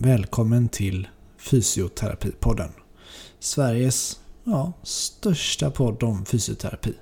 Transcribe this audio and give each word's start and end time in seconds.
Välkommen 0.00 0.68
till 0.68 1.08
Fysioterapipodden. 1.38 2.70
Sveriges 3.38 4.20
ja, 4.44 4.72
största 4.82 5.70
podd 5.70 6.02
om 6.02 6.24
fysioterapi. 6.24 6.94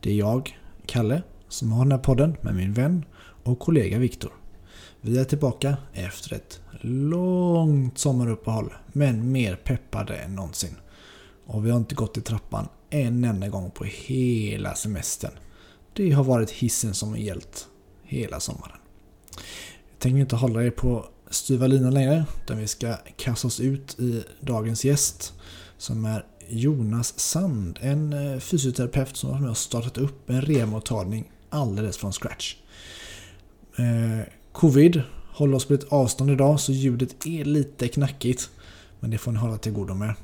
Det 0.00 0.10
är 0.10 0.14
jag, 0.14 0.58
Kalle, 0.86 1.22
som 1.48 1.72
har 1.72 1.84
den 1.84 1.92
här 1.92 1.98
podden 1.98 2.36
med 2.40 2.54
min 2.54 2.72
vän 2.72 3.04
och 3.42 3.58
kollega 3.58 3.98
Viktor. 3.98 4.32
Vi 5.00 5.18
är 5.18 5.24
tillbaka 5.24 5.76
efter 5.92 6.34
ett 6.34 6.60
långt 6.80 7.98
sommaruppehåll, 7.98 8.74
men 8.92 9.32
mer 9.32 9.56
peppade 9.56 10.16
än 10.16 10.34
någonsin. 10.34 10.76
Och 11.46 11.66
vi 11.66 11.70
har 11.70 11.78
inte 11.78 11.94
gått 11.94 12.16
i 12.16 12.20
trappan 12.20 12.68
en 12.90 13.24
enda 13.24 13.48
gång 13.48 13.70
på 13.70 13.84
hela 13.84 14.74
semestern. 14.74 15.32
Det 15.92 16.10
har 16.10 16.24
varit 16.24 16.50
hissen 16.50 16.94
som 16.94 17.08
har 17.08 17.16
gällt 17.16 17.68
hela 18.02 18.40
sommaren. 18.40 18.78
Jag 19.90 19.98
tänker 19.98 20.20
inte 20.20 20.36
hålla 20.36 20.64
er 20.64 20.70
på 20.70 21.06
styva 21.34 21.66
linan 21.66 21.94
längre, 21.94 22.24
utan 22.44 22.58
vi 22.58 22.66
ska 22.66 22.96
kasta 23.16 23.46
oss 23.46 23.60
ut 23.60 24.00
i 24.00 24.24
dagens 24.40 24.84
gäst 24.84 25.32
som 25.78 26.04
är 26.04 26.26
Jonas 26.48 27.18
Sand, 27.18 27.78
en 27.82 28.12
eh, 28.12 28.38
fysioterapeut 28.38 29.16
som 29.16 29.30
har 29.30 29.40
med 29.40 29.50
och 29.50 29.56
startat 29.56 29.98
upp 29.98 30.30
en 30.30 30.42
remottagning 30.42 31.30
alldeles 31.50 31.96
från 31.96 32.12
scratch. 32.12 32.56
Eh, 33.78 34.26
Covid 34.52 35.02
håller 35.32 35.56
oss 35.56 35.64
på 35.64 35.74
ett 35.74 35.92
avstånd 35.92 36.30
idag 36.30 36.60
så 36.60 36.72
ljudet 36.72 37.26
är 37.26 37.44
lite 37.44 37.88
knackigt. 37.88 38.50
Men 39.00 39.10
det 39.10 39.18
får 39.18 39.32
ni 39.32 39.38
hålla 39.38 39.58
till 39.58 39.72
godo 39.72 39.94
med. 39.94 40.14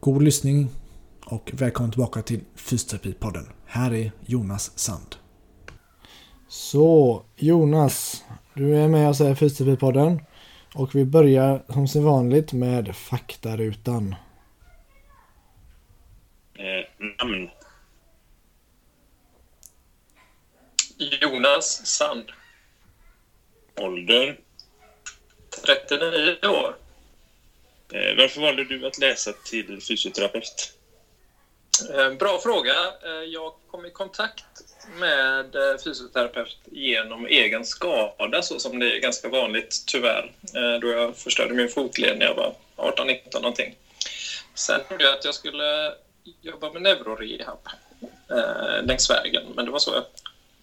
God 0.00 0.22
lyssning 0.22 0.68
och 1.24 1.50
välkommen 1.54 1.90
tillbaka 1.90 2.22
till 2.22 2.40
Fysioterapipodden. 2.54 3.46
Här 3.66 3.94
är 3.94 4.12
Jonas 4.26 4.78
Sand. 4.78 5.16
Så, 6.48 7.22
Jonas. 7.36 8.22
Du 8.56 8.76
är 8.76 8.88
med 8.88 9.08
oss 9.08 9.18
här 9.18 9.32
i 9.32 9.34
Fysioterapipodden. 9.34 10.20
Och 10.74 10.94
vi 10.94 11.04
börjar 11.04 11.86
som 11.86 12.04
vanligt 12.04 12.52
med 12.52 12.96
faktarutan. 12.96 14.14
Eh, 16.54 17.06
namn. 17.18 17.50
Jonas 21.20 21.86
Sand. 21.86 22.32
Ålder. 23.80 24.40
39 25.66 26.36
år. 26.48 26.76
Eh, 27.92 28.16
varför 28.18 28.40
valde 28.40 28.64
du 28.64 28.86
att 28.86 28.98
läsa 28.98 29.32
till 29.32 29.80
fysioterapeut? 29.82 30.75
Eh, 31.94 32.10
Bra 32.12 32.38
fråga. 32.42 32.74
Eh, 33.04 33.10
Jag 33.10 33.52
kom 33.70 33.86
i 33.86 33.90
kontakt 33.90 34.44
med 34.98 35.54
eh, 35.56 35.78
fysioterapeut 35.84 36.56
genom 36.64 37.26
egen 37.26 37.64
skada, 37.64 38.42
så 38.42 38.58
som 38.60 38.78
det 38.78 38.96
är 38.96 39.00
ganska 39.00 39.28
vanligt 39.28 39.82
tyvärr, 39.86 40.32
då 40.80 40.88
jag 40.88 41.16
förstörde 41.16 41.54
min 41.54 41.68
fotled 41.68 42.18
när 42.18 42.26
jag 42.26 42.34
var 42.34 42.54
18-19 42.76 43.20
någonting. 43.34 43.76
Sen 44.54 44.80
trodde 44.88 45.04
jag 45.04 45.18
att 45.18 45.24
jag 45.24 45.34
skulle 45.34 45.94
jobba 46.40 46.72
med 46.72 46.82
neurorehab 46.82 47.58
eh, 48.30 48.82
längs 48.86 49.10
vägen, 49.10 49.42
men 49.56 49.64
det 49.64 49.70
var 49.70 49.78
så 49.78 49.94
jag 49.94 50.04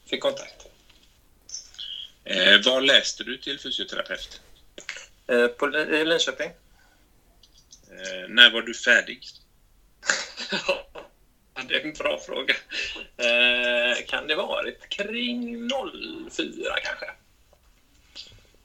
fick 0.10 0.22
kontakt. 0.22 0.66
Eh, 2.24 2.62
var 2.66 2.82
läste 2.82 3.24
du 3.24 3.38
till 3.38 3.60
fysioterapeut? 3.60 4.42
Eh, 5.28 5.48
På, 5.48 5.78
I 5.78 6.06
Linköping. 6.06 6.50
Eh, 7.92 8.30
när 8.30 8.52
var 8.52 8.62
du 8.62 8.74
färdig? 8.74 9.24
Det 11.68 11.76
är 11.76 11.86
en 11.86 11.94
bra 11.94 12.18
fråga. 12.18 12.56
Eh, 13.18 14.06
kan 14.06 14.28
det 14.28 14.36
varit 14.36 14.90
kring 14.90 15.70
04 16.32 16.80
kanske? 16.84 17.06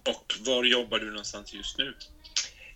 Och 0.04 0.34
var 0.38 0.64
jobbar 0.64 0.98
du 0.98 1.10
någonstans 1.10 1.52
just 1.52 1.78
nu? 1.78 1.94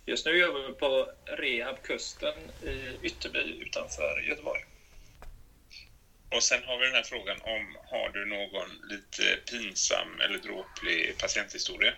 Just 0.05 0.25
nu 0.25 0.37
jobbar 0.37 0.59
vi 0.59 0.73
på 0.73 1.11
Rehabkusten 1.25 2.33
i 2.63 2.97
Ytterby 3.01 3.39
utanför 3.39 4.23
Göteborg. 4.27 4.61
Och 6.35 6.43
sen 6.43 6.63
har 6.63 6.77
vi 6.77 6.85
den 6.85 6.93
här 6.93 7.03
frågan 7.03 7.41
om 7.41 7.77
har 7.85 8.09
du 8.09 8.25
någon 8.25 8.69
lite 8.89 9.37
pinsam 9.51 10.19
eller 10.19 10.37
dråplig 10.37 11.17
patienthistoria? 11.17 11.93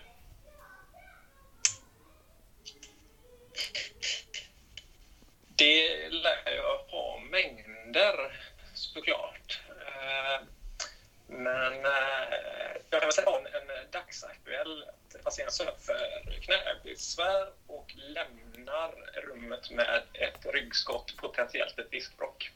Det 5.56 6.08
lär 6.08 6.54
jag 6.56 6.78
ha 6.78 7.18
mängder 7.30 7.65
såklart. 8.74 9.60
Eh, 9.86 10.46
Men 11.28 11.72
eh, 11.72 12.36
jag 12.90 13.00
kan 13.00 13.08
väl 13.08 13.12
säga 13.12 13.28
om 13.28 13.46
en 13.46 13.90
dagsaktuell 13.92 14.84
patient 15.24 15.52
som 15.52 15.66
för 15.80 16.38
knäbesvär 16.40 17.46
och 17.66 17.92
lämnar 17.96 18.94
rummet 19.26 19.70
med 19.70 20.02
ett 20.12 20.46
ryggskott, 20.54 21.16
potentiellt 21.16 21.78
ett 21.78 21.90
diskbråck. 21.90 22.50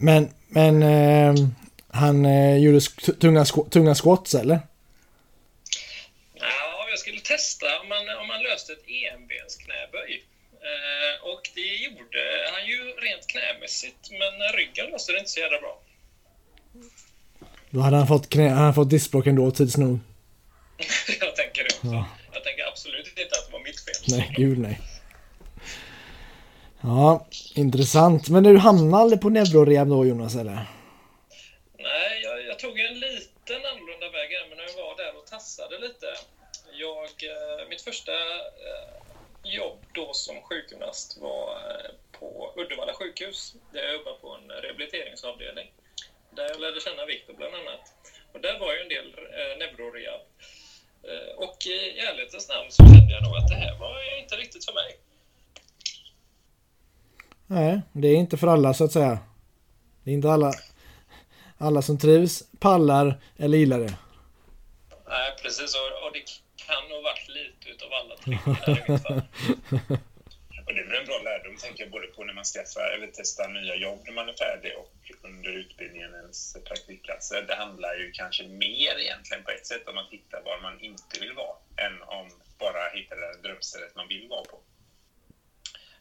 Men, 0.00 0.34
men 0.48 0.82
eh, 0.82 1.34
han 1.88 2.24
eh, 2.26 2.56
gjorde 2.56 2.78
sk- 2.78 3.18
tunga, 3.20 3.44
sk- 3.44 3.70
tunga 3.70 3.94
squats 3.94 4.34
eller? 4.34 4.58
Ja, 6.34 6.86
jag 6.90 6.98
skulle 6.98 7.20
testa 7.20 7.80
om 7.80 7.88
man, 7.88 8.08
om 8.20 8.26
man 8.26 8.42
löste 8.42 8.72
ett 8.72 8.84
enbensknäböj. 9.12 10.24
Eh, 10.70 11.28
och 11.30 11.42
det 11.54 11.74
gjorde 11.86 12.22
han 12.52 12.66
ju 12.66 12.78
rent 13.06 13.26
knämässigt, 13.26 14.10
men 14.10 14.32
ryggen 14.58 14.90
löste 14.90 15.12
det 15.12 15.18
inte 15.18 15.30
så 15.30 15.40
jävla 15.40 15.60
bra. 15.60 15.80
Då 17.70 17.80
hade 17.80 17.96
han 17.96 18.06
fått, 18.06 18.30
knä, 18.30 18.48
han 18.48 18.58
hade 18.58 18.74
fått 18.74 18.90
diskbråck 18.90 19.26
ändå 19.26 19.50
tids 19.50 19.76
nog. 19.76 19.98
jag 21.20 21.36
tänker 21.36 21.64
det 21.64 21.74
också. 21.74 21.86
Ja. 21.86 22.08
Jag 22.32 22.44
tänker 22.44 22.64
absolut 22.72 23.06
inte 23.06 23.22
att 23.22 23.46
det 23.46 23.52
var 23.52 23.60
mitt 23.60 23.80
fel. 23.80 24.18
Nej, 24.18 24.34
gud 24.36 24.58
nej. 24.58 24.80
Ja, 26.80 27.26
intressant. 27.54 28.28
Men 28.28 28.42
du 28.42 28.56
hamnade 28.58 29.02
aldrig 29.02 29.20
på 29.20 29.28
neurorehab 29.28 29.88
då 29.88 30.06
Jonas 30.06 30.34
eller? 30.34 30.66
Nej, 31.78 32.20
jag, 32.22 32.46
jag 32.46 32.58
tog 32.58 32.80
en 32.80 33.00
liten 33.00 33.60
annorlunda 33.72 34.08
väg 34.10 34.30
när 34.56 34.64
jag 34.64 34.84
var 34.84 34.96
där 34.96 35.18
och 35.18 35.26
tassade 35.26 35.78
lite. 35.78 36.06
Jag, 36.72 37.04
eh, 37.04 37.68
mitt 37.68 37.82
första 37.82 38.12
eh, 38.12 39.03
jobb 39.44 39.78
då 39.92 40.12
som 40.12 40.42
sjukgymnast 40.42 41.18
var 41.20 41.56
eh, 41.70 41.90
på 42.18 42.54
Uddevalla 42.56 42.94
sjukhus 42.94 43.54
där 43.72 43.82
jag 43.82 43.94
jobbade 43.94 44.18
på 44.18 44.28
en 44.34 44.50
rehabiliteringsavdelning. 44.50 45.72
Där 46.30 46.44
jag 46.44 46.60
lärde 46.60 46.80
känna 46.80 47.06
Viktor 47.06 47.34
bland 47.34 47.54
annat. 47.54 47.84
Och 48.32 48.40
där 48.40 48.58
var 48.58 48.72
ju 48.74 48.80
en 48.80 48.88
del 48.88 49.08
eh, 49.38 49.58
neurorehab. 49.58 50.20
Eh, 51.02 51.34
och 51.36 51.66
i 51.66 51.98
ärlighetens 51.98 52.48
namn 52.48 52.70
så 52.70 52.82
kände 52.82 53.12
jag 53.12 53.22
nog 53.22 53.36
att 53.36 53.48
det 53.48 53.54
här 53.54 53.78
var 53.78 54.20
inte 54.22 54.36
riktigt 54.36 54.64
för 54.64 54.72
mig. 54.72 54.98
Nej, 57.46 57.80
det 57.92 58.08
är 58.08 58.14
inte 58.14 58.36
för 58.36 58.46
alla 58.46 58.74
så 58.74 58.84
att 58.84 58.92
säga. 58.92 59.18
Det 60.04 60.10
är 60.10 60.14
inte 60.14 60.30
alla, 60.30 60.52
alla 61.58 61.82
som 61.82 61.98
trivs, 61.98 62.42
pallar 62.58 63.20
eller 63.36 63.58
gillar 63.58 63.78
det. 63.78 63.94
Nej, 65.08 65.34
precis. 65.42 65.74
Och, 65.74 66.06
och 66.06 66.12
det 66.12 66.22
kan 66.56 66.88
nog 66.88 67.02
varit 67.02 67.28
lite 67.28 67.53
utav 67.74 67.92
alla 67.92 68.16
tre. 68.16 68.38
Och 70.66 70.74
det 70.74 70.80
är 70.80 70.84
väl 70.84 71.00
en 71.00 71.06
bra 71.06 71.18
lärdom, 71.24 71.56
tänker 71.56 71.82
jag, 71.82 71.92
både 71.92 72.06
på 72.06 72.24
när 72.24 72.34
man 72.34 72.44
skaffar 72.44 72.90
eller 72.94 73.10
testar 73.14 73.48
nya 73.48 73.74
jobb 73.74 74.00
när 74.06 74.12
man 74.12 74.28
är 74.28 74.32
färdig 74.32 74.76
och 74.76 74.92
under 75.22 75.50
utbildningen 75.50 76.14
ens 76.14 76.56
praktikplatser. 76.64 77.42
Det 77.42 77.54
handlar 77.54 77.94
ju 77.94 78.12
kanske 78.12 78.42
mer 78.44 78.98
egentligen 78.98 79.44
på 79.44 79.50
ett 79.50 79.66
sätt 79.66 79.88
om 79.88 79.94
man 79.94 80.10
tittar 80.10 80.42
var 80.42 80.60
man 80.60 80.80
inte 80.80 81.20
vill 81.20 81.32
vara 81.32 81.56
än 81.76 82.02
om 82.02 82.30
bara 82.58 82.88
hitta 82.94 83.14
det 83.14 83.42
drömstället 83.42 83.96
man 83.96 84.08
vill 84.08 84.28
vara 84.28 84.44
på. 84.44 84.60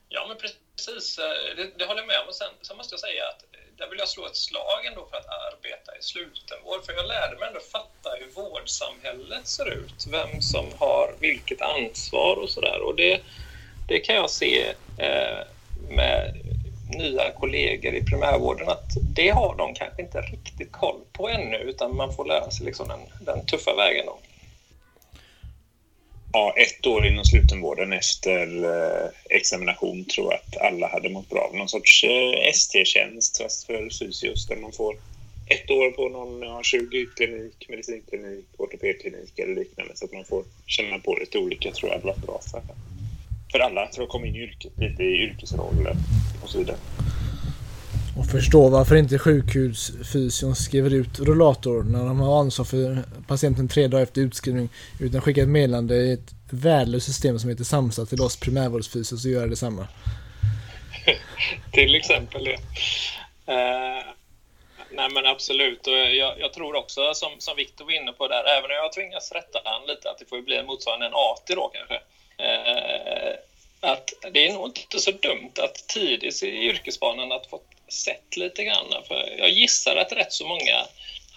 Ja, 0.09 0.25
men 0.27 0.37
precis. 0.37 1.19
Eh, 1.19 1.55
Det, 1.55 1.77
det 1.77 1.85
håller 1.85 2.01
jag 2.01 2.07
med 2.07 2.19
om. 2.21 2.27
Och 2.27 2.35
sen, 2.35 2.53
sen 2.61 2.77
måste 2.77 2.93
jag 2.93 2.99
säga 2.99 3.27
att 3.27 3.43
där 3.77 3.89
vill 3.89 3.99
jag 3.99 4.09
slå 4.09 4.25
ett 4.25 4.35
slag 4.35 4.85
ändå 4.85 5.07
för 5.11 5.17
att 5.17 5.27
arbeta 5.27 5.97
i 5.97 6.01
slutenvård. 6.01 6.85
För 6.85 6.93
jag 6.93 7.07
lärde 7.07 7.37
mig 7.37 7.47
ändå 7.47 7.59
fatta 7.59 8.09
hur 8.19 8.31
vårdsamhället 8.35 9.47
ser 9.47 9.69
ut. 9.69 10.05
Vem 10.11 10.41
som 10.41 10.65
har 10.77 11.15
vilket 11.19 11.61
ansvar 11.61 12.35
och 12.35 12.49
sådär. 12.49 12.81
Och 12.81 12.95
det, 12.95 13.21
det 13.87 13.99
kan 13.99 14.15
jag 14.15 14.29
se 14.29 14.73
eh, 14.97 15.39
med 15.89 16.35
nya 16.89 17.31
kollegor 17.31 17.93
i 17.93 18.03
primärvården 18.03 18.69
att 18.69 18.89
det 19.15 19.29
har 19.29 19.55
de 19.55 19.73
kanske 19.73 20.01
inte 20.01 20.21
riktigt 20.21 20.71
koll 20.71 20.99
på 21.11 21.29
ännu 21.29 21.57
utan 21.57 21.95
man 21.95 22.13
får 22.13 22.25
lära 22.25 22.51
sig 22.51 22.65
liksom 22.65 22.87
den, 22.87 22.99
den 23.19 23.45
tuffa 23.45 23.75
vägen. 23.75 24.05
Då. 24.05 24.19
Ja, 26.35 26.53
ett 26.57 26.87
år 26.87 27.05
inom 27.05 27.25
slutenvården 27.25 27.93
efter 27.93 28.65
eh, 28.65 29.09
examination 29.29 30.05
tror 30.05 30.33
jag 30.33 30.39
att 30.39 30.61
alla 30.61 30.87
hade 30.87 31.09
mått 31.09 31.29
bra 31.29 31.41
av. 31.41 31.55
Någon 31.55 31.69
sorts 31.69 32.03
eh, 32.03 32.49
ST-tjänst 32.53 33.37
fast 33.37 33.65
för 33.65 33.89
fysios 33.99 34.47
där 34.47 34.55
man 34.55 34.71
får 34.71 34.95
ett 35.47 35.71
år 35.71 35.91
på 35.91 36.09
någon 36.09 36.41
ja, 36.41 36.63
kirurgiklinik, 36.63 37.69
medicinklinik, 37.69 38.45
ortopedklinik 38.57 39.39
eller 39.39 39.55
liknande 39.55 39.95
så 39.95 40.05
att 40.05 40.13
man 40.13 40.25
får 40.25 40.43
känna 40.65 40.99
på 40.99 41.15
lite 41.15 41.37
olika 41.37 41.71
tror 41.71 41.89
jag 41.89 41.97
hade 41.97 42.07
varit 42.07 42.25
bra 42.25 42.39
för, 42.51 42.61
för 43.51 43.59
alla 43.59 43.89
för 43.95 44.03
att 44.03 44.09
komma 44.09 44.27
in 44.27 44.35
i 44.35 44.39
yrket, 44.39 44.71
lite 44.77 45.03
i 45.03 45.23
yrkesroller 45.23 45.95
och 46.43 46.49
så 46.49 46.57
vidare. 46.57 46.77
Och 48.17 48.25
förstå 48.25 48.69
varför 48.69 48.95
inte 48.95 49.19
sjukhusfysion 49.19 50.55
skriver 50.55 50.93
ut 50.93 51.19
rullator 51.19 51.83
när 51.83 52.05
de 52.05 52.19
har 52.19 52.39
ansvar 52.39 52.65
för 52.65 53.03
patienten 53.27 53.67
tre 53.67 53.87
dagar 53.87 54.03
efter 54.03 54.21
utskrivning 54.21 54.69
utan 55.01 55.21
skickar 55.21 55.41
ett 55.41 55.47
meddelande 55.47 55.95
i 55.95 56.13
ett 56.13 56.33
värdelöst 56.51 57.05
system 57.05 57.39
som 57.39 57.49
heter 57.49 57.63
Samsa 57.63 58.05
till 58.05 58.21
oss 58.21 58.39
primärvårdsfysios 58.39 59.21
så 59.21 59.29
gör 59.29 59.47
detsamma. 59.47 59.87
till 61.71 61.95
exempel 61.95 62.43
det. 62.43 62.57
Uh, 63.53 64.05
nej 64.91 65.09
men 65.13 65.25
absolut, 65.25 65.87
och 65.87 65.93
jag, 65.93 66.39
jag, 66.39 66.53
tror 66.53 66.75
också 66.75 67.13
som, 67.13 67.31
som 67.39 67.55
Viktor 67.55 67.85
var 67.85 67.91
inne 67.91 68.11
på 68.11 68.27
där, 68.27 68.43
även 68.57 68.71
om 68.71 68.77
jag 68.83 68.93
tvingas 68.93 69.31
rätta 69.31 69.59
han 69.65 69.87
lite, 69.87 70.09
att 70.09 70.19
det 70.19 70.25
får 70.29 70.41
bli 70.41 70.63
motsvarande 70.63 71.05
en 71.05 71.13
AT 71.13 71.45
då 71.47 71.71
kanske. 71.73 71.95
Uh, 71.95 73.33
att 73.91 74.13
det 74.33 74.47
är 74.47 74.53
nog 74.53 74.67
inte 74.67 74.99
så 74.99 75.11
dumt 75.11 75.53
att 75.59 75.87
tidigt 75.87 76.43
i 76.43 76.47
yrkesbanan 76.47 77.31
att 77.31 77.47
få 77.47 77.61
sett 77.93 78.37
lite 78.37 78.63
grann. 78.63 79.03
För 79.07 79.35
jag 79.37 79.49
gissar 79.49 79.95
att 79.95 80.11
rätt 80.11 80.33
så 80.33 80.47
många 80.47 80.87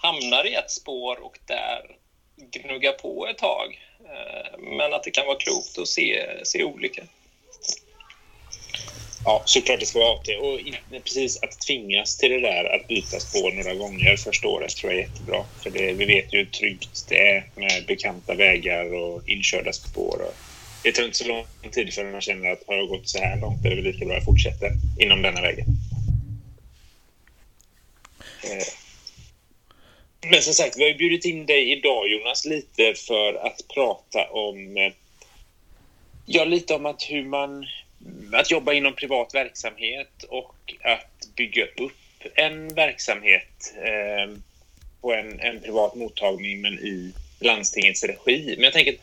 hamnar 0.01 0.47
i 0.47 0.53
ett 0.53 0.71
spår 0.71 1.23
och 1.23 1.39
där 1.45 1.81
gnuggar 2.37 2.91
på 2.91 3.27
ett 3.27 3.37
tag. 3.37 3.79
Eh, 3.99 4.59
men 4.59 4.93
att 4.93 5.03
det 5.03 5.11
kan 5.11 5.25
vara 5.25 5.37
klokt 5.37 5.77
att 5.77 5.87
se, 5.87 6.25
se 6.43 6.63
olika. 6.63 7.03
Ja, 9.25 9.43
såklart 9.45 9.79
det 9.79 9.85
ska 9.85 9.99
vara 9.99 10.13
AT. 10.13 10.27
Och 10.39 10.59
precis 11.03 11.43
att 11.43 11.61
tvingas 11.67 12.17
till 12.17 12.31
det 12.31 12.39
där 12.39 12.75
att 12.75 12.87
byta 12.87 13.19
spår 13.19 13.51
några 13.51 13.73
gånger 13.73 14.17
första 14.17 14.47
året 14.47 14.75
tror 14.75 14.91
jag 14.91 15.01
är 15.01 15.07
jättebra. 15.07 15.45
För 15.63 15.69
det, 15.69 15.93
vi 15.93 16.05
vet 16.05 16.33
ju 16.33 16.37
hur 16.37 16.45
tryggt 16.45 17.05
det 17.09 17.29
är 17.29 17.49
med 17.55 17.85
bekanta 17.87 18.33
vägar 18.33 18.93
och 18.93 19.29
inkörda 19.29 19.73
spår. 19.73 20.21
Och 20.21 20.33
det 20.83 20.91
tar 20.91 21.03
inte 21.03 21.17
så 21.17 21.27
lång 21.27 21.45
tid 21.71 21.93
förrän 21.93 22.11
man 22.11 22.21
känner 22.21 22.51
att 22.51 22.63
har 22.67 22.75
jag 22.75 22.87
gått 22.87 23.09
så 23.09 23.19
här 23.19 23.37
långt 23.37 23.65
är 23.65 23.69
det 23.69 23.75
väl 23.75 23.83
lika 23.83 24.05
bra 24.05 24.13
att 24.13 24.17
jag 24.17 24.25
fortsätter 24.25 24.71
inom 24.99 25.21
denna 25.21 25.41
vägen. 25.41 25.65
Eh, 28.43 28.67
men 30.29 30.41
som 30.41 30.53
sagt, 30.53 30.77
vi 30.77 30.83
har 30.83 30.89
ju 30.89 30.97
bjudit 30.97 31.25
in 31.25 31.45
dig 31.45 31.71
idag 31.71 32.07
Jonas 32.07 32.45
lite 32.45 32.93
för 32.93 33.33
att 33.33 33.61
prata 33.73 34.29
om 34.29 34.77
eh, 34.77 34.93
Ja, 36.29 36.45
lite 36.45 36.75
om 36.75 36.85
att 36.85 37.03
hur 37.03 37.23
man 37.23 37.65
att 38.33 38.51
jobba 38.51 38.73
inom 38.73 38.95
privat 38.95 39.33
verksamhet 39.33 40.23
och 40.29 40.75
att 40.83 41.35
bygga 41.35 41.65
upp 41.65 41.91
en 42.35 42.75
verksamhet 42.75 43.73
eh, 43.75 44.37
på 45.01 45.13
en, 45.13 45.39
en 45.39 45.61
privat 45.61 45.95
mottagning 45.95 46.61
men 46.61 46.73
i 46.73 47.13
landstingets 47.39 48.03
regi. 48.03 48.53
Men 48.55 48.63
jag 48.63 48.73
tänker 48.73 48.95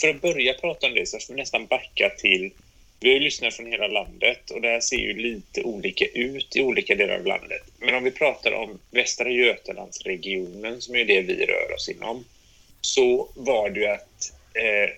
för 0.00 0.08
att 0.08 0.20
börja 0.20 0.54
prata 0.54 0.86
om 0.86 0.94
det 0.94 1.08
så 1.08 1.18
får 1.18 1.34
vi 1.34 1.40
nästan 1.40 1.66
backa 1.66 2.10
till 2.18 2.50
vi 3.00 3.08
har 3.08 3.14
ju 3.14 3.20
lyssnat 3.20 3.54
från 3.54 3.66
hela 3.66 3.86
landet 3.86 4.50
och 4.50 4.60
det 4.60 4.68
här 4.68 4.80
ser 4.80 4.96
ju 4.96 5.14
lite 5.14 5.62
olika 5.62 6.04
ut 6.04 6.56
i 6.56 6.60
olika 6.60 6.94
delar 6.94 7.14
av 7.14 7.26
landet. 7.26 7.62
Men 7.78 7.94
om 7.94 8.04
vi 8.04 8.10
pratar 8.10 8.52
om 8.52 8.78
Västra 8.90 9.30
Götalandsregionen, 9.30 10.80
som 10.80 10.96
är 10.96 11.04
det 11.04 11.20
vi 11.20 11.46
rör 11.46 11.74
oss 11.74 11.88
inom, 11.88 12.24
så 12.80 13.28
var 13.34 13.70
det 13.70 13.80
ju 13.80 13.86
att 13.86 14.32
eh, 14.54 14.90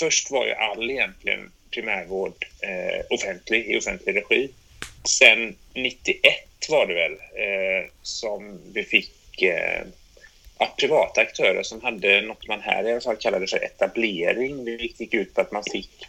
först 0.00 0.30
var 0.30 0.46
ju 0.46 0.52
all 0.52 0.90
egentligen 0.90 1.52
primärvård 1.70 2.46
eh, 2.60 3.04
offentlig, 3.10 3.66
i 3.66 3.78
offentlig 3.78 4.16
regi. 4.16 4.48
Sen 5.04 5.56
91 5.74 6.34
var 6.68 6.86
det 6.86 6.94
väl 6.94 7.12
eh, 7.12 7.90
som 8.02 8.60
vi 8.72 8.82
fick 8.84 9.42
eh, 9.42 9.86
privata 10.78 11.20
aktörer 11.20 11.62
som 11.62 11.82
hade 11.82 12.20
något 12.20 12.48
man 12.48 12.60
här 12.60 12.88
i 12.88 12.92
alla 12.92 13.00
fall 13.00 13.16
kallade 13.16 13.46
för 13.46 13.64
etablering. 13.64 14.64
Det 14.64 14.70
gick 14.70 15.14
ut 15.14 15.34
på 15.34 15.40
att 15.40 15.52
man 15.52 15.62
fick 15.72 16.06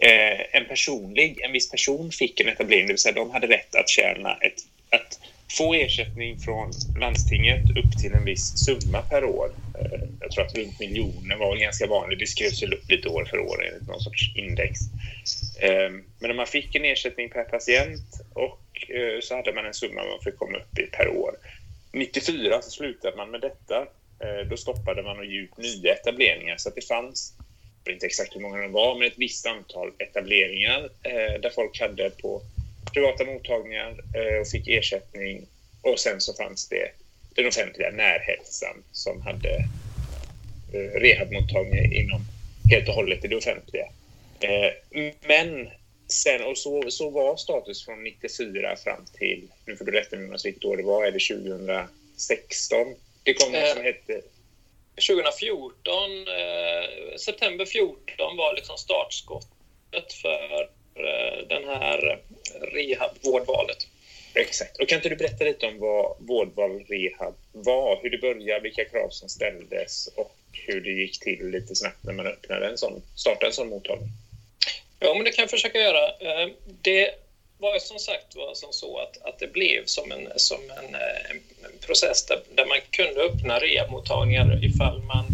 Eh, 0.00 0.40
en 0.52 0.64
personlig, 0.68 1.40
en 1.40 1.52
viss 1.52 1.70
person 1.70 2.10
fick 2.10 2.40
en 2.40 2.48
etablering, 2.48 2.86
det 2.86 2.92
vill 2.92 2.98
säga 2.98 3.14
de 3.14 3.30
hade 3.30 3.46
rätt 3.46 3.74
att 3.74 3.88
tjäna 3.88 4.34
ett, 4.34 4.62
att 4.90 5.18
få 5.58 5.74
ersättning 5.74 6.38
från 6.38 6.72
landstinget 7.00 7.62
upp 7.70 7.98
till 8.02 8.12
en 8.12 8.24
viss 8.24 8.64
summa 8.64 9.02
per 9.02 9.24
år. 9.24 9.50
Eh, 9.80 10.00
jag 10.20 10.30
tror 10.30 10.44
att 10.44 10.58
runt 10.58 10.80
miljoner 10.80 11.36
var 11.36 11.56
ganska 11.56 11.86
vanligt. 11.86 12.18
Det 12.18 12.26
skrevs 12.26 12.62
upp 12.62 12.90
lite 12.90 13.08
år 13.08 13.24
för 13.24 13.38
år 13.38 13.64
enligt 13.66 13.88
någon 13.88 14.00
sorts 14.00 14.36
index. 14.36 14.80
Eh, 15.60 15.90
men 16.18 16.30
om 16.30 16.36
man 16.36 16.46
fick 16.46 16.74
en 16.74 16.84
ersättning 16.84 17.30
per 17.30 17.44
patient 17.44 18.20
och 18.32 18.90
eh, 18.90 19.20
så 19.20 19.36
hade 19.36 19.52
man 19.52 19.66
en 19.66 19.74
summa 19.74 20.04
man 20.04 20.20
fick 20.24 20.36
komma 20.36 20.58
upp 20.58 20.78
i 20.78 20.82
per 20.82 21.08
år. 21.08 21.34
94 21.92 22.62
så 22.62 22.70
slutade 22.70 23.16
man 23.16 23.30
med 23.30 23.40
detta. 23.40 23.86
Eh, 24.20 24.48
då 24.50 24.56
stoppade 24.56 25.02
man 25.02 25.18
och 25.18 25.24
ge 25.24 25.38
ut 25.38 25.56
nya 25.56 25.94
etableringar 25.94 26.56
så 26.56 26.68
att 26.68 26.74
det 26.74 26.86
fanns 26.86 27.34
vet 27.88 27.94
inte 27.94 28.06
exakt 28.06 28.36
hur 28.36 28.40
många 28.40 28.58
det 28.58 28.68
var, 28.68 28.98
men 28.98 29.08
ett 29.08 29.18
visst 29.18 29.46
antal 29.46 29.92
etableringar 29.98 30.90
eh, 31.02 31.40
där 31.40 31.50
folk 31.50 31.80
hade 31.80 32.10
på 32.10 32.42
privata 32.92 33.24
mottagningar 33.24 33.90
eh, 33.90 34.40
och 34.40 34.48
fick 34.48 34.68
ersättning. 34.68 35.46
Och 35.82 35.98
sen 35.98 36.20
så 36.20 36.34
fanns 36.34 36.68
det 36.68 36.90
den 37.34 37.46
offentliga 37.46 37.90
närhälsan 37.90 38.84
som 38.92 39.22
hade 39.22 39.54
eh, 40.72 41.00
rehabmottagningar 41.00 41.94
inom 41.94 42.20
helt 42.70 42.88
och 42.88 42.94
hållet 42.94 43.24
i 43.24 43.28
det 43.28 43.36
offentliga. 43.36 43.88
Men 45.26 45.68
sen, 46.08 46.42
och 46.42 46.58
så, 46.58 46.90
så 46.90 47.10
var 47.10 47.36
status 47.36 47.84
från 47.84 48.04
94 48.04 48.76
fram 48.76 49.04
till, 49.18 49.48
nu 49.66 49.76
får 49.76 49.84
du 49.84 49.92
rätta 49.92 50.16
mig 50.16 50.24
om 50.24 50.36
vilket 50.44 50.64
år 50.64 50.76
det 50.76 50.82
var, 50.82 51.04
är 51.06 51.12
det 51.12 51.20
2016? 51.20 52.94
Det 53.22 53.34
kom 53.34 53.52
något 53.52 53.68
som 53.68 53.82
hette 53.82 54.20
2014, 55.00 56.28
eh, 56.28 57.16
september 57.16 57.64
14 57.64 58.36
var 58.36 58.54
liksom 58.54 58.76
startskottet 58.78 60.12
för 60.22 60.62
eh, 60.94 61.48
den 61.48 61.64
här 61.64 62.20
rehab-vårdvalet. 62.60 63.86
Exakt. 64.34 64.78
Och 64.78 64.88
kan 64.88 64.96
inte 64.96 65.08
du 65.08 65.16
berätta 65.16 65.44
lite 65.44 65.66
om 65.66 65.78
vad 65.78 66.16
vårdval 66.18 66.84
rehab 66.88 67.34
var, 67.52 67.98
hur 68.02 68.10
det 68.10 68.18
började, 68.18 68.60
vilka 68.60 68.84
krav 68.84 69.08
som 69.10 69.28
ställdes 69.28 70.06
och 70.16 70.36
hur 70.52 70.80
det 70.80 70.90
gick 70.90 71.20
till 71.20 71.50
lite 71.50 71.74
snabbt 71.74 72.04
när 72.04 72.12
man 72.12 72.26
öppnade 72.26 72.68
en 72.68 72.78
sån, 72.78 73.02
startade 73.16 73.46
en 73.46 73.52
sån 73.52 73.68
mottagning? 73.68 74.08
Ja, 75.00 75.14
men 75.14 75.24
det 75.24 75.30
kan 75.30 75.42
jag 75.42 75.50
försöka 75.50 75.78
göra. 75.78 76.08
Eh, 76.08 76.48
det 76.82 77.14
var 77.58 77.74
ju 77.74 77.80
som 77.80 77.98
sagt 77.98 78.36
var 78.36 78.54
som 78.54 78.72
så 78.72 78.98
att, 78.98 79.22
att 79.22 79.38
det 79.38 79.52
blev 79.52 79.84
som 79.84 80.12
en, 80.12 80.28
som 80.36 80.58
en, 80.70 80.94
eh, 80.94 81.30
en 81.30 81.78
process 81.86 82.26
där, 82.26 82.42
där, 82.54 82.66
man 82.66 82.78
kunde 82.90 83.20
öppna 83.20 83.58
rehabmottagningar 83.58 84.64
ifall 84.64 85.02
man 85.02 85.24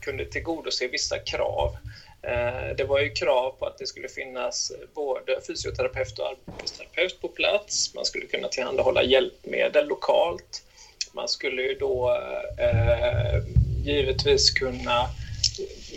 kunde 0.00 0.24
tillgodose 0.24 0.86
vissa 0.86 1.18
krav. 1.18 1.76
Eh, 2.22 2.76
det 2.76 2.84
var 2.84 3.00
ju 3.00 3.10
krav 3.10 3.50
på 3.50 3.66
att 3.66 3.78
det 3.78 3.86
skulle 3.86 4.08
finnas 4.08 4.72
både 4.94 5.40
fysioterapeut 5.46 6.18
och 6.18 6.26
arbetsterapeut 6.26 7.20
på 7.20 7.28
plats. 7.28 7.94
Man 7.94 8.04
skulle 8.04 8.26
kunna 8.26 8.48
tillhandahålla 8.48 9.02
hjälpmedel 9.02 9.86
lokalt. 9.86 10.62
Man 11.12 11.28
skulle 11.28 11.62
ju 11.62 11.74
då 11.74 12.20
eh, 12.58 13.42
givetvis 13.84 14.50
kunna 14.50 15.08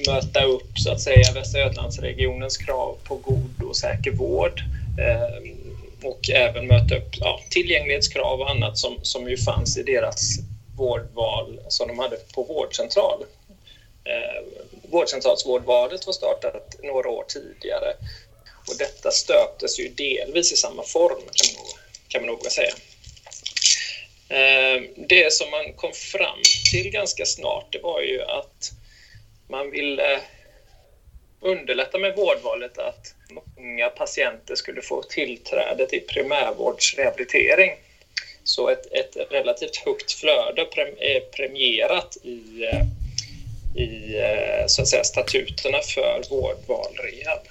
möta 0.07 0.43
upp 0.43 0.79
så 0.79 0.91
att 0.91 1.01
säga 1.01 1.31
Västra 1.33 1.61
Götalandsregionens 1.61 2.57
krav 2.57 2.97
på 3.03 3.15
god 3.15 3.63
och 3.63 3.77
säker 3.77 4.11
vård. 4.11 4.61
Eh, 4.99 5.54
och 6.07 6.29
även 6.29 6.67
möta 6.67 6.95
upp 6.95 7.09
ja, 7.11 7.39
tillgänglighetskrav 7.49 8.41
och 8.41 8.49
annat 8.49 8.77
som, 8.77 8.99
som 9.01 9.29
ju 9.29 9.37
fanns 9.37 9.77
i 9.77 9.83
deras 9.83 10.39
vårdval 10.75 11.59
som 11.67 11.87
de 11.87 11.99
hade 11.99 12.17
på 12.17 12.43
vårdcentral. 12.43 13.25
Eh, 14.03 14.43
vårdcentralsvårdvalet 14.89 16.05
var 16.05 16.13
startat 16.13 16.75
några 16.83 17.09
år 17.09 17.25
tidigare 17.27 17.93
och 18.67 18.77
detta 18.77 19.11
stöptes 19.11 19.79
ju 19.79 19.87
delvis 19.87 20.51
i 20.51 20.57
samma 20.57 20.83
form 20.83 21.17
kan 21.17 21.55
man, 21.55 21.65
kan 22.07 22.21
man 22.21 22.27
nog 22.27 22.51
säga. 22.51 22.73
Eh, 24.29 24.81
det 24.95 25.33
som 25.33 25.51
man 25.51 25.73
kom 25.73 25.93
fram 25.93 26.39
till 26.71 26.89
ganska 26.89 27.25
snart 27.25 27.65
det 27.69 27.79
var 27.79 28.01
ju 28.01 28.21
att 28.21 28.71
man 29.47 29.71
ville 29.71 30.21
underlätta 31.45 31.97
med 31.97 32.15
vårdvalet 32.15 32.77
att 32.77 33.15
många 33.57 33.89
patienter 33.89 34.55
skulle 34.55 34.81
få 34.81 35.01
tillträde 35.01 35.85
till 35.87 36.01
primärvårdsrehabilitering. 36.07 37.71
Så 38.43 38.69
ett, 38.69 38.85
ett 38.91 39.17
relativt 39.31 39.75
högt 39.75 40.11
flöde 40.11 40.61
är 40.99 41.19
premierat 41.19 42.17
i, 42.23 42.63
eh, 42.63 42.81
i 43.83 44.17
eh, 44.17 44.67
så 44.67 44.81
att 44.81 44.87
säga, 44.87 45.03
statuterna 45.03 45.81
för 45.81 46.23
vårdval 46.29 46.95
rehab. 46.97 47.47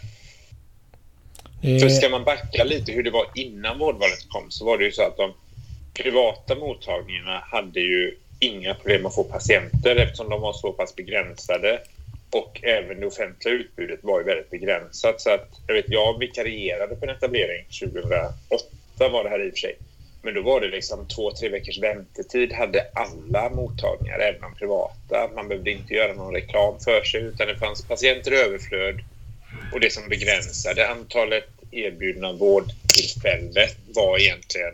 För 1.81 1.89
ska 1.89 2.09
man 2.09 2.25
backa 2.25 2.65
lite 2.65 2.93
hur 2.93 3.03
det 3.03 3.11
var 3.11 3.27
innan 3.35 3.79
vårdvalet 3.79 4.29
kom 4.29 4.51
så 4.51 4.65
var 4.65 4.79
det 4.79 4.85
ju 4.85 4.93
så 4.93 5.03
att 5.03 5.17
de 5.17 5.35
privata 5.95 6.55
mottagningarna 6.55 7.45
hade 7.51 7.81
ju 7.81 8.19
inga 8.41 8.75
problem 8.75 9.07
att 9.07 9.15
få 9.15 9.25
patienter 9.25 9.97
eftersom 9.97 10.29
de 10.29 10.41
var 10.41 10.53
så 10.53 10.73
pass 10.73 10.97
begränsade 10.97 11.81
och 12.35 12.61
även 12.63 13.01
det 13.01 13.07
offentliga 13.07 13.55
utbudet 13.55 13.99
var 14.03 14.19
ju 14.21 14.25
väldigt 14.25 14.51
begränsat. 14.51 15.21
Så 15.21 15.31
att, 15.31 15.49
jag, 15.67 15.75
vet, 15.75 15.85
jag 15.89 16.19
vikarierade 16.19 16.97
på 16.97 17.05
en 17.05 17.11
etablering 17.11 17.65
2008 17.81 19.09
var 19.09 19.25
det 19.25 19.31
här 19.31 19.47
i 19.47 19.49
och 19.49 19.53
för 19.53 19.59
sig. 19.59 19.77
Men 20.23 20.35
då 20.35 20.43
var 20.43 20.61
det 20.61 20.69
liksom 20.69 21.09
två, 21.09 21.31
tre 21.31 21.49
veckors 21.49 21.79
väntetid 21.79 22.53
hade 22.53 22.87
alla 22.95 23.51
mottagningar, 23.51 24.19
även 24.19 24.41
de 24.41 24.55
privata. 24.55 25.31
Man 25.35 25.49
behövde 25.49 25.71
inte 25.71 25.95
göra 25.95 26.13
någon 26.13 26.35
reklam 26.35 26.81
för 26.81 27.05
sig 27.05 27.21
utan 27.21 27.47
det 27.47 27.59
fanns 27.59 27.83
patienter 27.83 28.33
i 28.33 28.37
överflöd. 28.37 29.01
Och 29.73 29.81
det 29.81 29.93
som 29.93 30.09
begränsade 30.09 30.89
antalet 30.89 31.49
erbjudna 31.71 32.33
vårdtillfällen 32.33 33.69
var 33.95 34.19
egentligen 34.19 34.73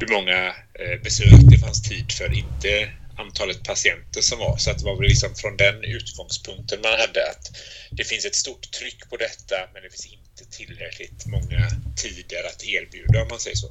hur 0.00 0.14
många 0.14 0.46
eh, 0.74 1.02
besök 1.02 1.40
det 1.50 1.58
fanns 1.58 1.88
tid 1.88 2.12
för, 2.12 2.38
inte 2.38 2.88
antalet 3.22 3.62
patienter 3.70 4.20
som 4.20 4.38
var. 4.38 4.56
Så 4.56 4.70
att 4.70 4.78
det 4.78 4.84
var 4.84 4.96
väl 4.96 5.08
liksom 5.08 5.30
från 5.34 5.56
den 5.56 5.84
utgångspunkten 5.84 6.78
man 6.82 6.92
hade 6.92 7.20
att 7.32 7.44
det 7.90 8.04
finns 8.04 8.24
ett 8.24 8.34
stort 8.34 8.70
tryck 8.78 9.00
på 9.10 9.16
detta 9.16 9.56
men 9.72 9.82
det 9.82 9.90
finns 9.90 10.06
inte 10.06 10.44
tillräckligt 10.58 11.26
många 11.26 11.60
tider 12.02 12.42
att 12.50 12.64
erbjuda 12.64 13.22
om 13.22 13.28
man 13.28 13.38
säger 13.38 13.56
så. 13.56 13.68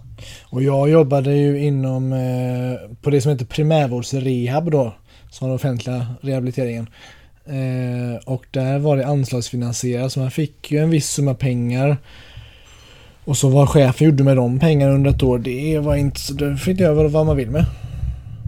Och 0.51 0.63
jag 0.63 0.89
jobbade 0.89 1.34
ju 1.36 1.60
inom 1.60 2.13
eh, 2.13 2.96
på 3.01 3.10
det 3.10 3.22
som 3.22 3.32
heter 3.32 3.46
primärvårdsrehab 3.46 4.72
då, 4.72 4.96
som 5.32 5.48
den 5.48 5.56
offentliga 5.56 6.15
rehabiliteringen. 6.22 6.89
Eh, 7.46 8.15
och 8.25 8.46
där 8.51 8.79
var 8.79 8.98
det 8.98 9.08
anslagsfinansierat 9.08 10.12
så 10.12 10.20
man 10.20 10.32
fick 10.32 10.72
ju 10.72 10.77
en 10.77 10.89
viss 10.89 11.10
summa 11.10 11.34
pengar. 11.34 11.98
Och 13.25 13.38
så 13.38 13.50
vad 13.50 13.70
chefen 13.70 14.08
gjorde 14.08 14.24
med 14.24 14.38
de 14.38 14.60
pengarna 14.60 14.94
under 14.94 15.12
ett 15.12 15.24
år, 15.24 15.39
det 15.39 15.79
var 15.79 15.96
inte 15.96 16.20
så, 16.20 16.34
det 16.34 16.58
fick 16.58 16.79
göra 16.79 17.08
vad 17.08 17.25
man 17.25 17.38
vill 17.38 17.50
med. 17.50 17.65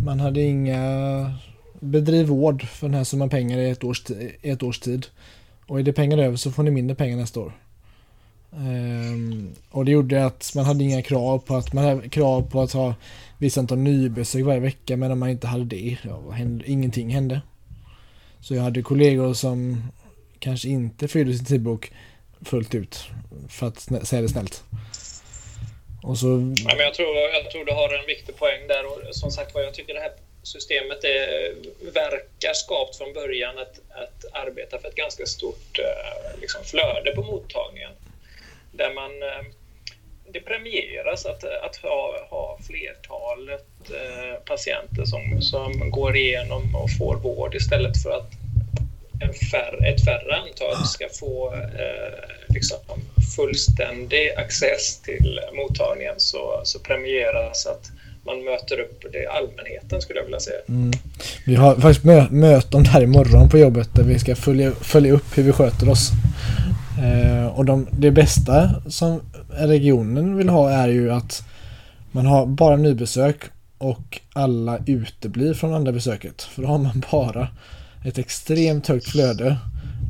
Man 0.05 0.19
hade 0.19 0.41
inga 0.41 1.33
bedriv 1.79 2.27
vård 2.27 2.63
för 2.63 2.87
den 2.87 2.97
här 2.97 3.03
summan 3.03 3.29
pengar 3.29 3.57
i 3.57 3.69
ett 3.69 3.83
års, 3.83 4.09
i 4.09 4.49
ett 4.49 4.63
års 4.63 4.79
tid. 4.79 5.05
Och 5.67 5.79
är 5.79 5.83
det 5.83 5.93
pengar 5.93 6.17
över 6.17 6.37
så 6.37 6.51
får 6.51 6.63
ni 6.63 6.71
mindre 6.71 6.95
pengar 6.95 7.17
nästa 7.17 7.39
år. 7.39 7.53
Um, 8.51 9.51
och 9.69 9.85
det 9.85 9.91
gjorde 9.91 10.25
att 10.25 10.51
man 10.55 10.65
hade 10.65 10.83
inga 10.83 11.01
krav 11.01 11.39
på 11.39 11.55
att 11.55 11.73
man 11.73 11.83
hade 11.83 12.09
krav 12.09 12.41
på 12.41 12.61
att 12.61 12.71
ha 12.71 12.95
vissa 13.37 13.61
antal 13.61 13.77
nybesök 13.77 14.45
varje 14.45 14.59
vecka 14.59 14.97
men 14.97 15.11
om 15.11 15.19
man 15.19 15.29
inte 15.29 15.47
hade 15.47 15.65
det, 15.65 15.97
ja, 16.03 16.31
hände, 16.31 16.71
ingenting 16.71 17.09
hände. 17.09 17.41
Så 18.39 18.55
jag 18.55 18.63
hade 18.63 18.81
kollegor 18.81 19.33
som 19.33 19.83
kanske 20.39 20.69
inte 20.69 21.07
fyllde 21.07 21.33
sin 21.33 21.45
tidbok 21.45 21.91
fullt 22.41 22.75
ut 22.75 23.07
för 23.47 23.67
att 23.67 23.79
säga 24.07 24.21
det 24.21 24.29
snällt. 24.29 24.63
Och 26.03 26.17
så... 26.17 26.27
Ja, 26.67 26.75
men 26.75 26.85
jag, 26.85 26.93
tror, 26.93 27.17
jag 27.17 27.51
tror 27.51 27.65
du 27.65 27.71
har 27.71 27.93
en 27.93 28.05
viktig 28.05 28.35
poäng 28.37 28.67
där 28.67 28.85
och 28.85 29.15
som 29.15 29.31
sagt 29.31 29.53
var 29.53 29.61
jag 29.61 29.73
tycker 29.73 29.93
det 29.93 29.99
här 29.99 30.11
systemet 30.43 31.03
är, 31.03 31.55
verkar 31.93 32.53
skapt 32.53 32.97
från 32.97 33.13
början 33.13 33.57
att, 33.57 33.79
att 33.89 34.25
arbeta 34.31 34.79
för 34.79 34.87
ett 34.87 34.95
ganska 34.95 35.25
stort 35.25 35.79
eh, 35.79 36.39
liksom, 36.41 36.63
flöde 36.63 37.11
på 37.15 37.23
mottagningen. 37.23 37.91
Där 38.71 38.93
man, 38.93 39.23
eh, 39.23 39.45
det 40.27 40.39
premieras 40.39 41.25
att, 41.25 41.43
att 41.43 41.75
ha, 41.75 42.27
ha 42.29 42.59
flertalet 42.67 43.65
patienter 44.45 45.05
som, 45.05 45.41
som 45.41 45.89
går 45.91 46.15
igenom 46.15 46.75
och 46.75 46.89
får 46.97 47.15
vård 47.15 47.55
istället 47.55 48.03
för 48.03 48.11
att 48.11 48.31
en 49.21 49.33
färre, 49.33 49.87
ett 49.87 50.05
färre 50.05 50.35
antal 50.35 50.85
ska 50.85 51.09
få 51.09 51.53
eh, 51.53 52.53
liksom 52.53 52.77
fullständig 53.35 54.31
access 54.37 55.01
till 55.01 55.39
mottagningen 55.53 56.15
så, 56.17 56.61
så 56.63 56.79
premieras 56.79 57.65
att 57.65 57.91
man 58.25 58.43
möter 58.43 58.79
upp 58.79 59.05
det 59.11 59.27
allmänheten 59.27 60.01
skulle 60.01 60.19
jag 60.19 60.23
vilja 60.23 60.39
säga. 60.39 60.59
Mm. 60.67 60.91
Vi 61.45 61.55
har 61.55 61.75
faktiskt 61.75 62.05
mö 62.05 62.27
möten 62.29 62.85
här 62.85 63.01
imorgon 63.01 63.49
på 63.49 63.57
jobbet 63.57 63.89
där 63.95 64.03
vi 64.03 64.19
ska 64.19 64.35
följa, 64.35 64.71
följa 64.71 65.13
upp 65.13 65.37
hur 65.37 65.43
vi 65.43 65.51
sköter 65.51 65.89
oss. 65.89 66.11
Eh, 67.03 67.47
och 67.47 67.65
de, 67.65 67.87
det 67.91 68.11
bästa 68.11 68.81
som 68.89 69.21
regionen 69.49 70.37
vill 70.37 70.49
ha 70.49 70.69
är 70.69 70.87
ju 70.87 71.11
att 71.11 71.43
man 72.11 72.25
har 72.25 72.45
bara 72.45 72.75
nybesök 72.75 73.37
och 73.77 74.19
alla 74.33 74.79
uteblir 74.85 75.53
från 75.53 75.73
andra 75.73 75.91
besöket. 75.91 76.41
För 76.41 76.61
då 76.61 76.67
har 76.67 76.77
man 76.77 77.03
bara 77.11 77.47
ett 78.05 78.17
extremt 78.17 78.87
högt 78.87 79.09
flöde 79.09 79.57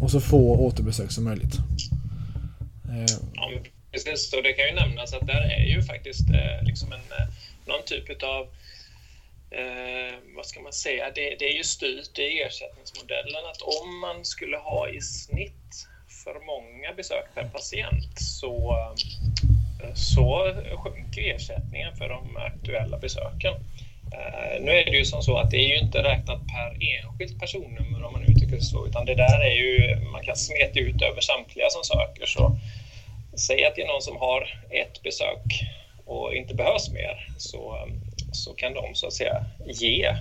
och 0.02 0.12
så 0.12 0.20
få 0.20 0.56
återbesök 0.56 1.12
som 1.12 1.24
möjligt. 1.24 1.58
Eh, 2.92 3.06
ja, 3.34 3.52
precis. 3.92 4.34
Och 4.34 4.44
det 4.44 4.54
kan 4.54 4.66
ju 4.66 4.74
nämnas 4.74 5.14
att 5.14 5.28
där 5.28 5.42
är 5.42 5.66
ju 5.66 5.82
faktiskt 5.82 6.30
eh, 6.30 6.64
liksom 6.64 6.94
en, 6.94 7.00
eh, 7.00 7.28
någon 7.66 7.84
typ 7.86 8.24
av 8.24 8.48
eh, 9.52 10.16
vad 10.36 10.46
ska 10.46 10.62
man 10.62 10.74
säga, 10.74 11.12
det, 11.16 11.36
det, 11.40 11.46
är 11.46 11.58
ju 11.58 11.64
styrt 11.64 12.20
i 12.20 12.42
ersättningsmodellen 12.42 13.46
att 13.52 13.62
om 13.62 14.00
man 14.00 14.26
skulle 14.26 14.58
ha 14.58 14.90
i 14.90 15.02
snitt 15.02 15.88
för 16.24 16.46
många 16.46 16.94
besök 16.94 17.26
per 17.36 17.44
patient 17.44 18.20
så, 18.20 18.72
eh, 19.84 19.94
så 19.94 20.56
sjunker 20.78 21.36
ersättningen 21.36 21.96
för 21.96 22.10
de 22.10 22.38
aktuella 22.38 22.98
besöken. 22.98 23.54
Eh, 24.14 24.62
nu 24.62 24.72
är 24.72 24.86
det 24.86 24.98
ju 24.98 25.06
som 25.06 25.22
så 25.22 25.38
att 25.38 25.52
det 25.52 25.58
är 25.58 25.68
ju 25.68 25.78
inte 25.78 26.04
räknat 26.04 26.40
per 26.48 26.78
enskilt 26.82 27.40
personnummer 27.40 28.04
om 28.04 28.14
man 28.14 28.24
uttrycker 28.24 28.56
det 28.56 28.62
så, 28.62 28.88
utan 28.88 29.06
det 29.06 29.16
där 29.16 29.40
är 29.40 29.56
ju, 29.56 29.96
man 30.12 30.24
kan 30.24 30.36
smeta 30.36 30.80
ut 30.80 31.02
över 31.02 31.22
samtliga 31.22 31.70
som 31.70 31.84
söker. 31.84 32.26
Så 32.26 32.58
säg 33.48 33.66
att 33.66 33.76
det 33.76 33.82
är 33.82 33.88
någon 33.88 34.02
som 34.02 34.18
har 34.18 34.42
ett 34.70 35.04
besök 35.04 35.46
och 36.06 36.36
inte 36.36 36.54
behövs 36.56 36.90
mer, 36.90 37.28
så, 37.38 37.88
så 38.32 38.54
kan 38.54 38.74
de 38.74 38.96
så 38.96 39.08
att 39.08 39.14
säga 39.14 39.46
ge 39.66 40.16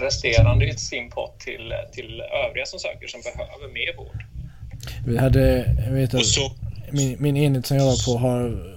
resterande 0.00 0.66
i 0.66 0.76
sin 0.76 1.10
pott 1.10 1.40
till, 1.40 1.74
till 1.92 2.22
övriga 2.46 2.66
som 2.66 2.78
söker 2.78 3.08
som 3.08 3.20
behöver 3.20 3.72
mer 3.72 3.96
vård. 3.96 4.24
Vi 5.06 5.18
hade, 5.18 5.74
jag 5.86 5.92
vet 5.92 6.14
att 6.14 6.22
min, 6.90 7.16
min 7.18 7.36
enhet 7.36 7.66
som 7.66 7.76
jag 7.76 7.84
var 7.84 8.04
på 8.06 8.18
har 8.18 8.76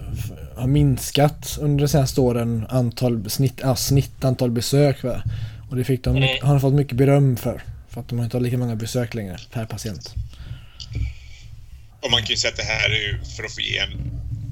har 0.59 0.67
minskat 0.67 1.57
under 1.61 1.85
de 1.85 1.87
senaste 1.87 2.21
åren 2.21 2.65
antal, 2.69 3.29
snitt, 3.29 3.59
ja, 3.63 3.75
snitt 3.75 4.23
antal 4.23 4.51
besök. 4.51 5.03
Va? 5.03 5.23
Och 5.69 5.75
det 5.75 5.83
fick 5.83 6.03
de, 6.03 6.15
mm. 6.15 6.29
har 6.41 6.53
de 6.53 6.61
fått 6.61 6.73
mycket 6.73 6.97
beröm 6.97 7.37
för. 7.37 7.63
För 7.89 8.01
att 8.01 8.09
de 8.09 8.19
inte 8.19 8.37
har 8.37 8.41
lika 8.41 8.57
många 8.57 8.75
besök 8.75 9.13
längre 9.13 9.37
per 9.51 9.65
patient. 9.65 10.15
Och 12.01 12.11
man 12.11 12.21
kan 12.21 12.29
ju 12.29 12.37
säga 12.37 12.51
att 12.51 12.57
det 12.57 12.63
här 12.63 12.89
är 12.89 13.19
för 13.23 13.43
att 13.43 13.55
få 13.55 13.61
ge 13.61 13.77
en 13.77 13.99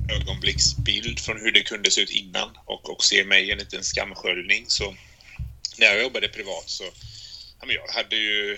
ögonblicksbild 0.07 1.19
från 1.19 1.39
hur 1.41 1.51
det 1.51 1.63
kunde 1.63 1.91
se 1.91 2.01
ut 2.01 2.09
innan 2.09 2.57
och 2.65 2.89
också 2.89 3.15
ge 3.15 3.23
mig 3.23 3.51
en 3.51 3.57
liten 3.57 3.83
skamsköljning. 3.83 4.65
Så 4.67 4.95
när 5.77 5.87
jag 5.87 6.01
jobbade 6.01 6.27
privat 6.27 6.69
så 6.69 6.83
ja, 7.59 7.65
men 7.65 7.75
jag 7.75 7.87
hade 7.87 8.15
ju 8.15 8.57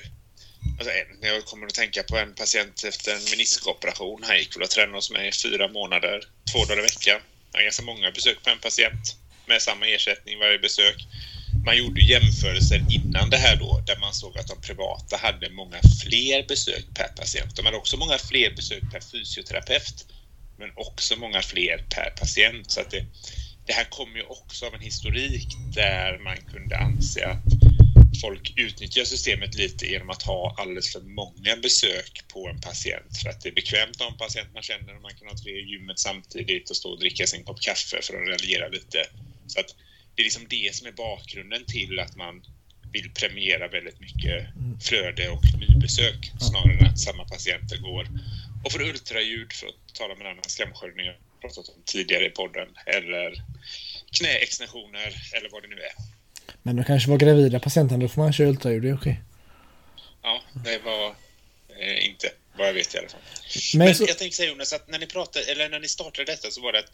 Alltså 0.79 0.93
en, 0.93 1.17
jag 1.21 1.45
kommer 1.45 1.67
att 1.67 1.73
tänka 1.73 2.03
på 2.03 2.17
en 2.17 2.35
patient 2.35 2.83
efter 2.83 3.15
en 3.15 3.23
meniskoperation. 3.31 4.23
Han 4.23 4.37
gick 4.37 4.55
väl 4.55 4.63
och 4.63 4.69
tränade 4.69 4.97
hos 4.97 5.11
mig 5.11 5.27
i 5.27 5.31
fyra 5.31 5.67
månader, 5.67 6.23
två 6.51 6.65
dagar 6.65 6.79
i 6.79 6.81
veckan. 6.81 7.21
Jag 7.51 7.59
har 7.59 7.63
ganska 7.63 7.83
många 7.83 8.11
besök 8.11 8.43
på 8.43 8.49
en 8.49 8.59
patient 8.59 9.15
med 9.45 9.61
samma 9.61 9.87
ersättning 9.87 10.39
varje 10.39 10.59
besök. 10.59 11.07
Man 11.65 11.77
gjorde 11.77 12.01
jämförelser 12.01 12.85
innan 12.89 13.29
det 13.29 13.37
här 13.37 13.55
då 13.55 13.81
där 13.85 13.97
man 13.99 14.13
såg 14.13 14.37
att 14.37 14.47
de 14.47 14.61
privata 14.61 15.17
hade 15.17 15.49
många 15.49 15.79
fler 16.03 16.47
besök 16.47 16.85
per 16.93 17.07
patient. 17.07 17.55
De 17.55 17.65
hade 17.65 17.77
också 17.77 17.97
många 17.97 18.17
fler 18.17 18.55
besök 18.55 18.83
per 18.91 18.99
fysioterapeut 19.11 20.05
men 20.57 20.69
också 20.75 21.15
många 21.15 21.41
fler 21.41 21.77
per 21.77 22.09
patient. 22.09 22.71
Så 22.71 22.81
att 22.81 22.91
det, 22.91 23.05
det 23.65 23.73
här 23.73 23.83
kommer 23.89 24.17
ju 24.17 24.23
också 24.23 24.65
av 24.65 24.73
en 24.73 24.81
historik 24.81 25.47
där 25.75 26.19
man 26.19 26.37
kunde 26.37 26.77
anse 26.77 27.25
att 27.27 27.43
folk 28.21 28.53
utnyttjar 28.55 29.03
systemet 29.03 29.55
lite 29.55 29.85
genom 29.85 30.09
att 30.09 30.23
ha 30.23 30.55
alldeles 30.57 30.91
för 30.91 31.01
många 31.01 31.55
besök 31.61 32.21
på 32.33 32.47
en 32.47 32.61
patient 32.61 33.17
för 33.21 33.29
att 33.29 33.41
det 33.41 33.49
är 33.49 33.53
bekvämt 33.53 33.95
att 33.95 34.01
ha 34.01 34.11
en 34.11 34.17
patient 34.17 34.53
man 34.53 34.63
känner 34.63 34.95
och 34.95 35.01
man 35.01 35.15
kan 35.15 35.27
ha 35.27 35.37
tre 35.37 35.51
i 35.51 35.65
gymmet 35.71 35.99
samtidigt 35.99 36.69
och 36.69 36.75
stå 36.75 36.89
och 36.89 36.99
dricka 36.99 37.27
sin 37.27 37.43
kopp 37.43 37.61
kaffe 37.61 38.01
för 38.01 38.13
att 38.13 38.29
raljera 38.29 38.67
lite. 38.67 39.05
Så 39.47 39.59
att 39.59 39.75
det 40.19 40.23
är 40.23 40.31
liksom 40.31 40.47
det 40.49 40.75
som 40.75 40.87
är 40.87 40.91
bakgrunden 40.91 41.65
till 41.65 41.99
att 41.99 42.15
man 42.15 42.43
vill 42.91 43.11
premiera 43.13 43.67
väldigt 43.67 43.99
mycket 43.99 44.47
flöde 44.81 45.29
och 45.29 45.43
nybesök 45.59 46.31
snarare 46.39 46.79
än 46.79 46.85
att 46.85 46.99
samma 46.99 47.25
patienter 47.25 47.77
går 47.77 48.07
och 48.65 48.71
får 48.71 48.81
ultraljud 48.81 49.53
för 49.53 49.67
att 49.67 49.93
tala 49.93 50.15
med 50.15 50.25
en 50.25 50.31
annan 50.31 50.43
skamsköljning 50.47 51.05
jag 51.05 51.15
pratat 51.41 51.69
om 51.69 51.81
tidigare 51.85 52.25
i 52.25 52.29
podden 52.29 52.67
eller 52.85 53.43
knäextensioner 54.17 55.15
eller 55.33 55.49
vad 55.49 55.61
det 55.63 55.67
nu 55.67 55.75
är. 55.75 55.93
Men 56.63 56.75
de 56.75 56.83
kanske 56.83 57.09
var 57.09 57.17
gravida 57.17 57.59
patienten, 57.59 57.99
då 57.99 58.07
får 58.07 58.21
man 58.21 58.33
köra 58.33 58.47
ultraljud, 58.47 58.81
det 58.81 58.89
är 58.89 58.95
okej. 58.95 59.21
Ja, 60.21 60.41
det 60.65 60.79
var 60.85 61.15
eh, 61.79 62.05
inte 62.05 62.31
vad 62.57 62.67
jag 62.67 62.73
vet 62.73 62.95
i 62.95 62.97
alla 62.97 63.09
fall. 63.09 63.21
Men, 63.73 63.85
Men 63.85 63.95
så... 63.95 64.05
jag 64.07 64.17
tänkte 64.17 64.37
säga 64.37 64.49
Jonas, 64.49 64.73
att 64.73 64.87
när 64.87 64.99
ni, 64.99 65.07
pratade, 65.07 65.45
eller 65.45 65.69
när 65.69 65.79
ni 65.79 65.87
startade 65.87 66.31
detta 66.31 66.51
så 66.51 66.61
var 66.61 66.71
det 66.73 66.79
att 66.79 66.91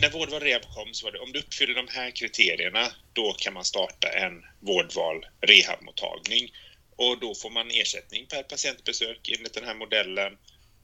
när 0.00 0.10
Vårdval 0.10 0.40
Rehab 0.40 0.62
kom 0.74 0.94
så 0.94 1.06
var 1.06 1.12
det 1.12 1.18
om 1.18 1.32
du 1.32 1.38
uppfyller 1.38 1.74
de 1.74 1.88
här 1.88 2.10
kriterierna 2.10 2.92
då 3.12 3.32
kan 3.32 3.54
man 3.54 3.64
starta 3.64 4.08
en 4.08 4.44
Vårdval 4.60 5.26
Rehabmottagning 5.40 6.52
och 6.96 7.20
då 7.20 7.34
får 7.34 7.50
man 7.50 7.70
ersättning 7.70 8.26
per 8.26 8.42
patientbesök 8.42 9.28
enligt 9.28 9.54
den 9.54 9.64
här 9.64 9.74
modellen 9.74 10.38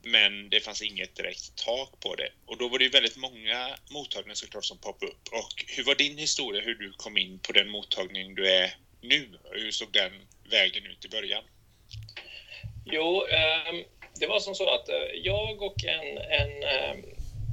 men 0.04 0.50
det 0.50 0.61
fanns 0.61 0.83
inget 0.83 1.16
direkt 1.16 1.64
tak 1.64 2.00
på 2.00 2.14
det. 2.14 2.28
Och 2.47 2.59
då 2.59 2.69
var 2.69 2.78
det 2.78 2.85
ju 2.85 2.90
väldigt 2.90 3.16
många 3.16 3.76
mottagningar 3.90 4.35
såklart 4.35 4.64
som 4.64 4.78
poppade 4.78 5.12
upp. 5.12 5.28
Och 5.33 5.64
hur 5.66 5.85
var 5.85 5.95
din 5.95 6.19
historia, 6.19 6.62
hur 6.62 6.75
du 6.75 6.92
kom 6.92 7.16
in 7.16 7.38
på 7.38 7.52
den 7.52 7.69
mottagning 7.69 8.35
du 8.35 8.50
är 8.50 8.75
nu? 9.00 9.38
Hur 9.50 9.71
såg 9.71 9.92
den 9.92 10.12
vägen 10.50 10.87
ut 10.87 11.04
i 11.04 11.09
början? 11.09 11.45
Jo, 12.85 13.26
ehm, 13.26 13.85
det 14.21 14.26
var 14.26 14.40
som 14.40 14.54
så 14.54 14.75
att 14.75 14.88
eh, 14.88 14.95
jag 15.14 15.62
och 15.62 15.85
en, 15.85 16.19
en, 16.19 16.62
ehm, 16.62 17.04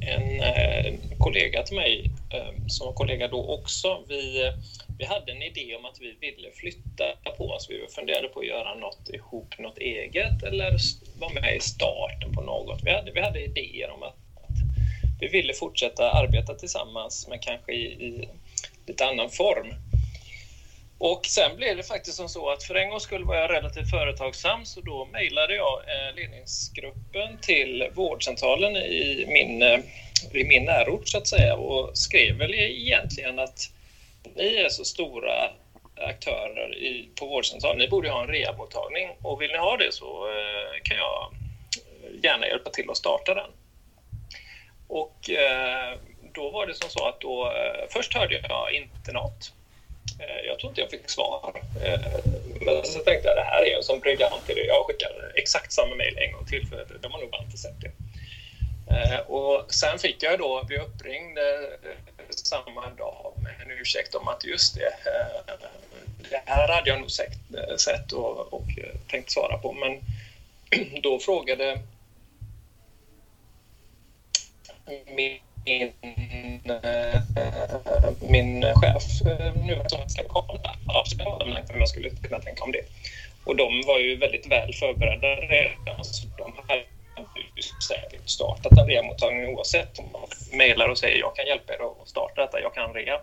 Eh, 0.01 0.85
en, 0.85 0.97
kollega 1.17 1.63
till 1.63 1.75
mig, 1.75 2.11
eh, 2.33 2.67
som 2.67 2.87
var 2.87 2.93
kollega 2.93 3.27
då 3.27 3.47
också, 3.47 4.03
vi 4.07 4.51
vi 4.99 5.05
hade 5.05 5.31
en 5.31 5.41
idé 5.41 5.75
om 5.75 5.85
att 5.85 6.01
vi 6.01 6.15
ville 6.19 6.51
flytta 6.51 7.03
på 7.37 7.49
oss. 7.49 7.67
Vi 7.69 7.87
funderade 7.89 8.27
på 8.27 8.39
att 8.39 8.47
göra 8.47 8.75
något 8.75 9.09
ihop, 9.09 9.59
något 9.59 9.77
eget 9.77 10.43
eller 10.43 10.77
vara 11.19 11.33
med 11.33 11.55
i 11.55 11.59
starten 11.59 12.33
på 12.33 12.41
något. 12.41 12.81
Vi 12.83 12.91
hade, 12.91 13.11
vi 13.11 13.21
hade 13.21 13.43
idéer 13.43 13.89
om 13.89 14.03
att, 14.03 14.15
att 14.35 15.21
vi 15.21 15.27
ville 15.27 15.53
fortsätta 15.53 16.11
arbeta 16.11 16.53
tillsammans 16.53 17.27
men 17.29 17.39
kanske 17.39 17.73
i, 17.73 17.85
i 17.85 18.29
lite 18.87 19.05
annan 19.05 19.29
form. 19.29 19.73
Och 20.99 21.25
sen 21.25 21.55
blev 21.55 21.77
det 21.77 21.83
faktiskt 21.83 22.17
som 22.17 22.29
så 22.29 22.49
att 22.49 22.63
för 22.63 22.75
en 22.75 22.89
gång 22.89 22.99
skulle 22.99 23.25
var 23.25 23.35
jag 23.35 23.51
relativt 23.51 23.89
företagsam 23.89 24.65
så 24.65 24.81
då 24.81 25.05
mejlade 25.05 25.55
jag 25.55 25.79
eh, 25.79 26.15
ledningsgruppen 26.15 27.37
till 27.41 27.89
vårdcentralen 27.93 28.75
i 28.75 29.25
min, 29.27 29.61
eh, 29.61 29.79
i 30.33 30.43
min 30.43 30.65
närort 30.65 31.07
så 31.07 31.17
att 31.17 31.27
säga 31.27 31.55
och 31.55 31.97
skrev 31.97 32.35
väl 32.35 32.53
egentligen 32.53 33.39
att 33.39 33.71
ni 34.35 34.55
är 34.55 34.69
så 34.69 34.85
stora 34.85 35.51
aktörer 35.95 36.77
i, 36.77 37.09
på 37.19 37.25
vårdcentralen, 37.25 37.77
ni 37.77 37.87
borde 37.87 38.09
ha 38.09 38.21
en 38.21 38.27
rehabmottagning 38.27 39.09
och 39.21 39.41
vill 39.41 39.51
ni 39.51 39.57
ha 39.57 39.77
det 39.77 39.93
så 39.93 40.27
eh, 40.27 40.81
kan 40.83 40.97
jag 40.97 41.33
gärna 42.23 42.47
hjälpa 42.47 42.69
till 42.69 42.89
att 42.89 42.97
starta 42.97 43.33
den. 43.33 43.49
Och 44.87 45.29
då 46.33 46.49
var 46.49 46.67
det 46.67 46.73
som 46.73 46.89
så 46.89 47.07
att 47.07 47.21
då, 47.21 47.53
först 47.89 48.13
hörde 48.13 48.41
jag 48.49 48.73
internat 48.73 49.53
Eh, 49.58 49.58
Eh, 50.19 50.45
jag 50.45 50.59
tror 50.59 50.71
inte 50.71 50.81
jag 50.81 50.89
fick 50.89 51.09
svar. 51.09 51.61
Eh, 51.83 51.99
men 52.61 52.85
så 52.85 52.99
tänkte 52.99 53.27
jag 53.27 53.37
det 53.37 53.49
här 53.51 53.65
är 53.65 53.77
en 53.77 53.83
sån 53.83 53.99
briljant 53.99 54.49
idé. 54.49 54.65
Jag 54.65 54.85
skickar 54.85 55.31
exakt 55.35 55.71
samma 55.71 55.95
mejl 55.95 56.17
en 56.17 56.31
gång 56.31 56.45
till 56.45 56.67
för 56.67 56.85
de 57.01 57.11
har 57.11 57.19
nog 57.19 57.35
inte 57.43 57.57
sett 57.57 57.81
det. 57.81 57.91
Eh, 58.93 59.19
och 59.19 59.73
sen 59.73 59.99
fick 59.99 60.23
jag 60.23 60.39
då 60.39 60.63
bli 60.63 60.77
uppringd 60.77 61.37
samma 62.29 62.89
dag 62.89 63.33
med 63.43 63.53
en 63.61 63.71
ursäkt 63.71 64.15
om 64.15 64.27
att 64.27 64.45
just 64.45 64.75
det, 64.75 64.93
det 66.29 66.41
här 66.45 66.67
hade 66.67 66.89
jag 66.89 66.99
nog 66.99 67.11
sett 67.79 68.11
och, 68.11 68.53
och 68.53 68.67
tänkt 69.11 69.31
svara 69.31 69.57
på. 69.57 69.73
Men 69.73 70.01
då 71.01 71.19
frågade 71.19 71.79
min 75.07 75.39
min, 75.69 75.91
eh, 76.83 77.21
min 78.29 78.63
chef 78.75 79.21
eh, 79.25 79.55
nu 79.55 79.81
som 79.87 80.09
ska 80.09 80.23
kolla 80.23 80.75
om 81.73 81.79
jag 81.79 81.89
skulle 81.89 82.09
kunna 82.09 82.39
tänka 82.39 82.63
om 82.63 82.71
det. 82.71 82.81
Och 83.43 83.55
de 83.55 83.83
var 83.87 83.99
ju 83.99 84.15
väldigt 84.15 84.51
väl 84.51 84.73
förberedda 84.73 85.27
redan, 85.27 86.03
så 86.03 86.27
de 86.37 86.53
hade 86.67 86.83
ju 87.35 87.61
säkert 87.87 88.29
startat 88.29 88.77
en 88.77 88.87
rehabmottagning 88.87 89.55
oavsett 89.55 89.99
om 89.99 90.05
man 90.13 90.21
mejlar 90.51 90.89
och 90.89 90.97
säger 90.97 91.19
jag 91.19 91.35
kan 91.35 91.45
hjälpa 91.45 91.73
er 91.73 91.77
att 92.01 92.09
starta 92.09 92.41
detta, 92.41 92.61
jag 92.61 92.73
kan 92.73 92.93
rea. 92.93 93.19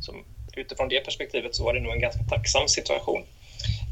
Så 0.00 0.14
utifrån 0.56 0.88
det 0.88 1.00
perspektivet 1.00 1.54
så 1.54 1.64
var 1.64 1.74
det 1.74 1.80
nog 1.80 1.92
en 1.92 2.00
ganska 2.00 2.22
tacksam 2.22 2.68
situation. 2.68 3.24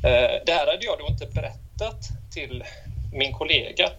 Eh, 0.04 0.44
det 0.46 0.52
här 0.52 0.66
hade 0.66 0.84
jag 0.84 0.98
då 0.98 1.06
inte 1.10 1.26
berättat 1.26 2.00
till 2.34 2.64
min 3.12 3.32
kollega 3.32 3.90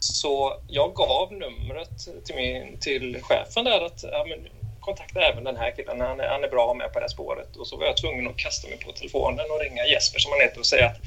så 0.00 0.60
jag 0.68 0.94
gav 0.94 1.32
numret 1.32 2.24
till, 2.24 2.34
min, 2.34 2.78
till 2.78 3.22
chefen 3.22 3.64
där 3.64 3.80
att 3.80 4.02
ja, 4.02 4.26
men, 4.28 4.48
kontakta 4.80 5.20
även 5.20 5.44
den 5.44 5.56
här 5.56 5.76
killen, 5.76 6.00
han 6.00 6.20
är, 6.20 6.28
han 6.28 6.44
är 6.44 6.48
bra 6.48 6.74
med 6.74 6.92
på 6.92 6.98
det 6.98 7.04
här 7.04 7.08
spåret. 7.08 7.56
Och 7.56 7.66
så 7.66 7.76
var 7.76 7.86
jag 7.86 7.96
tvungen 7.96 8.28
att 8.28 8.36
kasta 8.36 8.68
mig 8.68 8.78
på 8.78 8.92
telefonen 8.92 9.46
och 9.50 9.60
ringa 9.60 9.86
Jesper 9.86 10.18
som 10.18 10.32
han 10.32 10.40
heter 10.40 10.60
och 10.60 10.66
säga 10.66 10.86
att 10.86 11.00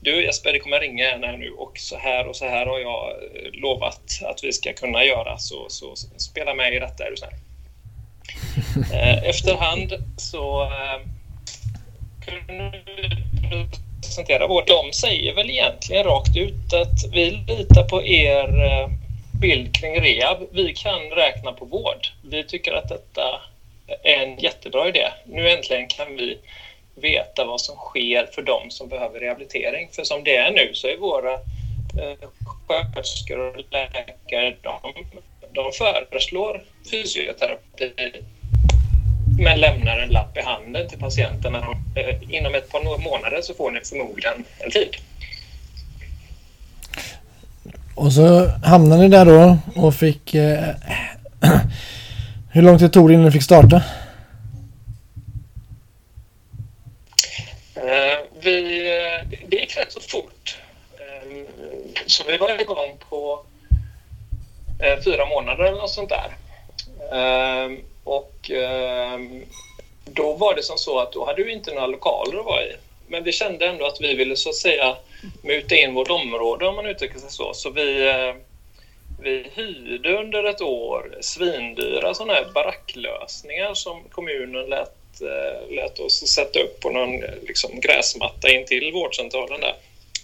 du 0.00 0.24
Jesper, 0.24 0.52
det 0.52 0.58
kommer 0.58 0.80
ringa 0.80 1.10
en 1.10 1.24
här 1.24 1.36
nu 1.36 1.50
och 1.50 1.78
så 1.78 1.96
här 1.96 2.26
och 2.26 2.36
så 2.36 2.44
här 2.44 2.66
har 2.66 2.78
jag 2.78 3.10
eh, 3.10 3.50
lovat 3.52 4.20
att 4.22 4.44
vi 4.44 4.52
ska 4.52 4.72
kunna 4.72 5.04
göra 5.04 5.38
så, 5.38 5.66
så 5.68 5.94
spela 6.16 6.54
med 6.54 6.74
i 6.74 6.78
detta 6.78 7.06
är 7.06 7.10
du 7.10 7.16
snäll. 7.16 7.34
Eh, 8.92 9.24
efterhand 9.24 9.92
så 10.16 10.62
eh, 10.62 11.00
kunde 12.24 12.82
representera 14.06 14.46
vår. 14.46 14.64
de 14.66 14.92
säger 14.92 15.34
väl 15.34 15.50
egentligen 15.50 16.04
rakt 16.04 16.36
ut 16.36 16.72
att 16.72 17.04
vi 17.12 17.30
litar 17.30 17.82
på 17.82 18.02
er 18.02 18.64
eh, 18.64 18.88
bild 19.40 19.74
kring 19.74 20.00
rehab. 20.00 20.48
Vi 20.52 20.74
kan 20.74 21.00
räkna 21.10 21.52
på 21.52 21.64
vård. 21.64 22.06
Vi 22.22 22.44
tycker 22.44 22.72
att 22.72 22.88
detta 22.88 23.40
är 24.02 24.22
en 24.22 24.38
jättebra 24.38 24.88
idé. 24.88 25.08
Nu 25.24 25.50
äntligen 25.50 25.86
kan 25.86 26.16
vi 26.16 26.38
veta 26.94 27.44
vad 27.44 27.60
som 27.60 27.76
sker 27.76 28.26
för 28.32 28.42
de 28.42 28.70
som 28.70 28.88
behöver 28.88 29.20
rehabilitering. 29.20 29.88
För 29.92 30.04
som 30.04 30.24
det 30.24 30.36
är 30.36 30.50
nu 30.50 30.74
så 30.74 30.88
är 30.88 30.96
våra 30.96 31.32
eh, 31.32 32.28
sköterskor 32.68 33.38
och 33.38 33.56
läkare, 33.70 34.56
de, 34.62 34.80
de 35.52 35.72
föreslår 35.72 36.64
fysioterapi 36.90 37.92
men 39.38 39.60
lämnar 39.60 39.98
en 39.98 40.08
lapp 40.08 40.36
i 40.36 40.40
handen 40.40 40.88
till 40.88 40.98
patienten. 40.98 41.54
Eh, 41.54 41.62
inom 42.28 42.54
ett 42.54 42.70
par 42.70 42.98
månader 43.10 43.42
så 43.42 43.54
får 43.54 43.70
ni 43.70 43.80
förmodligen 43.80 44.44
en 44.58 44.70
tid. 44.70 44.96
Och 47.94 48.12
så 48.12 48.46
hamnade 48.64 49.02
ni 49.02 49.08
där 49.08 49.24
då 49.24 49.58
och 49.76 49.94
fick... 49.94 50.34
Eh, 50.34 50.74
hur 52.52 52.62
lång 52.62 52.78
tid 52.78 52.92
tog 52.92 53.08
det 53.08 53.14
innan 53.14 53.24
ni 53.24 53.30
fick 53.30 53.42
starta? 53.42 53.76
Eh, 57.74 58.18
vi, 58.40 58.88
eh, 58.96 59.38
det 59.48 59.56
gick 59.56 59.76
rätt 59.76 59.92
så 59.92 60.00
fort. 60.00 60.58
Så 62.06 62.24
vi 62.26 62.36
var 62.36 62.60
igång 62.60 62.96
på 63.10 63.44
fyra 65.04 65.26
månader 65.26 65.64
eller 65.64 65.78
något 65.78 65.90
sånt 65.90 66.08
där. 66.08 66.30
Och 68.06 68.50
eh, 68.50 69.20
då 70.04 70.32
var 70.32 70.54
det 70.54 70.62
som 70.62 70.78
så 70.78 70.98
att 70.98 71.12
då 71.12 71.24
hade 71.24 71.42
vi 71.42 71.52
inte 71.52 71.74
några 71.74 71.86
lokaler 71.86 72.38
att 72.38 72.44
vara 72.44 72.64
i. 72.64 72.72
Men 73.08 73.24
vi 73.24 73.32
kände 73.32 73.66
ändå 73.66 73.86
att 73.86 74.00
vi 74.00 74.14
ville 74.14 74.36
så 74.36 74.48
att 74.48 74.54
säga 74.54 74.96
muta 75.42 75.76
in 75.76 75.94
vårt 75.94 76.10
område 76.10 76.66
om 76.66 76.76
man 76.76 76.86
uttrycker 76.86 77.18
sig 77.18 77.30
så. 77.30 77.54
Så 77.54 77.70
vi, 77.70 78.08
eh, 78.08 78.34
vi 79.22 79.46
hyrde 79.54 80.18
under 80.18 80.44
ett 80.44 80.60
år 80.60 81.18
svindyra 81.20 82.14
sådana 82.14 82.32
här 82.32 82.46
baracklösningar 82.54 83.74
som 83.74 84.02
kommunen 84.10 84.66
lät, 84.66 85.20
eh, 85.20 85.74
lät 85.76 85.98
oss 85.98 86.28
sätta 86.28 86.60
upp 86.60 86.80
på 86.80 86.90
någon 86.90 87.22
eh, 87.22 87.30
liksom, 87.46 87.80
gräsmatta 87.80 88.50
in 88.50 88.66
till 88.66 88.92
vårdcentralen 88.92 89.60
där. 89.60 89.74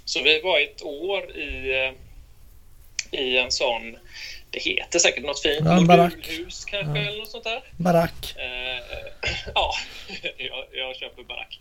Så 0.05 0.23
vi 0.23 0.41
var 0.41 0.61
ett 0.61 0.83
år 0.83 1.37
i, 1.37 1.73
eh, 1.73 3.21
i 3.21 3.39
en 3.39 3.53
sån 3.53 3.97
det 4.53 4.61
heter 4.61 4.99
säkert 4.99 5.25
något 5.25 5.43
fint. 5.43 5.65
Ja, 5.65 5.81
Modulhus 5.81 6.65
kanske 6.65 6.99
ja. 6.99 7.09
eller 7.09 7.19
något 7.19 7.31
sånt 7.31 7.45
där. 7.45 7.63
Barack. 7.77 8.37
Eh, 8.37 8.83
ja, 9.55 9.75
jag, 10.37 10.67
jag 10.73 10.97
köper 10.97 11.23
barack. 11.23 11.59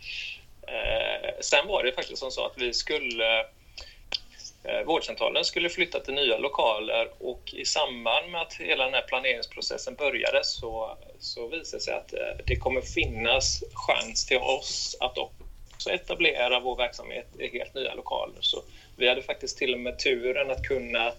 Eh, 0.67 1.29
sen 1.39 1.67
var 1.67 1.83
det 1.83 1.91
faktiskt 1.91 2.19
som 2.19 2.31
så 2.31 2.45
att 2.45 2.57
vi 2.57 2.73
skulle 2.73 3.39
eh, 4.63 4.81
Vårdcentralen 4.85 5.45
skulle 5.45 5.69
flytta 5.69 5.99
till 5.99 6.13
nya 6.13 6.37
lokaler 6.37 7.07
och 7.19 7.53
i 7.53 7.65
samband 7.65 8.31
med 8.31 8.41
att 8.41 8.53
hela 8.53 8.85
den 8.85 8.93
här 8.93 9.01
planeringsprocessen 9.01 9.95
började 9.95 10.43
så, 10.43 10.97
så 11.19 11.47
visade 11.47 11.77
det 11.77 11.83
sig 11.83 11.93
att 11.93 12.13
eh, 12.13 12.45
det 12.45 12.55
kommer 12.55 12.81
finnas 12.81 13.63
chans 13.73 14.25
till 14.25 14.37
oss 14.37 14.97
att 14.99 15.17
också 15.17 15.89
etablera 15.89 16.59
vår 16.59 16.75
verksamhet 16.75 17.27
i 17.39 17.57
helt 17.57 17.73
nya 17.73 17.93
lokaler. 17.93 18.41
Så 18.41 18.63
vi 18.97 19.09
hade 19.09 19.21
faktiskt 19.21 19.57
till 19.57 19.73
och 19.73 19.79
med 19.79 19.99
turen 19.99 20.51
att 20.51 20.63
kunna 20.63 21.11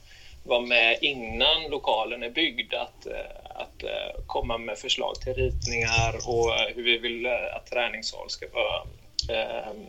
vara 0.43 0.61
med 0.61 0.99
innan 1.01 1.71
lokalen 1.71 2.23
är 2.23 2.31
byggd 2.31 2.75
att, 2.75 3.07
eh, 3.07 3.55
att 3.55 3.83
eh, 3.83 4.25
komma 4.27 4.59
med 4.59 4.79
förslag 4.79 5.21
till 5.21 5.35
ritningar 5.35 6.15
och 6.27 6.53
hur 6.75 6.83
vi 6.83 6.99
vill 6.99 7.27
eh, 7.27 7.57
att 7.57 7.67
träningssal 7.67 8.31
ska 8.31 8.47
vara 8.53 8.83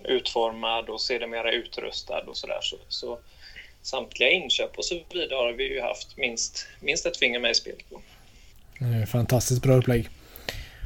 utformad 0.04 0.90
och 0.90 1.02
sedermera 1.02 1.52
utrustad 1.52 2.22
och 2.22 2.38
sådär. 2.38 2.60
Så, 2.62 2.78
så 2.88 3.20
samtliga 3.82 4.30
inköp 4.30 4.78
och 4.78 4.86
så 4.86 5.00
vidare 5.14 5.36
har 5.36 5.54
vi 5.54 5.74
ju 5.74 5.82
haft 5.82 6.18
minst, 6.18 6.68
minst 6.80 7.06
ett 7.06 7.18
finger 7.18 7.40
med 7.40 7.52
i 7.52 7.54
spelet 7.54 7.90
på. 7.90 8.02
Fantastiskt 9.12 9.62
bra 9.62 9.74
upplägg. 9.74 10.10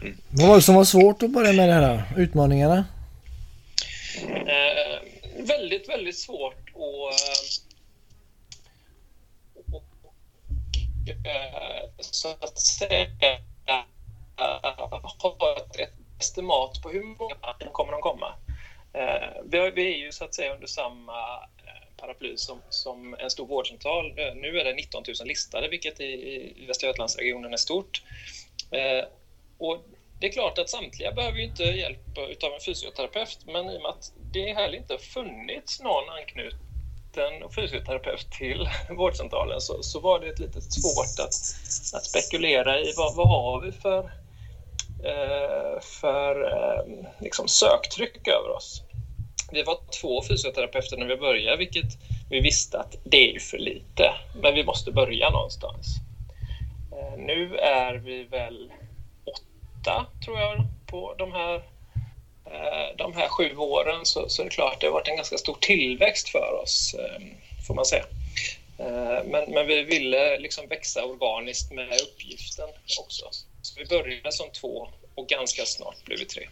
Mm. 0.02 0.18
Vad 0.30 0.48
var 0.48 0.56
det 0.56 0.62
som 0.62 0.76
var 0.76 0.84
svårt 0.84 1.24
att 1.24 1.30
börja 1.30 1.54
med 1.54 1.70
det 1.70 1.74
här? 1.74 2.04
Utmaningarna? 2.18 2.86
Eh, 4.30 5.02
väldigt, 5.48 5.90
väldigt 5.90 6.18
svårt 6.18 6.70
att 6.70 7.68
Eh, 9.58 9.78
Eh, 11.10 11.90
så 12.00 12.30
att 12.30 12.60
säga 12.60 13.08
eh, 13.66 13.84
ha 15.20 15.56
ett 15.80 15.90
estimat 16.20 16.82
på 16.82 16.90
hur 16.90 17.04
många 17.04 17.36
kommer 17.72 17.92
de 17.92 18.02
komma. 18.02 18.34
Eh, 18.94 19.70
vi 19.74 19.94
är 19.94 19.98
ju 19.98 20.12
så 20.12 20.26
att 20.26 20.36
säga 20.36 20.54
under 20.54 20.68
samma 20.68 21.48
paraply 21.98 22.38
som, 22.38 22.62
som 22.70 23.16
en 23.20 23.30
stor 23.30 23.48
vårdcentral. 23.48 24.14
Nu 24.16 24.60
är 24.60 24.64
det 24.64 24.74
19 24.74 25.04
000 25.20 25.28
listade, 25.28 25.68
vilket 25.68 26.00
i, 26.00 26.04
i 26.58 26.66
Västra 26.66 26.88
Götalandsregionen 26.88 27.54
är 27.54 27.58
stort. 27.58 28.02
Och 29.58 29.78
det 30.20 30.28
är 30.28 30.32
klart 30.32 30.58
att 30.58 30.70
samtliga 30.70 31.12
behöver 31.12 31.38
ju 31.38 31.44
inte 31.44 31.64
hjälp 31.64 32.18
av 32.44 32.54
en 32.54 32.60
fysioterapeut, 32.66 33.40
men 33.46 33.70
i 33.70 33.78
och 33.78 33.82
med 33.82 33.90
att 33.92 34.12
det 34.32 34.54
heller 34.54 34.78
inte 34.78 34.98
funnits 34.98 35.82
någon 35.82 36.10
anknuten 36.10 36.67
och 37.44 37.54
fysioterapeut 37.54 38.32
till 38.32 38.70
vårdcentralen 38.90 39.62
så, 39.62 39.84
så 39.84 40.00
var 40.00 40.20
det 40.20 40.40
lite 40.40 40.62
svårt 40.62 41.20
att, 41.20 41.34
att 41.94 42.06
spekulera 42.06 42.80
i 42.80 42.94
vad, 42.98 43.16
vad 43.16 43.28
har 43.28 43.62
vi 43.62 43.72
för, 43.72 44.04
eh, 45.04 45.82
för 45.82 46.52
eh, 46.52 47.06
liksom 47.20 47.48
söktryck 47.48 48.28
över 48.28 48.50
oss. 48.50 48.82
Vi 49.52 49.64
var 49.64 49.78
två 50.02 50.24
fysioterapeuter 50.24 50.98
när 50.98 51.06
vi 51.06 51.16
började, 51.16 51.58
vilket 51.58 51.98
vi 52.30 52.40
visste 52.40 52.80
att 52.80 52.96
det 53.04 53.36
är 53.36 53.40
för 53.40 53.58
lite, 53.58 54.14
men 54.42 54.54
vi 54.54 54.64
måste 54.64 54.92
börja 54.92 55.30
någonstans. 55.30 55.88
Eh, 56.92 57.18
nu 57.18 57.58
är 57.58 57.94
vi 57.94 58.24
väl 58.24 58.72
åtta, 59.26 60.06
tror 60.26 60.40
jag, 60.40 60.64
på 60.86 61.14
de 61.18 61.32
här, 61.32 61.64
Eh, 62.52 62.96
de 62.98 63.14
här 63.14 63.30
sju 63.30 63.56
åren 63.56 64.06
så, 64.06 64.30
så 64.30 64.42
är 64.42 64.44
det 64.46 64.52
klart 64.52 64.74
att 64.74 64.82
det 64.82 64.88
har 64.88 64.94
varit 64.94 65.08
en 65.08 65.16
ganska 65.16 65.38
stor 65.38 65.58
tillväxt 65.62 66.30
för 66.30 66.60
oss, 66.64 66.96
eh, 67.00 67.22
får 67.68 67.76
man 67.76 67.86
säga. 67.86 68.06
Eh, 68.80 69.24
men, 69.26 69.52
men 69.52 69.68
vi 69.68 69.84
ville 69.84 70.40
liksom 70.40 70.68
växa 70.68 71.06
organiskt 71.06 71.72
med 71.72 72.02
uppgiften 72.02 72.70
också. 73.00 73.26
Så 73.62 73.80
vi 73.80 73.86
började 73.86 74.32
som 74.32 74.50
två 74.52 74.90
och 75.16 75.28
ganska 75.28 75.66
snart 75.66 76.06
blev 76.06 76.20
vi 76.20 76.26
tre. 76.26 76.48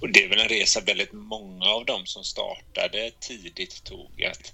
Och 0.00 0.08
det 0.08 0.24
är 0.24 0.28
väl 0.28 0.40
en 0.40 0.48
resa 0.48 0.80
väldigt 0.80 1.12
många 1.12 1.64
av 1.64 1.84
dem 1.84 2.06
som 2.06 2.24
startade 2.24 3.10
tidigt 3.20 3.84
tog 3.84 4.24
att 4.24 4.52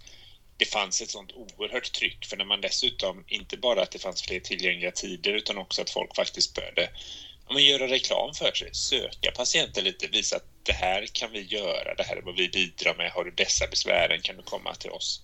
det 0.56 0.64
fanns 0.64 1.02
ett 1.02 1.10
sånt 1.10 1.32
oerhört 1.32 1.92
tryck 1.92 2.26
för 2.26 2.36
när 2.36 2.44
man 2.44 2.60
dessutom 2.60 3.24
inte 3.28 3.56
bara 3.56 3.82
att 3.82 3.90
det 3.90 3.98
fanns 3.98 4.22
fler 4.22 4.40
tillgängliga 4.40 4.90
tider 4.90 5.32
utan 5.32 5.58
också 5.58 5.82
att 5.82 5.90
folk 5.90 6.16
faktiskt 6.16 6.54
började 6.54 6.90
men 7.52 7.64
göra 7.64 7.88
reklam 7.88 8.34
för 8.34 8.52
sig, 8.52 8.68
söka 8.72 9.30
patienter 9.30 9.82
lite, 9.82 10.06
visa 10.06 10.36
att 10.36 10.44
det 10.62 10.72
här 10.72 11.06
kan 11.12 11.32
vi 11.32 11.42
göra, 11.42 11.94
det 11.94 12.02
här 12.02 12.16
är 12.16 12.22
vad 12.22 12.36
vi 12.36 12.48
bidrar 12.48 12.94
med, 12.94 13.10
har 13.10 13.24
du 13.24 13.30
dessa 13.30 13.66
besvären 13.66 14.20
kan 14.22 14.36
du 14.36 14.42
komma 14.42 14.74
till 14.74 14.90
oss. 14.90 15.22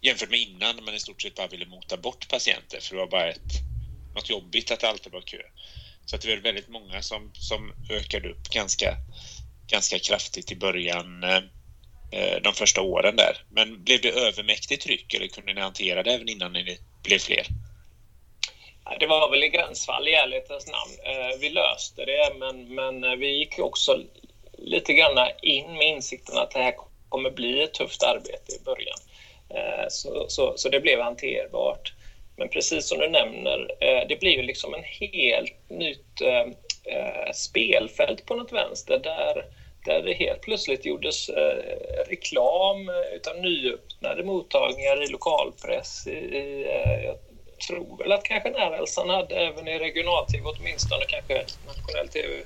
Jämfört 0.00 0.30
med 0.30 0.40
innan 0.40 0.76
när 0.76 0.82
man 0.82 0.94
i 0.94 1.00
stort 1.00 1.22
sett 1.22 1.34
bara 1.34 1.46
ville 1.46 1.66
mota 1.66 1.96
bort 1.96 2.28
patienter 2.28 2.80
för 2.80 2.94
det 2.94 3.00
var 3.00 3.10
bara 3.10 3.30
ett, 3.30 3.52
något 4.14 4.30
jobbigt 4.30 4.70
att 4.70 4.80
det 4.80 4.88
alltid 4.88 5.12
var 5.12 5.20
kö. 5.20 5.42
Så 6.04 6.16
att 6.16 6.22
det 6.22 6.36
var 6.36 6.42
väldigt 6.42 6.68
många 6.68 7.02
som, 7.02 7.30
som 7.34 7.72
ökade 7.90 8.28
upp 8.28 8.48
ganska, 8.48 8.96
ganska 9.66 9.98
kraftigt 9.98 10.52
i 10.52 10.56
början 10.56 11.22
eh, 11.22 12.36
de 12.42 12.54
första 12.54 12.80
åren 12.80 13.16
där. 13.16 13.44
Men 13.50 13.84
blev 13.84 14.00
det 14.00 14.10
övermäktigt 14.10 14.82
tryck 14.82 15.14
eller 15.14 15.26
kunde 15.26 15.54
ni 15.54 15.60
hantera 15.60 16.02
det 16.02 16.12
även 16.12 16.28
innan 16.28 16.52
ni 16.52 16.78
blev 17.02 17.18
fler? 17.18 17.46
Det 19.00 19.06
var 19.06 19.30
väl 19.30 19.44
i 19.44 19.48
gränsfall 19.48 20.08
i 20.08 20.14
ärlighetens 20.14 20.66
namn. 20.66 21.16
Eh, 21.16 21.38
vi 21.40 21.48
löste 21.48 22.04
det 22.04 22.34
men, 22.38 22.74
men 22.74 23.04
eh, 23.04 23.16
vi 23.16 23.38
gick 23.38 23.58
också 23.58 24.02
lite 24.58 24.92
grann 24.92 25.28
in 25.42 25.72
med 25.72 25.88
insikten 25.88 26.38
att 26.38 26.50
det 26.50 26.62
här 26.62 26.74
kommer 27.08 27.30
bli 27.30 27.62
ett 27.62 27.74
tufft 27.74 28.02
arbete 28.02 28.52
i 28.60 28.64
början. 28.64 28.98
Eh, 29.54 29.84
så, 29.88 30.24
så, 30.28 30.52
så 30.56 30.68
det 30.68 30.80
blev 30.80 31.00
hanterbart. 31.00 31.92
Men 32.36 32.48
precis 32.48 32.88
som 32.88 32.98
du 32.98 33.08
nämner, 33.08 33.68
det 34.08 34.20
blir 34.20 34.30
ju 34.30 34.42
liksom 34.42 34.74
en 34.74 34.84
helt 34.84 35.70
nytt 35.70 36.22
spelfält 37.32 38.26
på 38.26 38.34
något 38.34 38.52
vänster 38.52 38.98
där 38.98 39.44
där 39.84 40.02
det 40.02 40.12
helt 40.12 40.40
plötsligt 40.40 40.84
gjordes 40.84 41.30
reklam 42.06 42.90
utav 43.14 43.36
nyöppnade 43.36 44.22
mottagningar 44.22 45.02
i 45.02 45.06
lokalpress. 45.06 46.06
I, 46.06 46.10
i, 46.10 46.66
tror 47.60 47.98
väl 47.98 48.12
att 48.12 48.24
kanske 48.24 48.50
Närhälsan 48.50 49.08
hade 49.08 49.34
även 49.34 49.68
i 49.68 49.78
regional-tv, 49.78 50.44
åtminstone 50.44 51.04
kanske 51.08 51.44
nationell 51.66 52.08
tv, 52.08 52.42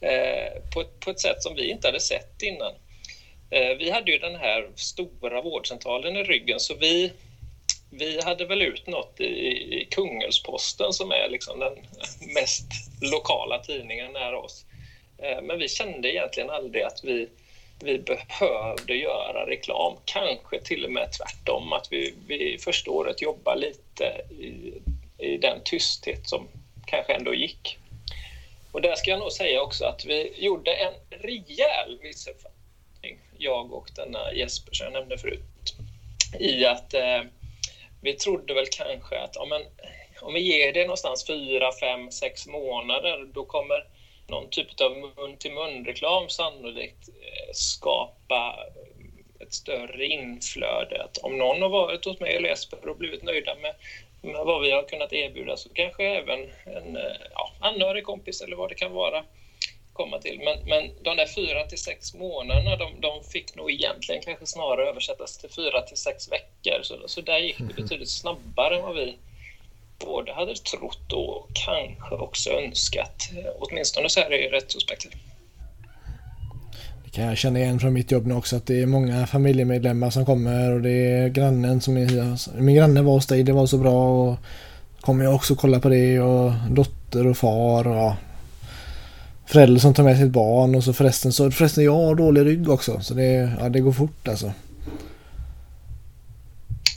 eh, 0.00 0.62
på, 0.74 0.80
ett, 0.80 1.00
på 1.00 1.10
ett 1.10 1.20
sätt 1.20 1.42
som 1.42 1.54
vi 1.54 1.70
inte 1.70 1.88
hade 1.88 2.00
sett 2.00 2.42
innan. 2.42 2.72
Eh, 3.50 3.76
vi 3.78 3.90
hade 3.90 4.10
ju 4.10 4.18
den 4.18 4.36
här 4.36 4.68
stora 4.76 5.40
vårdcentralen 5.40 6.16
i 6.16 6.22
ryggen 6.22 6.60
så 6.60 6.74
vi, 6.74 7.12
vi 7.90 8.20
hade 8.24 8.44
väl 8.44 8.62
ut 8.62 8.86
något 8.86 9.20
i, 9.20 9.24
i 9.24 9.88
Kungälvsposten 9.90 10.92
som 10.92 11.10
är 11.10 11.28
liksom 11.28 11.58
den 11.58 11.72
mest 12.34 12.66
lokala 13.12 13.58
tidningen 13.58 14.12
nära 14.12 14.38
oss. 14.38 14.64
Eh, 15.18 15.42
men 15.42 15.58
vi 15.58 15.68
kände 15.68 16.12
egentligen 16.12 16.50
aldrig 16.50 16.82
att 16.82 17.00
vi, 17.04 17.28
vi 17.80 17.98
behövde 17.98 18.94
göra 18.94 19.46
reklam. 19.46 19.96
Kanske 20.04 20.60
till 20.60 20.84
och 20.84 20.92
med 20.92 21.12
tvärtom, 21.12 21.72
att 21.72 21.88
vi, 21.90 22.14
vi 22.26 22.58
första 22.58 22.90
året 22.90 23.22
jobbade 23.22 23.60
lite 23.60 24.04
i, 24.30 24.72
i 25.18 25.36
den 25.36 25.60
tysthet 25.64 26.28
som 26.28 26.48
kanske 26.86 27.12
ändå 27.14 27.34
gick. 27.34 27.78
Och 28.72 28.82
där 28.82 28.94
ska 28.94 29.10
jag 29.10 29.20
nog 29.20 29.32
säga 29.32 29.62
också 29.62 29.84
att 29.84 30.04
vi 30.04 30.44
gjorde 30.44 30.74
en 30.74 30.94
rejäl 31.10 31.98
missuppfattning, 32.02 33.18
jag 33.38 33.72
och 33.72 33.90
denna 33.96 34.32
Jesper 34.32 34.72
som 34.72 34.84
jag 34.84 34.92
nämnde 34.92 35.18
förut, 35.18 35.74
i 36.40 36.64
att 36.64 36.94
eh, 36.94 37.22
vi 38.00 38.12
trodde 38.12 38.54
väl 38.54 38.66
kanske 38.70 39.20
att 39.20 39.36
ja, 39.36 39.44
men, 39.44 39.62
om 40.20 40.34
vi 40.34 40.40
ger 40.40 40.72
det 40.72 40.82
någonstans 40.82 41.26
fyra, 41.26 41.72
fem, 41.80 42.10
sex 42.10 42.46
månader, 42.46 43.26
då 43.34 43.44
kommer 43.44 43.86
någon 44.26 44.50
typ 44.50 44.80
av 44.80 44.96
mun-till-mun-reklam 44.96 46.28
sannolikt 46.28 47.08
eh, 47.08 47.52
skapa 47.52 48.56
ett 49.40 49.54
större 49.54 50.06
inflöde. 50.06 51.04
Att 51.04 51.18
om 51.18 51.38
någon 51.38 51.62
har 51.62 51.68
varit 51.68 52.04
hos 52.04 52.20
mig 52.20 52.36
eller 52.36 52.48
Jesper 52.48 52.88
och 52.88 52.96
blivit 52.96 53.22
nöjda 53.22 53.54
med, 53.54 53.74
med 54.22 54.44
vad 54.44 54.62
vi 54.62 54.70
har 54.70 54.82
kunnat 54.82 55.12
erbjuda 55.12 55.56
så 55.56 55.68
kanske 55.68 56.04
även 56.04 56.40
en 56.64 56.96
eh, 56.96 57.16
ja, 57.34 57.52
anhörig 57.58 58.04
kompis 58.04 58.40
eller 58.40 58.56
vad 58.56 58.68
det 58.68 58.74
kan 58.74 58.92
vara 58.92 59.24
komma 59.92 60.18
till. 60.18 60.40
Men, 60.44 60.58
men 60.68 60.90
de 61.02 61.16
där 61.16 61.26
fyra 61.26 61.64
till 61.64 61.78
sex 61.78 62.14
månaderna, 62.14 62.76
de, 62.76 63.00
de 63.00 63.24
fick 63.24 63.54
nog 63.54 63.70
egentligen 63.70 64.22
kanske 64.22 64.46
snarare 64.46 64.88
översättas 64.88 65.38
till 65.38 65.50
fyra 65.50 65.82
till 65.82 65.96
sex 65.96 66.32
veckor. 66.32 66.82
Så, 66.82 67.08
så 67.08 67.20
där 67.20 67.38
gick 67.38 67.58
det 67.58 67.74
betydligt 67.82 68.10
snabbare 68.10 68.76
än 68.76 68.82
vad 68.82 68.94
vi 68.94 69.16
både 70.04 70.32
hade 70.32 70.54
trott 70.54 71.12
och 71.12 71.48
kanske 71.66 72.14
också 72.14 72.50
önskat. 72.50 73.30
Åtminstone 73.58 74.08
så 74.08 74.20
här 74.20 74.32
i 74.32 74.48
retrospektiv. 74.48 75.12
Det 77.04 77.10
kan 77.10 77.24
jag 77.24 77.38
känna 77.38 77.58
igen 77.58 77.80
från 77.80 77.92
mitt 77.92 78.10
jobb 78.10 78.26
nu 78.26 78.34
också 78.34 78.56
att 78.56 78.66
det 78.66 78.82
är 78.82 78.86
många 78.86 79.26
familjemedlemmar 79.26 80.10
som 80.10 80.26
kommer 80.26 80.72
och 80.72 80.80
det 80.80 80.90
är 80.90 81.28
grannen 81.28 81.80
som 81.80 81.96
är 81.96 82.60
Min 82.60 82.76
granne 82.76 83.02
var 83.02 83.12
hos 83.12 83.26
dig, 83.26 83.42
det 83.42 83.52
var 83.52 83.66
så 83.66 83.78
bra 83.78 84.28
och 84.28 84.36
kommer 85.00 85.24
jag 85.24 85.34
också 85.34 85.54
kolla 85.54 85.80
på 85.80 85.88
det 85.88 86.20
och 86.20 86.52
dotter 86.70 87.26
och 87.26 87.36
far 87.36 87.86
och 87.86 88.12
förälder 89.46 89.80
som 89.80 89.94
tar 89.94 90.02
med 90.02 90.18
sitt 90.18 90.30
barn 90.30 90.74
och 90.74 90.84
så 90.84 90.92
förresten 90.92 91.32
så 91.32 91.50
förresten 91.50 91.84
jag 91.84 91.96
har 91.96 92.14
dålig 92.14 92.44
rygg 92.44 92.68
också 92.68 93.00
så 93.00 93.14
det, 93.14 93.52
ja, 93.60 93.68
det 93.68 93.80
går 93.80 93.92
fort 93.92 94.28
alltså. 94.28 94.52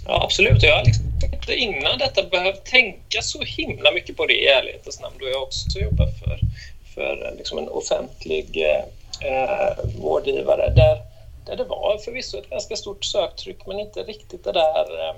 Ja, 0.07 0.23
absolut. 0.23 0.63
Jag 0.63 0.75
har 0.75 0.85
liksom 0.85 1.05
inte 1.31 1.55
innan 1.55 1.97
detta 1.97 2.23
behövt 2.23 2.65
tänka 2.65 3.21
så 3.21 3.41
himla 3.41 3.91
mycket 3.91 4.17
på 4.17 4.25
det 4.25 4.33
i 4.33 4.47
ärlighetens 4.47 4.99
namn 5.01 5.15
då 5.19 5.29
jag 5.29 5.43
också 5.43 5.79
jobbar 5.79 6.07
för, 6.19 6.39
för 6.95 7.25
eh, 7.25 7.37
liksom 7.37 7.57
en 7.57 7.69
offentlig 7.69 8.57
eh, 8.57 8.83
eh, 9.31 9.77
vårdgivare 9.95 10.73
där, 10.75 11.01
där 11.45 11.55
det 11.55 11.63
var 11.63 11.97
förvisso 11.97 12.37
ett 12.37 12.49
ganska 12.49 12.75
stort 12.75 13.05
söktryck 13.05 13.65
men 13.65 13.79
inte 13.79 14.03
riktigt 14.03 14.43
det 14.43 14.51
där 14.51 15.09
eh, 15.09 15.15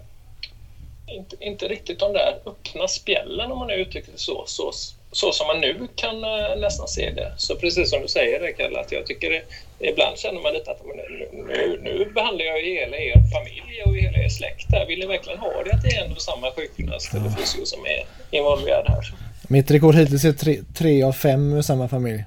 inte, 1.08 1.36
inte 1.40 1.68
riktigt 1.68 2.00
de 2.00 2.14
där 2.14 2.40
öppna 2.46 2.88
spjällen 2.88 3.52
om 3.52 3.60
man 3.60 3.68
nu 3.68 3.74
uttrycker 3.74 4.12
det 4.12 4.18
så, 4.18 4.44
så 4.48 4.72
så 5.12 5.32
som 5.32 5.48
man 5.48 5.60
nu 5.60 5.88
kan 5.96 6.24
äh, 6.24 6.60
nästan 6.60 6.88
se 6.88 7.12
det. 7.12 7.34
Så 7.38 7.56
precis 7.56 7.90
som 7.90 8.02
du 8.02 8.08
säger 8.08 8.54
Kalle, 8.58 8.80
att 8.80 8.92
jag 8.92 9.06
tycker 9.06 9.30
det, 9.30 9.44
ibland 9.90 10.18
känner 10.18 10.42
man 10.42 10.54
lite 10.54 10.72
att 10.72 10.82
nu, 10.86 11.30
nu, 11.34 11.80
nu 11.84 12.12
behandlar 12.16 12.46
jag 12.46 12.62
hela 12.62 12.98
er 12.98 13.14
familj 13.34 13.84
och 13.86 13.96
hela 13.96 14.18
er 14.18 14.30
släkt 14.30 14.72
här. 14.72 14.86
Vill 14.86 15.00
ni 15.00 15.06
verkligen 15.06 15.40
ha 15.40 15.64
det 15.66 15.74
att 15.74 15.82
det 15.82 15.90
är 15.90 16.06
ändå 16.06 16.16
samma 16.16 16.52
sjukgymnast 16.52 17.14
eller 17.14 17.30
fysio 17.30 17.66
som 17.66 17.86
är 17.86 18.06
involverad 18.38 18.86
här? 18.88 19.14
Mitt 19.48 19.72
rekord 19.72 19.96
hittills 19.96 20.26
är 20.26 20.34
tre, 20.34 20.60
tre 20.78 21.04
av 21.04 21.12
fem 21.12 21.50
med 21.50 21.66
samma 21.66 21.88
familj. 21.88 22.24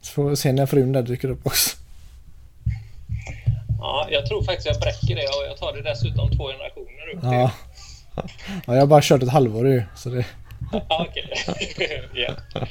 Så 0.00 0.12
får 0.12 0.30
vi 0.30 0.36
se 0.36 0.52
när 0.52 0.66
frun 0.66 0.92
där 0.92 1.02
dyker 1.02 1.30
upp 1.30 1.46
också. 1.46 1.76
Ja, 3.80 4.08
jag 4.10 4.26
tror 4.26 4.42
faktiskt 4.42 4.66
jag 4.66 4.80
bräcker 4.80 5.16
det 5.16 5.28
och 5.28 5.44
jag 5.48 5.56
tar 5.56 5.72
det 5.72 5.82
dessutom 5.82 6.30
två 6.36 6.46
generationer 6.46 7.14
upp 7.14 7.18
ja. 7.22 7.50
ja, 8.66 8.74
jag 8.74 8.80
har 8.80 8.86
bara 8.86 9.02
kört 9.02 9.22
ett 9.22 9.28
halvår 9.28 9.68
ju. 9.68 9.82
Så 9.96 10.08
det 10.08 10.24
yeah. 12.14 12.36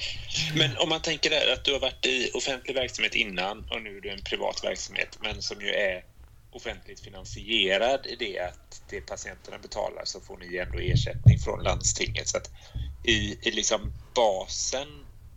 Men 0.56 0.78
om 0.78 0.90
man 0.90 1.02
tänker 1.02 1.30
där 1.30 1.54
att 1.54 1.64
du 1.64 1.74
har 1.74 1.80
varit 1.80 2.06
i 2.06 2.32
offentlig 2.34 2.76
verksamhet 2.76 3.16
innan 3.16 3.66
och 3.70 3.82
nu 3.82 3.98
är 3.98 4.02
du 4.02 4.10
en 4.10 4.22
privat 4.24 4.64
verksamhet 4.64 5.18
men 5.22 5.42
som 5.42 5.62
ju 5.62 5.70
är 5.70 6.04
offentligt 6.52 7.00
finansierad 7.00 8.06
i 8.06 8.16
det 8.16 8.40
att 8.40 8.82
det 8.90 9.02
patienterna 9.02 9.58
betalar 9.58 10.06
så 10.06 10.22
får 10.22 10.38
ni 10.38 10.58
ändå 10.58 10.80
ersättning 10.80 11.40
från 11.40 11.64
landstinget. 11.64 12.28
Så 12.28 12.38
att 12.38 12.52
i, 13.04 13.48
i 13.48 13.52
liksom 13.52 13.94
basen 14.16 14.88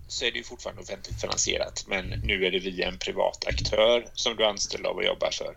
så 0.09 0.25
är 0.25 0.33
det 0.33 0.39
ju 0.39 0.45
fortfarande 0.45 0.83
offentligt 0.83 1.21
finansierat 1.21 1.85
men 1.87 2.15
nu 2.23 2.47
är 2.47 2.51
det 2.51 2.59
via 2.59 2.89
en 2.89 2.99
privat 2.99 3.47
aktör 3.47 4.09
som 4.15 4.37
du 4.37 4.45
är 4.45 4.49
anställd 4.49 4.87
av 4.87 4.97
och 4.97 5.05
jobbar 5.05 5.31
för. 5.31 5.57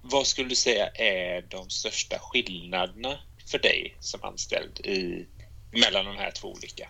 Vad 0.00 0.26
skulle 0.26 0.48
du 0.48 0.54
säga 0.54 0.88
är 0.88 1.42
de 1.42 1.70
största 1.70 2.18
skillnaderna 2.18 3.20
för 3.46 3.58
dig 3.58 3.96
som 4.00 4.22
anställd 4.22 4.80
i 4.80 5.26
mellan 5.76 6.04
de 6.04 6.16
här 6.16 6.30
två 6.30 6.48
olika? 6.48 6.88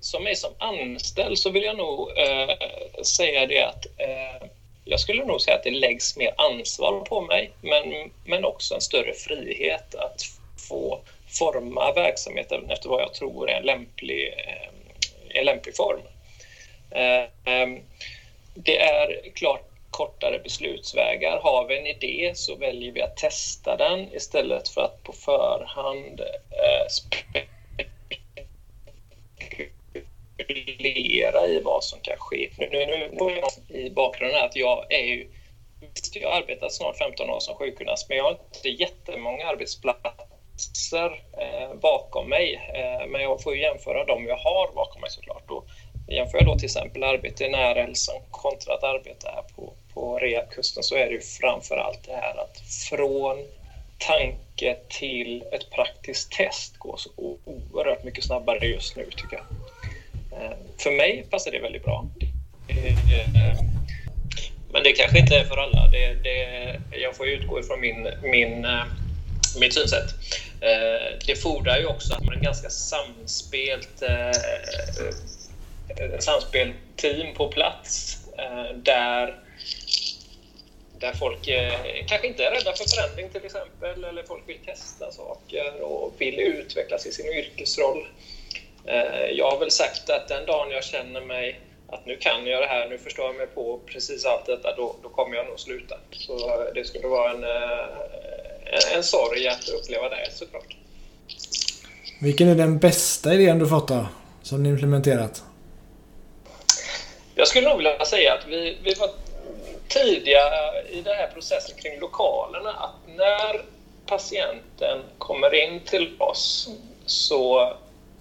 Som 0.00 0.24
mig 0.24 0.36
som 0.36 0.54
anställd 0.58 1.38
så 1.38 1.50
vill 1.50 1.62
jag 1.62 1.76
nog 1.76 2.10
eh, 2.18 2.56
säga 3.02 3.46
det 3.46 3.62
att 3.62 3.86
eh, 3.86 4.48
jag 4.84 5.00
skulle 5.00 5.24
nog 5.24 5.40
säga 5.40 5.56
att 5.56 5.62
det 5.62 5.70
läggs 5.70 6.16
mer 6.16 6.34
ansvar 6.36 7.00
på 7.00 7.20
mig 7.20 7.52
men, 7.60 8.10
men 8.24 8.44
också 8.44 8.74
en 8.74 8.80
större 8.80 9.12
frihet 9.12 9.94
att 9.94 10.22
få 10.68 11.00
forma 11.26 11.92
verksamheten 11.92 12.70
efter 12.70 12.88
vad 12.88 13.02
jag 13.02 13.14
tror 13.14 13.50
är 13.50 13.54
en 13.54 13.66
lämplig, 13.66 14.28
eh, 14.28 15.38
en 15.38 15.44
lämplig 15.44 15.76
form. 15.76 16.00
Eh, 16.90 17.52
eh, 17.54 17.78
det 18.54 18.78
är 18.80 19.30
klart 19.34 19.71
kortare 19.92 20.38
beslutsvägar. 20.38 21.40
Har 21.42 21.66
vi 21.68 21.78
en 21.78 21.86
idé 21.86 22.32
så 22.34 22.56
väljer 22.56 22.92
vi 22.92 23.02
att 23.02 23.16
testa 23.16 23.76
den 23.76 24.14
istället 24.14 24.68
för 24.68 24.80
att 24.80 25.02
på 25.02 25.12
förhand 25.12 26.20
eh, 26.20 26.86
spekulera 30.36 31.46
i 31.46 31.60
vad 31.64 31.84
som 31.84 32.00
kan 32.00 32.16
ske. 32.18 32.50
Nu, 32.58 32.68
nu, 32.70 33.10
nu 33.12 33.42
i 33.78 33.90
bakgrunden 33.90 34.44
att 34.44 34.56
jag 34.56 34.92
är 34.92 35.04
ju 35.04 35.28
jag 36.14 36.30
har 36.30 36.36
arbetat 36.36 36.72
snart 36.72 36.96
15 36.98 37.30
år 37.30 37.40
som 37.40 37.54
sjukgymnast, 37.54 38.08
men 38.08 38.18
jag 38.18 38.24
har 38.24 38.30
inte 38.30 38.68
jättemånga 38.68 39.46
arbetsplatser 39.46 41.22
eh, 41.38 41.74
bakom 41.74 42.28
mig. 42.28 42.54
Eh, 42.74 43.06
men 43.08 43.22
jag 43.22 43.42
får 43.42 43.54
ju 43.54 43.60
jämföra 43.60 44.04
de 44.04 44.26
jag 44.26 44.36
har 44.36 44.72
bakom 44.74 45.00
mig 45.00 45.10
såklart. 45.10 45.48
Då 45.48 45.64
jämför 46.08 46.38
jag 46.38 46.46
då 46.46 46.54
till 46.54 46.64
exempel 46.64 47.02
arbete 47.02 47.44
i 47.44 47.48
närhälsan 47.48 48.16
kontra 48.30 48.74
att 48.74 48.84
arbeta 48.84 49.30
här 49.30 49.42
på, 49.56 49.74
på 49.94 50.18
rehabkusten 50.18 50.82
så 50.82 50.96
är 50.96 51.06
det 51.06 51.12
ju 51.12 51.20
framför 51.20 51.76
allt 51.76 52.04
det 52.06 52.12
här 52.12 52.40
att 52.40 52.60
från 52.90 53.36
tanke 53.98 54.76
till 54.88 55.44
ett 55.52 55.70
praktiskt 55.70 56.32
test 56.32 56.76
går 56.78 56.96
så 56.96 57.10
oerhört 57.16 58.04
mycket 58.04 58.24
snabbare 58.24 58.66
just 58.66 58.96
nu 58.96 59.04
tycker 59.16 59.36
jag. 59.36 59.46
Eh, 60.40 60.56
för 60.78 60.90
mig 60.90 61.26
passar 61.30 61.50
det 61.50 61.58
väldigt 61.58 61.84
bra. 61.84 62.06
Eh, 62.68 63.58
men 64.72 64.82
det 64.82 64.92
kanske 64.92 65.18
inte 65.18 65.36
är 65.36 65.44
för 65.44 65.56
alla. 65.56 65.88
Det, 65.88 66.14
det, 66.14 66.80
jag 66.90 67.16
får 67.16 67.28
utgå 67.28 67.60
ifrån 67.60 67.80
min, 67.80 68.08
min, 68.22 68.64
eh, 68.64 68.84
mitt 69.60 69.74
synsätt. 69.74 70.14
Det 71.26 71.42
fordrar 71.42 71.78
ju 71.78 71.86
också 71.86 72.14
att 72.14 72.24
man 72.24 72.34
är 72.34 72.40
ganska 72.40 72.70
samspelt 72.70 74.02
samspelt 76.18 76.74
team 76.96 77.34
på 77.34 77.48
plats 77.48 78.18
där 78.74 79.41
där 81.02 81.12
folk 81.12 81.48
eh, 81.48 81.72
kanske 82.06 82.26
inte 82.26 82.44
är 82.44 82.50
rädda 82.50 82.72
för 82.72 82.84
förändring 82.94 83.28
till 83.28 83.44
exempel, 83.44 84.04
eller 84.04 84.22
folk 84.22 84.48
vill 84.48 84.58
testa 84.66 85.12
saker 85.12 85.82
och 85.82 86.12
vill 86.18 86.40
utvecklas 86.40 87.06
i 87.06 87.12
sin 87.12 87.26
yrkesroll. 87.26 88.06
Eh, 88.84 89.26
jag 89.32 89.50
har 89.50 89.58
väl 89.58 89.70
sagt 89.70 90.10
att 90.10 90.28
den 90.28 90.46
dagen 90.46 90.70
jag 90.70 90.84
känner 90.84 91.20
mig 91.20 91.60
att 91.88 92.06
nu 92.06 92.16
kan 92.16 92.46
jag 92.46 92.62
det 92.62 92.66
här, 92.66 92.88
nu 92.88 92.98
förstår 92.98 93.26
jag 93.26 93.34
mig 93.34 93.46
på 93.46 93.80
precis 93.86 94.24
allt 94.24 94.46
detta, 94.46 94.76
då, 94.76 94.96
då 95.02 95.08
kommer 95.08 95.36
jag 95.36 95.46
nog 95.46 95.60
sluta. 95.60 95.94
Så 96.10 96.64
det 96.74 96.84
skulle 96.84 97.08
vara 97.08 97.30
en, 97.30 97.44
eh, 97.44 98.96
en 98.96 99.02
sorg 99.02 99.48
att 99.48 99.68
uppleva 99.68 100.08
det 100.08 100.28
såklart. 100.32 100.76
Vilken 102.20 102.48
är 102.48 102.54
den 102.54 102.78
bästa 102.78 103.34
idén 103.34 103.58
du 103.58 103.66
fått 103.66 103.88
då, 103.88 104.06
som 104.42 104.62
ni 104.62 104.68
implementerat? 104.68 105.42
Jag 107.34 107.48
skulle 107.48 107.68
nog 107.68 107.76
vilja 107.76 108.04
säga 108.04 108.34
att 108.34 108.46
vi, 108.48 108.78
vi 108.82 108.94
var 108.94 109.08
tidiga 109.92 110.50
i 110.90 111.00
den 111.00 111.14
här 111.16 111.26
processen 111.26 111.76
kring 111.76 112.00
lokalerna 112.00 112.70
att 112.70 113.16
när 113.16 113.64
patienten 114.06 115.02
kommer 115.18 115.54
in 115.54 115.80
till 115.80 116.16
oss 116.18 116.68
så 117.06 117.72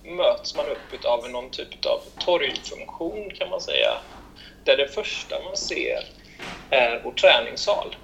möts 0.04 0.56
man 0.56 0.66
upp 0.70 1.06
av 1.06 1.30
någon 1.30 1.50
typ 1.50 1.86
av 1.86 2.02
torgfunktion 2.20 3.30
kan 3.30 3.50
man 3.50 3.62
säga. 3.62 3.98
Där 4.64 4.78
det 4.78 4.88
första 4.88 5.44
man 5.44 5.58
ser 5.58 6.04
är 6.70 7.02
vår 7.04 7.12
träningssal. 7.12 7.96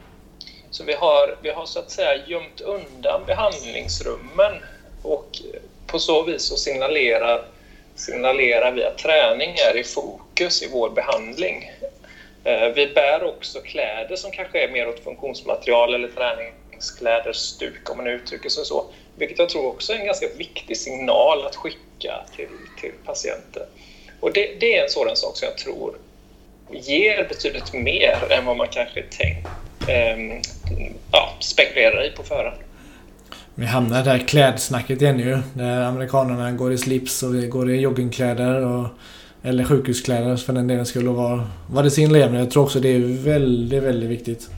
Så 0.71 0.84
vi 0.84 0.93
har, 0.93 1.38
vi 1.41 1.49
har 1.49 1.65
så 1.65 1.80
att 1.80 1.91
säga 1.91 2.15
gömt 2.27 2.62
undan 2.62 3.25
behandlingsrummen 3.25 4.63
och 5.01 5.41
på 5.88 5.99
så 5.99 6.23
vis 6.23 6.43
så 6.43 6.56
signalerar, 6.56 7.45
signalerar 7.95 8.71
vi 8.71 8.84
att 8.84 8.97
träning 8.97 9.56
är 9.69 9.77
i 9.77 9.84
fokus 9.84 10.63
i 10.63 10.67
vår 10.71 10.89
behandling. 10.89 11.71
Eh, 12.47 12.73
vi 12.75 12.88
bär 12.88 13.23
också 13.23 13.60
kläder 13.60 14.15
som 14.15 14.31
kanske 14.31 14.63
är 14.63 14.71
mer 14.71 14.88
åt 14.88 15.03
funktionsmaterial 15.03 15.95
eller 15.95 16.07
träningskläder, 16.07 17.33
stuk 17.33 17.89
om 17.89 17.97
man 17.97 18.07
uttrycker 18.07 18.49
sig 18.49 18.65
så. 18.65 18.86
Vilket 19.15 19.39
jag 19.39 19.49
tror 19.49 19.67
också 19.67 19.93
är 19.93 19.97
en 19.97 20.05
ganska 20.05 20.27
viktig 20.38 20.77
signal 20.77 21.45
att 21.45 21.55
skicka 21.55 22.13
till, 22.36 22.47
till 22.81 22.91
patienter. 23.05 23.65
Och 24.19 24.33
det, 24.33 24.60
det 24.60 24.77
är 24.77 24.83
en 24.83 24.89
sådan 24.89 25.15
sak 25.15 25.38
som 25.38 25.47
jag 25.47 25.57
tror 25.57 25.95
ger 26.71 27.27
betydligt 27.29 27.73
mer 27.73 28.31
än 28.31 28.45
vad 28.45 28.57
man 28.57 28.67
kanske 28.67 29.03
tänkt, 29.03 29.47
eh, 29.88 30.17
ja, 31.12 31.33
spekulerar 31.39 32.05
i 32.07 32.12
på 32.12 32.23
förhand. 32.23 32.57
Vi 33.55 33.65
hamnar 33.65 34.03
där 34.03 34.19
klädsnacket 34.19 35.01
igen 35.01 35.19
ju. 35.19 35.38
Där 35.53 35.81
amerikanerna 35.81 36.51
går 36.51 36.73
i 36.73 36.77
slips 36.77 37.23
och 37.23 37.36
vi 37.36 37.47
går 37.47 37.71
i 37.71 37.79
joggingkläder 37.79 38.65
och 38.65 38.88
eller 39.47 39.63
sjukhuskläder 39.63 40.38
för 40.38 40.53
den 40.53 40.67
delen 40.67 40.86
skulle 40.86 41.10
vara, 41.10 41.49
vara 41.69 41.83
det 41.83 41.91
sin 41.91 42.13
levnad. 42.13 42.41
Jag 42.41 42.51
tror 42.51 42.63
också 42.63 42.79
det 42.79 42.89
är 42.89 42.99
väldigt, 43.23 43.83
väldigt 43.83 44.10
viktigt. 44.10 44.49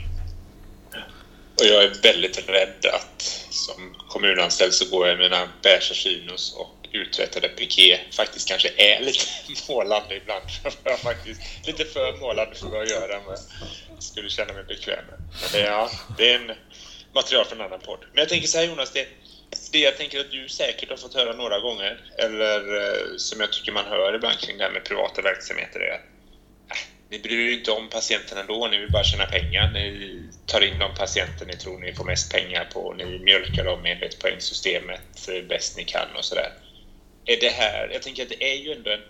Och 1.59 1.65
jag 1.65 1.83
är 1.83 1.91
väldigt 2.03 2.49
rädd 2.49 2.85
att 2.93 3.21
som 3.49 3.95
kommunanställd 4.07 4.73
så 4.73 4.89
går 4.89 5.07
jag 5.07 5.15
i 5.15 5.17
mina 5.17 5.47
beiga 5.63 5.79
chinos 5.79 6.55
och 6.57 6.87
uträttade 6.91 7.47
piké 7.47 7.99
faktiskt 8.11 8.47
kanske 8.47 8.69
är 8.77 9.01
lite 9.01 9.25
målande 9.69 10.15
ibland. 10.15 10.43
Faktiskt 11.03 11.41
lite 11.67 11.85
för 11.85 12.19
målande 12.19 12.55
för 12.55 12.67
vad 12.67 12.79
jag 12.79 12.89
gör 12.89 13.07
men 13.07 13.37
jag 13.89 14.03
skulle 14.03 14.29
känna 14.29 14.53
mig 14.53 14.63
bekväm 14.63 15.05
med. 15.05 15.19
Men 15.19 15.51
det, 15.51 15.67
ja, 15.67 15.89
det 16.17 16.31
är 16.31 16.35
en 16.35 16.51
material 17.13 17.45
från 17.45 17.59
en 17.59 17.65
annan 17.65 17.79
podd. 17.79 17.99
Men 18.13 18.19
jag 18.19 18.29
tänker 18.29 18.47
så 18.47 18.57
här 18.57 18.65
Jonas, 18.65 18.91
det, 18.91 19.07
det 19.71 19.79
jag 19.79 19.97
tänker 19.97 20.19
att 20.19 20.31
du 20.31 20.49
säkert 20.49 20.89
har 20.89 20.97
fått 20.97 21.13
höra 21.13 21.33
några 21.33 21.59
gånger, 21.59 22.01
eller 22.17 22.75
eh, 22.75 23.17
som 23.17 23.39
jag 23.39 23.51
tycker 23.53 23.71
man 23.71 23.85
hör 23.85 24.15
ibland 24.15 24.39
kring 24.39 24.57
det 24.57 24.63
här 24.63 24.71
med 24.71 24.83
privata 24.83 25.21
verksamheter, 25.21 25.79
är 25.79 25.93
att 25.93 26.01
äh, 26.71 26.77
ni 27.09 27.19
bryr 27.19 27.47
er 27.47 27.57
inte 27.57 27.71
om 27.71 27.89
patienterna 27.89 28.41
ändå, 28.41 28.67
ni 28.67 28.77
vill 28.77 28.91
bara 28.91 29.03
tjäna 29.03 29.25
pengar. 29.25 29.71
Ni 29.73 30.23
tar 30.45 30.61
in 30.61 30.79
de 30.79 30.93
patienter 30.95 31.45
ni 31.45 31.53
tror 31.53 31.79
ni 31.79 31.93
får 31.93 32.05
mest 32.05 32.31
pengar 32.31 32.65
på, 32.65 32.93
ni 32.93 33.19
mjölkar 33.19 33.63
dem 33.63 33.85
enligt 33.85 34.19
poängsystemet 34.19 35.29
eh, 35.29 35.43
bäst 35.43 35.77
ni 35.77 35.83
kan 35.83 36.15
och 36.15 36.25
sådär. 36.25 36.53
Är 37.25 37.37
det 37.39 37.49
här, 37.49 37.89
jag 37.93 38.01
tänker 38.01 38.23
att 38.23 38.29
det 38.29 38.43
är 38.51 38.55
ju 38.55 38.71
ändå 38.71 38.91
en 38.91 39.03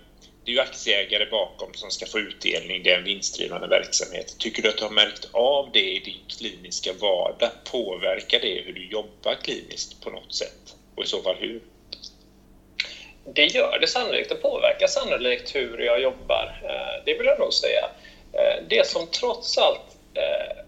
det 0.50 0.54
är 0.54 0.56
ju 0.56 0.62
aktieägare 0.62 1.26
bakom 1.26 1.74
som 1.74 1.92
ska 1.92 2.06
få 2.06 2.20
utdelning, 2.20 2.84
det 2.84 2.92
är 2.92 2.98
en 2.98 3.04
vinstdrivande 3.04 3.68
verksamhet. 3.68 4.36
Tycker 4.40 4.64
du 4.64 4.70
att 4.70 4.78
du 4.78 4.84
har 4.84 4.92
märkt 4.92 5.30
av 5.32 5.70
det 5.74 5.92
i 5.96 6.00
din 6.00 6.22
kliniska 6.38 6.94
vardag? 6.94 7.50
Påverkar 7.72 8.40
det 8.40 8.62
hur 8.66 8.74
du 8.74 8.88
jobbar 8.88 9.36
kliniskt 9.36 10.02
på 10.02 10.10
något 10.10 10.34
sätt? 10.34 10.76
Och 10.96 11.04
i 11.04 11.08
så 11.08 11.22
fall 11.22 11.36
hur? 11.36 11.62
Det 13.24 13.46
gör 13.46 13.80
det 13.80 13.88
sannolikt. 13.88 14.30
Det 14.30 14.36
påverkar 14.36 14.88
sannolikt 14.88 15.56
hur 15.56 15.78
jag 15.78 16.02
jobbar. 16.02 16.62
Eh, 16.64 17.04
det 17.06 17.14
vill 17.14 17.26
jag 17.26 17.40
nog 17.40 17.54
säga. 17.54 17.90
Eh, 18.34 18.64
det 18.70 18.88
som 18.88 19.08
trots 19.08 19.58
allt 19.58 19.98
eh, 20.14 20.64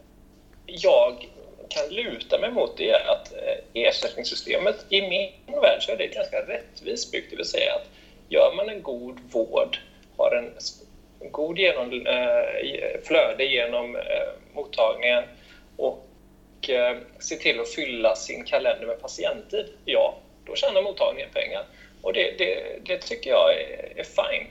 jag 0.66 1.28
kan 1.70 1.90
luta 1.90 2.40
mig 2.40 2.52
mot 2.52 2.78
det 2.78 2.90
är 2.90 3.12
att 3.12 3.34
ersättningssystemet 3.74 4.86
i 4.90 5.02
min 5.02 5.62
värld 5.62 5.84
så 5.84 5.92
är 5.92 5.98
det 5.98 6.08
ganska 6.08 6.42
rättvist 6.42 7.12
byggt. 7.12 7.30
Det 7.30 7.36
vill 7.36 7.46
säga 7.46 7.76
att 7.76 7.88
gör 8.32 8.54
man 8.54 8.70
en 8.70 8.84
god 8.84 9.20
vård, 9.32 9.78
har 10.18 10.32
en, 10.32 10.54
god 11.32 11.60
genom, 11.60 12.08
eh, 12.08 13.02
flöde 13.04 13.46
genom 13.46 13.96
eh, 13.96 14.28
mottagningen 14.54 15.24
och 15.78 16.70
eh, 16.70 16.98
ser 17.20 17.36
till 17.36 17.60
att 17.60 17.70
fylla 17.70 18.16
sin 18.16 18.44
kalender 18.46 18.88
med 18.88 19.02
patienttid, 19.02 19.66
ja, 19.86 20.16
då 20.46 20.56
tjänar 20.56 20.82
mottagningen 20.82 21.30
pengar. 21.34 21.64
Och 22.02 22.14
det, 22.14 22.38
det, 22.38 22.64
det 22.86 22.98
tycker 22.98 23.30
jag 23.30 23.54
är, 23.54 24.00
är 24.00 24.04
fine. 24.04 24.48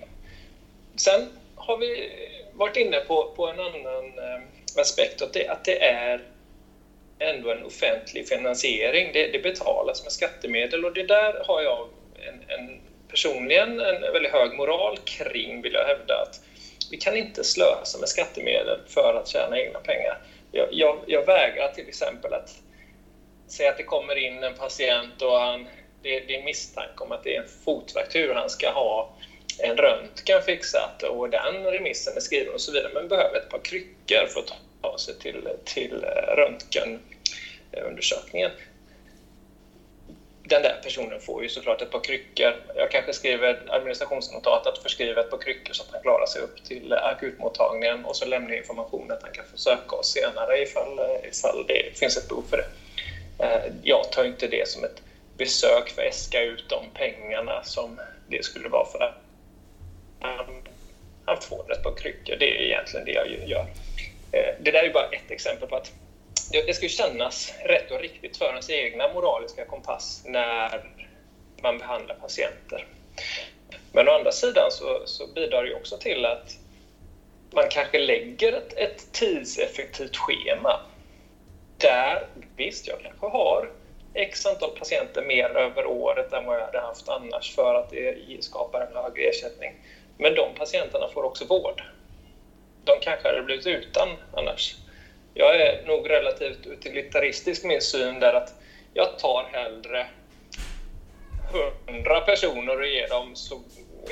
Sen 0.97 1.29
har 1.55 1.77
vi 1.77 2.13
varit 2.53 2.77
inne 2.77 3.01
på, 3.01 3.33
på 3.37 3.47
en 3.47 3.61
annan 3.61 4.19
eh, 4.19 4.41
aspekt, 4.81 5.23
att 5.23 5.33
det, 5.33 5.49
att 5.49 5.65
det 5.65 5.83
är 5.83 6.21
ändå 7.19 7.51
en 7.51 7.65
offentlig 7.65 8.29
finansiering. 8.29 9.11
Det, 9.13 9.27
det 9.27 9.39
betalas 9.39 10.03
med 10.03 10.13
skattemedel 10.13 10.85
och 10.85 10.95
det 10.95 11.03
där 11.03 11.45
har 11.47 11.63
jag 11.63 11.89
en, 12.29 12.43
en 12.49 12.81
personligen 13.11 13.81
en 13.81 14.01
väldigt 14.01 14.33
hög 14.33 14.53
moral 14.53 14.99
kring, 14.99 15.63
vill 15.63 15.73
jag 15.73 15.85
hävda, 15.85 16.15
att 16.15 16.41
vi 16.91 16.97
kan 16.97 17.17
inte 17.17 17.45
slösa 17.45 17.99
med 17.99 18.09
skattemedel 18.09 18.81
för 18.87 19.15
att 19.15 19.29
tjäna 19.29 19.59
egna 19.59 19.81
pengar. 19.81 20.19
Jag, 20.53 20.69
jag, 20.71 20.99
jag 21.07 21.27
vägrar 21.27 21.69
till 21.69 21.89
exempel 21.89 22.35
att 22.35 22.63
säga 23.49 23.71
att 23.71 23.77
det 23.77 23.83
kommer 23.83 24.17
in 24.17 24.43
en 24.43 24.55
patient 24.55 25.23
och 25.23 25.37
han, 25.37 25.69
det, 26.03 26.21
det 26.21 26.35
är 26.35 26.43
misstanke 26.43 27.05
om 27.05 27.13
att 27.13 27.25
det 27.25 27.35
är 27.35 27.41
en 27.41 27.49
fotfraktur 27.65 28.35
han 28.35 28.51
ska 28.51 28.71
ha 28.71 29.09
en 29.59 29.77
röntgen 29.77 30.43
fixat 30.43 31.03
och 31.03 31.31
den 31.31 31.65
remissen 31.65 32.17
är 32.17 32.21
skriven 32.21 32.55
och 32.55 32.61
så 32.61 32.73
vidare, 32.73 32.91
men 32.95 33.09
behöver 33.09 33.37
ett 33.37 33.49
par 33.49 33.59
kryckor 33.59 34.27
för 34.27 34.41
att 34.41 34.53
ta 34.83 34.99
sig 34.99 35.19
till, 35.19 35.49
till 35.65 36.05
eh, 36.05 36.37
röntgenundersökningen 36.37 38.51
den 40.51 40.63
där 40.63 40.81
personen 40.83 41.21
får 41.21 41.43
ju 41.43 41.49
såklart 41.49 41.83
ett 41.83 41.91
par 41.91 42.01
kryckor. 42.01 42.55
Jag 42.75 42.91
kanske 42.91 43.13
skriver 43.13 43.63
administrationsnotat 43.69 44.67
att 44.67 44.79
förskriva 44.79 45.21
ett 45.21 45.31
par 45.31 45.39
kryckor 45.39 45.73
så 45.73 45.83
att 45.83 45.91
han 45.93 46.03
klarar 46.03 46.27
sig 46.27 46.43
upp 46.43 46.65
till 46.65 46.93
akutmottagningen 46.93 48.05
och 48.05 48.17
så 48.17 48.25
lämnar 48.25 48.51
jag 48.51 48.59
information 48.59 49.11
att 49.11 49.23
han 49.23 49.33
kan 49.33 49.45
få 49.51 49.57
söka 49.57 49.97
oss 49.97 50.13
senare 50.13 50.63
ifall, 50.63 51.01
ifall 51.29 51.67
det 51.67 51.99
finns 51.99 52.17
ett 52.17 52.29
behov 52.29 52.45
för 52.51 52.57
det. 52.57 52.67
Eh, 53.45 53.73
jag 53.83 54.13
tar 54.13 54.25
inte 54.25 54.47
det 54.47 54.69
som 54.69 54.85
ett 54.85 55.03
besök 55.37 55.91
för 55.91 56.03
att 56.03 56.09
äska 56.09 56.43
ut 56.43 56.69
de 56.69 56.91
pengarna 56.95 57.63
som 57.63 58.01
det 58.27 58.45
skulle 58.45 58.69
vara 58.69 58.85
för 58.85 59.03
att 59.03 59.15
han 61.25 61.37
får 61.41 61.73
ett 61.73 61.83
par 61.83 61.97
kryckor. 61.97 62.37
Det 62.37 62.59
är 62.59 62.63
egentligen 62.63 63.07
det 63.07 63.13
jag 63.13 63.49
gör. 63.49 63.67
Eh, 64.33 64.55
det 64.59 64.71
där 64.71 64.85
är 64.85 64.91
bara 64.91 65.07
ett 65.07 65.31
exempel 65.31 65.69
på 65.69 65.77
att 65.77 65.93
det 66.51 66.75
ska 66.75 66.85
ju 66.85 66.91
kännas 66.91 67.55
rätt 67.65 67.91
och 67.91 68.01
riktigt 68.01 68.37
för 68.37 68.47
ens 68.47 68.71
egna 68.71 69.09
moraliska 69.09 69.65
kompass 69.65 70.23
när 70.27 70.91
man 71.63 71.79
behandlar 71.79 72.15
patienter. 72.15 72.87
Men 73.93 74.09
å 74.09 74.13
andra 74.13 74.33
sidan 74.33 74.71
så, 74.71 75.03
så 75.07 75.27
bidrar 75.27 75.65
det 75.65 75.75
också 75.75 75.97
till 75.97 76.27
att 76.27 76.59
man 77.51 77.69
kanske 77.71 77.99
lägger 77.99 78.53
ett, 78.53 78.73
ett 78.77 79.13
tidseffektivt 79.13 80.17
schema. 80.17 80.81
Där, 81.79 82.27
visst, 82.57 82.87
jag 82.87 83.01
kanske 83.03 83.27
har 83.27 83.71
x 84.15 84.47
antal 84.47 84.71
patienter 84.71 85.23
mer 85.23 85.57
över 85.57 85.87
året 85.87 86.33
än 86.33 86.47
vad 86.47 86.57
jag 86.57 86.65
hade 86.65 86.81
haft 86.81 87.09
annars 87.09 87.55
för 87.55 87.75
att 87.75 87.91
det 87.91 88.45
skapar 88.45 88.81
en 88.81 88.97
högre 88.97 89.23
ersättning. 89.23 89.75
Men 90.19 90.35
de 90.35 90.55
patienterna 90.55 91.09
får 91.09 91.23
också 91.23 91.45
vård. 91.45 91.83
De 92.85 93.01
kanske 93.01 93.29
hade 93.29 93.43
blivit 93.43 93.67
utan 93.67 94.09
annars. 94.33 94.77
Jag 95.35 95.61
är 95.61 95.87
nog 95.87 96.11
relativt 96.11 96.67
utilitaristisk 96.67 97.65
min 97.65 97.81
syn 97.81 98.21
där 98.21 98.33
att 98.33 98.55
jag 98.95 99.19
tar 99.19 99.49
hellre 99.53 100.07
100 101.87 102.21
personer 102.21 102.81
och 102.81 102.87
ger 102.87 103.09
dem 103.09 103.37
så 103.37 103.61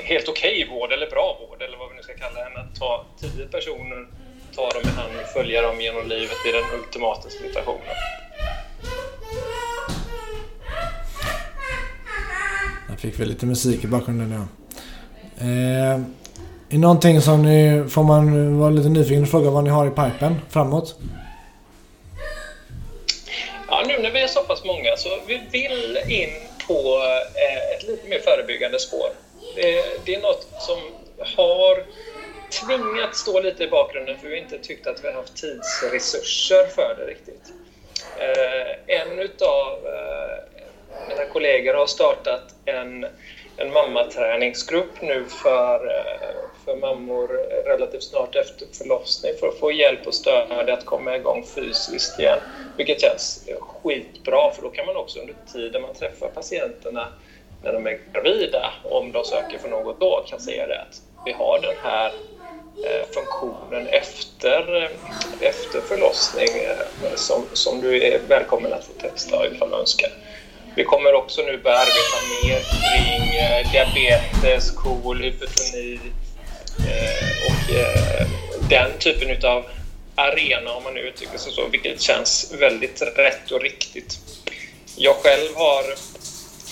helt 0.03 0.29
okej 0.29 0.63
okay 0.63 0.75
vård 0.75 0.91
eller 0.91 1.09
bra 1.09 1.37
vård 1.39 1.61
eller 1.61 1.77
vad 1.77 1.89
vi 1.89 1.95
nu 1.95 2.01
ska 2.03 2.13
kalla 2.13 2.39
det 2.39 2.45
än 2.45 2.57
att 2.57 2.75
ta 2.75 3.05
10 3.35 3.47
personer, 3.47 4.07
ta 4.55 4.69
dem 4.69 4.81
i 4.83 4.87
hand 4.87 5.11
och 5.23 5.27
följa 5.27 5.61
dem 5.61 5.81
genom 5.81 6.07
livet 6.07 6.45
i 6.47 6.51
den 6.51 6.79
ultimata 6.79 7.29
situationen. 7.29 7.95
Där 12.89 12.95
fick 12.95 13.19
vi 13.19 13.25
lite 13.25 13.45
musik 13.45 13.83
i 13.83 13.87
bakgrunden 13.87 14.31
ja. 14.31 14.47
Eh, 15.45 15.99
är 16.69 16.77
någonting 16.77 17.21
som 17.21 17.41
ni, 17.41 17.83
får 17.89 18.03
man 18.03 18.59
vara 18.59 18.69
lite 18.69 18.89
nyfiken 18.89 19.23
och 19.23 19.29
fråga 19.29 19.49
vad 19.49 19.63
ni 19.63 19.69
har 19.69 19.87
i 19.87 19.89
pipen 19.89 20.41
framåt? 20.49 20.95
Ja, 23.69 23.83
nu 23.87 23.97
när 23.97 24.11
vi 24.11 24.21
är 24.21 24.27
så 24.27 24.43
pass 24.43 24.63
många 24.63 24.97
så 24.97 25.09
vi 25.27 25.41
vill 25.51 25.99
in 26.07 26.29
på 26.67 27.01
eh, 27.35 27.75
ett 27.75 27.87
lite 27.87 28.09
mer 28.09 28.19
förebyggande 28.19 28.79
spår. 28.79 29.09
Det, 29.55 29.83
det 30.05 30.15
är 30.15 30.21
något 30.21 30.47
som 30.59 30.77
har 31.19 31.83
tvingat 32.49 33.15
stå 33.15 33.39
lite 33.39 33.63
i 33.63 33.67
bakgrunden 33.67 34.17
för 34.19 34.27
vi 34.27 34.35
har 34.35 34.43
inte 34.43 34.59
tyckt 34.59 34.87
att 34.87 35.03
vi 35.03 35.07
har 35.07 35.15
haft 35.15 35.35
tidsresurser 35.35 36.67
för 36.75 36.95
det 36.97 37.05
riktigt. 37.05 37.53
Eh, 38.19 38.95
en 38.99 39.19
utav 39.19 39.73
eh, 39.85 40.59
mina 41.09 41.25
kollegor 41.25 41.73
har 41.73 41.87
startat 41.87 42.43
en, 42.65 43.05
en 43.57 43.73
mammaträningsgrupp 43.73 45.01
nu 45.01 45.25
för, 45.43 45.91
för 46.69 46.75
mammor 46.75 47.27
relativt 47.65 48.03
snart 48.03 48.35
efter 48.35 48.65
förlossning 48.73 49.33
för 49.39 49.47
att 49.47 49.59
få 49.59 49.71
hjälp 49.71 50.07
och 50.07 50.13
stöd 50.13 50.69
att 50.69 50.85
komma 50.85 51.15
igång 51.15 51.45
fysiskt 51.55 52.19
igen. 52.19 52.39
Vilket 52.77 53.01
känns 53.01 53.49
skitbra 53.59 54.51
för 54.51 54.61
då 54.61 54.69
kan 54.69 54.85
man 54.85 54.95
också 54.95 55.19
under 55.19 55.35
tiden 55.53 55.81
man 55.81 55.93
träffar 55.93 56.27
patienterna 56.27 57.07
när 57.63 57.73
de 57.73 57.87
är 57.87 57.99
gravida, 58.13 58.73
om 58.83 59.11
de 59.11 59.23
söker 59.23 59.57
för 59.57 59.69
något 59.69 59.99
då, 59.99 60.25
kan 60.27 60.39
säga 60.39 60.67
det 60.67 60.81
att 60.81 61.01
vi 61.25 61.31
har 61.31 61.59
den 61.59 61.75
här 61.83 62.11
eh, 62.85 63.07
funktionen 63.13 63.87
efter, 63.87 64.89
efter 65.41 65.81
förlossning 65.81 66.47
eh, 66.47 67.15
som, 67.15 67.45
som 67.53 67.81
du 67.81 68.03
är 68.03 68.19
välkommen 68.27 68.73
att 68.73 68.83
få 68.83 68.93
testa 68.93 69.47
ifall 69.47 69.69
du 69.69 69.75
önskar. 69.75 70.09
Vi 70.75 70.83
kommer 70.83 71.13
också 71.13 71.41
nu 71.41 71.57
börja 71.57 71.77
arbeta 71.77 72.17
mer 72.43 72.59
kring 72.89 73.35
eh, 73.39 73.71
diabetes, 73.71 74.71
KOL, 74.71 75.21
hypertoni 75.21 75.99
eh, 77.75 78.27
den 78.69 78.91
typen 78.99 79.49
av 79.49 79.65
arena, 80.15 80.73
om 80.73 80.83
man 80.83 80.93
nu 80.93 80.99
uttrycker 80.99 81.37
sig 81.37 81.51
så, 81.51 81.67
vilket 81.67 82.01
känns 82.01 82.53
väldigt 82.59 83.01
rätt 83.01 83.51
och 83.51 83.61
riktigt. 83.61 84.19
Jag 84.95 85.15
själv 85.15 85.55
har 85.55 85.83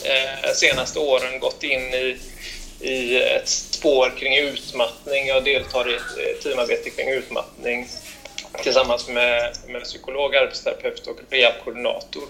eh, 0.03 0.53
senaste 0.53 0.99
åren 0.99 1.39
gått 1.39 1.63
in 1.63 1.81
i, 1.81 2.17
i 2.79 3.23
ett 3.23 3.49
spår 3.49 4.13
kring 4.19 4.37
utmattning. 4.37 5.27
Jag 5.27 5.43
deltar 5.43 5.89
i 5.89 5.95
ett 5.95 6.17
eh, 6.17 6.43
teamarbete 6.43 6.89
kring 6.89 7.09
utmattning 7.09 7.87
tillsammans 8.63 9.07
med, 9.07 9.57
med 9.67 9.83
psykolog, 9.83 10.35
arbetsterapeut 10.35 11.07
och 11.07 11.19
rehabkoordinator 11.29 12.23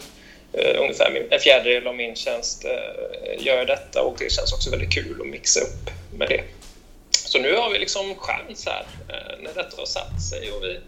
Eh, 0.53 0.81
ungefär 0.81 1.27
en 1.31 1.39
fjärdedel 1.39 1.87
av 1.87 1.95
min 1.95 2.15
tjänst 2.15 2.65
eh, 2.65 3.45
gör 3.45 3.65
detta 3.65 4.01
och 4.01 4.15
det 4.19 4.31
känns 4.31 4.53
också 4.53 4.69
väldigt 4.69 4.93
kul 4.93 5.21
att 5.21 5.27
mixa 5.27 5.59
upp 5.59 5.89
med 6.17 6.29
det. 6.29 6.43
Så 7.27 7.39
nu 7.39 7.55
har 7.55 7.69
vi 7.71 7.79
liksom 7.79 8.15
chans 8.15 8.65
här 8.65 8.85
uh, 9.09 9.43
när 9.43 9.53
detta 9.53 9.77
har 9.77 9.85
satt 9.85 10.21
sig 10.21 10.51
och 10.51 10.63
vi, 10.63 10.79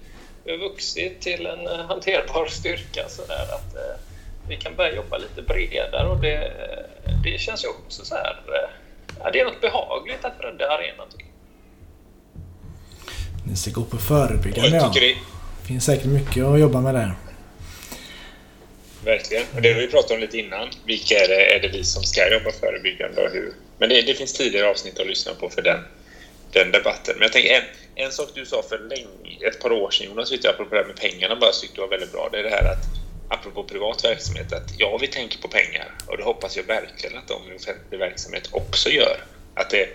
vi 0.43 0.51
har 0.51 0.57
vuxit 0.57 1.21
till 1.21 1.45
en 1.45 1.67
hanterbar 1.67 2.47
styrka 2.47 3.09
så 3.09 3.25
där 3.25 3.43
att 3.43 3.99
vi 4.49 4.57
kan 4.57 4.75
börja 4.75 4.95
jobba 4.95 5.17
lite 5.17 5.41
bredare 5.41 6.07
och 6.09 6.21
det, 6.21 6.51
det 7.23 7.39
känns 7.39 7.63
ju 7.63 7.67
också 7.67 8.05
så 8.05 8.15
här, 8.15 8.35
ja, 9.19 9.31
det 9.31 9.39
är 9.39 9.45
något 9.45 9.61
behagligt 9.61 10.25
att 10.25 10.37
bredda 10.37 10.69
arenan 10.69 11.07
tycker 11.11 11.25
jag. 11.25 11.33
Ni 13.49 13.55
ska 13.55 13.71
gå 13.71 13.83
på 13.83 13.97
förebyggande 13.97 14.77
ja. 14.77 14.91
Det 14.93 15.67
finns 15.67 15.85
säkert 15.85 16.05
mycket 16.05 16.43
att 16.43 16.59
jobba 16.59 16.81
med 16.81 16.95
där. 16.95 17.13
Verkligen. 19.03 19.43
Och 19.55 19.61
det 19.61 19.73
har 19.73 19.81
vi 19.81 19.87
pratat 19.87 20.11
om 20.11 20.19
lite 20.19 20.37
innan. 20.37 20.69
Vilka 20.85 21.15
är 21.15 21.27
det, 21.27 21.55
är 21.55 21.59
det 21.59 21.67
vi 21.67 21.83
som 21.83 22.03
ska 22.03 22.33
jobba 22.33 22.51
förebyggande 22.51 23.21
och 23.21 23.31
hur? 23.31 23.53
Men 23.77 23.89
det, 23.89 24.01
det 24.01 24.13
finns 24.13 24.33
tidigare 24.33 24.69
avsnitt 24.69 24.99
att 24.99 25.07
lyssna 25.07 25.33
på 25.33 25.49
för 25.49 25.61
den, 25.61 25.79
den 26.51 26.71
debatten. 26.71 27.15
Men 27.15 27.21
jag 27.21 27.31
tänker 27.31 27.53
en, 27.53 27.63
en 27.95 28.11
sak 28.11 28.29
du 28.33 28.45
sa 28.45 28.61
för 28.61 28.79
länge, 28.79 29.47
ett 29.47 29.59
par 29.61 29.71
år 29.71 29.91
sedan 29.91 30.07
Jonas, 30.07 30.31
vet 30.31 30.43
jag, 30.43 30.53
apropå 30.53 30.75
det 30.75 30.81
här 30.81 30.87
med 30.87 30.95
pengarna, 30.95 31.35
bara 31.35 31.51
tyckte 31.51 31.75
du 31.75 31.81
var 31.81 31.87
väldigt 31.87 32.11
bra. 32.11 32.29
Det 32.31 32.39
är 32.39 32.43
det 32.43 32.49
här 32.49 32.71
att, 32.71 32.85
apropå 33.29 33.63
privat 33.63 34.05
verksamhet, 34.05 34.53
att 34.53 34.73
ja, 34.77 34.97
vi 35.01 35.07
tänker 35.07 35.39
på 35.39 35.47
pengar. 35.47 35.91
Och 36.07 36.17
det 36.17 36.23
hoppas 36.23 36.57
jag 36.57 36.63
verkligen 36.63 37.17
att 37.17 37.27
de 37.27 37.51
i 37.51 37.55
offentlig 37.55 37.99
verksamhet 37.99 38.49
också 38.51 38.89
gör. 38.89 39.17
Att 39.53 39.69
det, 39.69 39.89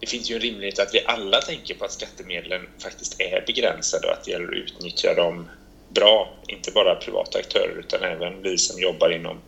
det 0.00 0.06
finns 0.06 0.30
ju 0.30 0.34
en 0.34 0.40
rimlighet 0.40 0.78
att 0.78 0.94
vi 0.94 1.04
alla 1.06 1.40
tänker 1.40 1.74
på 1.74 1.84
att 1.84 1.92
skattemedlen 1.92 2.68
faktiskt 2.82 3.20
är 3.20 3.44
begränsade 3.46 4.06
och 4.06 4.12
att 4.12 4.24
det 4.24 4.30
gäller 4.30 4.48
att 4.48 4.54
utnyttja 4.54 5.14
dem 5.14 5.48
bra, 5.88 6.34
inte 6.46 6.70
bara 6.70 6.94
privata 6.94 7.38
aktörer 7.38 7.78
utan 7.78 8.02
även 8.02 8.42
vi 8.42 8.58
som 8.58 8.80
jobbar 8.80 9.10
inom 9.10 9.40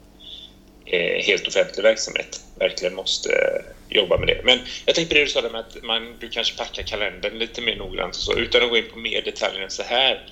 Eh, 0.87 1.25
helt 1.25 1.49
offentlig 1.49 1.83
verksamhet 1.83 2.40
verkligen 2.59 2.94
måste 2.94 3.33
eh, 3.33 3.97
jobba 3.97 4.18
med 4.18 4.29
det. 4.29 4.40
Men 4.44 4.59
jag 4.87 4.94
tänkte 4.94 5.14
på 5.14 5.18
det 5.18 5.25
du 5.25 5.31
sa 5.31 5.42
med 5.42 5.61
att 5.61 5.83
man, 5.83 6.16
du 6.20 6.29
kanske 6.29 6.59
packar 6.59 6.83
kalendern 6.83 7.38
lite 7.38 7.61
mer 7.61 7.77
noggrant 7.77 8.16
och 8.16 8.23
så, 8.23 8.38
utan 8.38 8.62
att 8.62 8.70
gå 8.70 8.77
in 8.77 8.90
på 8.92 8.99
mer 8.99 9.23
detaljer 9.23 9.62
än 9.62 9.70
så 9.70 9.83
här. 9.83 10.27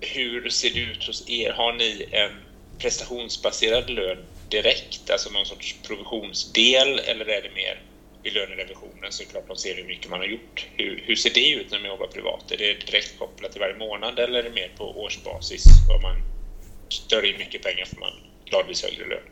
Hur 0.00 0.48
ser 0.48 0.70
det 0.70 0.80
ut 0.80 1.06
hos 1.06 1.28
er? 1.28 1.50
Har 1.50 1.72
ni 1.72 2.06
en 2.10 2.32
prestationsbaserad 2.78 3.90
lön 3.90 4.26
direkt, 4.50 5.10
alltså 5.10 5.30
någon 5.30 5.46
sorts 5.46 5.82
provisionsdel, 5.86 6.98
eller 6.98 7.28
är 7.28 7.42
det 7.42 7.50
mer 7.54 7.82
i 8.24 8.30
lönerevisionen 8.30 9.12
såklart 9.12 9.48
de 9.48 9.56
ser 9.56 9.74
hur 9.74 9.84
mycket 9.84 10.10
man 10.10 10.20
har 10.20 10.26
gjort. 10.26 10.66
Hur, 10.76 11.04
hur 11.06 11.16
ser 11.16 11.30
det 11.30 11.50
ut 11.50 11.70
när 11.70 11.78
man 11.78 11.88
jobbar 11.88 12.06
privat? 12.06 12.52
Är 12.52 12.56
det 12.56 12.86
direkt 12.86 13.18
kopplat 13.18 13.52
till 13.52 13.60
varje 13.60 13.74
månad 13.74 14.18
eller 14.18 14.38
är 14.38 14.42
det 14.42 14.50
mer 14.50 14.72
på 14.76 15.02
årsbasis? 15.02 15.64
Om 15.96 16.02
man 16.02 16.16
stör 16.88 17.24
in 17.24 17.38
mycket 17.38 17.62
pengar 17.62 17.84
får 17.84 18.00
man 18.00 18.12
gradvis 18.50 18.82
högre 18.82 19.06
lön? 19.06 19.31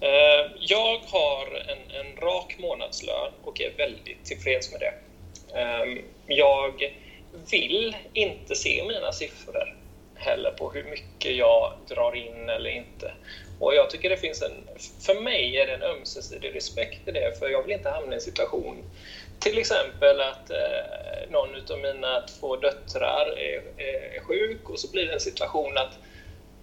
Eh, 0.00 0.50
jag 0.60 0.98
har 0.98 1.46
en, 1.68 2.06
en 2.06 2.16
rak 2.16 2.56
månadslön 2.58 3.32
och 3.42 3.60
är 3.60 3.70
väldigt 3.76 4.24
tillfreds 4.24 4.72
med 4.72 4.80
det. 4.80 4.94
Ehm, 5.58 6.02
jag 6.26 6.92
vill 7.50 7.96
inte 8.12 8.54
se 8.54 8.84
mina 8.88 9.12
siffror 9.12 9.74
heller 10.14 10.50
på 10.50 10.70
hur 10.70 10.84
mycket 10.84 11.36
jag 11.36 11.72
drar 11.88 12.16
in 12.16 12.48
eller 12.48 12.70
inte. 12.70 13.12
Och 13.60 13.74
jag 13.74 13.90
tycker 13.90 14.10
det 14.10 14.16
finns 14.16 14.42
en, 14.42 14.68
för 15.00 15.20
mig 15.20 15.56
är 15.56 15.66
det 15.66 15.74
en 15.74 15.82
ömsesidig 15.82 16.54
respekt 16.54 17.08
i 17.08 17.10
det, 17.10 17.38
för 17.38 17.48
jag 17.48 17.62
vill 17.62 17.72
inte 17.72 17.90
hamna 17.90 18.12
i 18.12 18.14
en 18.14 18.20
situation, 18.20 18.84
till 19.40 19.58
exempel 19.58 20.20
att 20.20 20.50
eh, 20.50 21.30
någon 21.30 21.54
av 21.70 21.78
mina 21.78 22.20
två 22.20 22.56
döttrar 22.56 23.38
är, 23.38 23.62
är, 23.82 24.20
sjuk 24.20 24.70
och 24.70 24.78
så 24.78 24.90
blir 24.90 25.06
det 25.06 25.12
en 25.12 25.20
situation 25.20 25.78
att, 25.78 25.98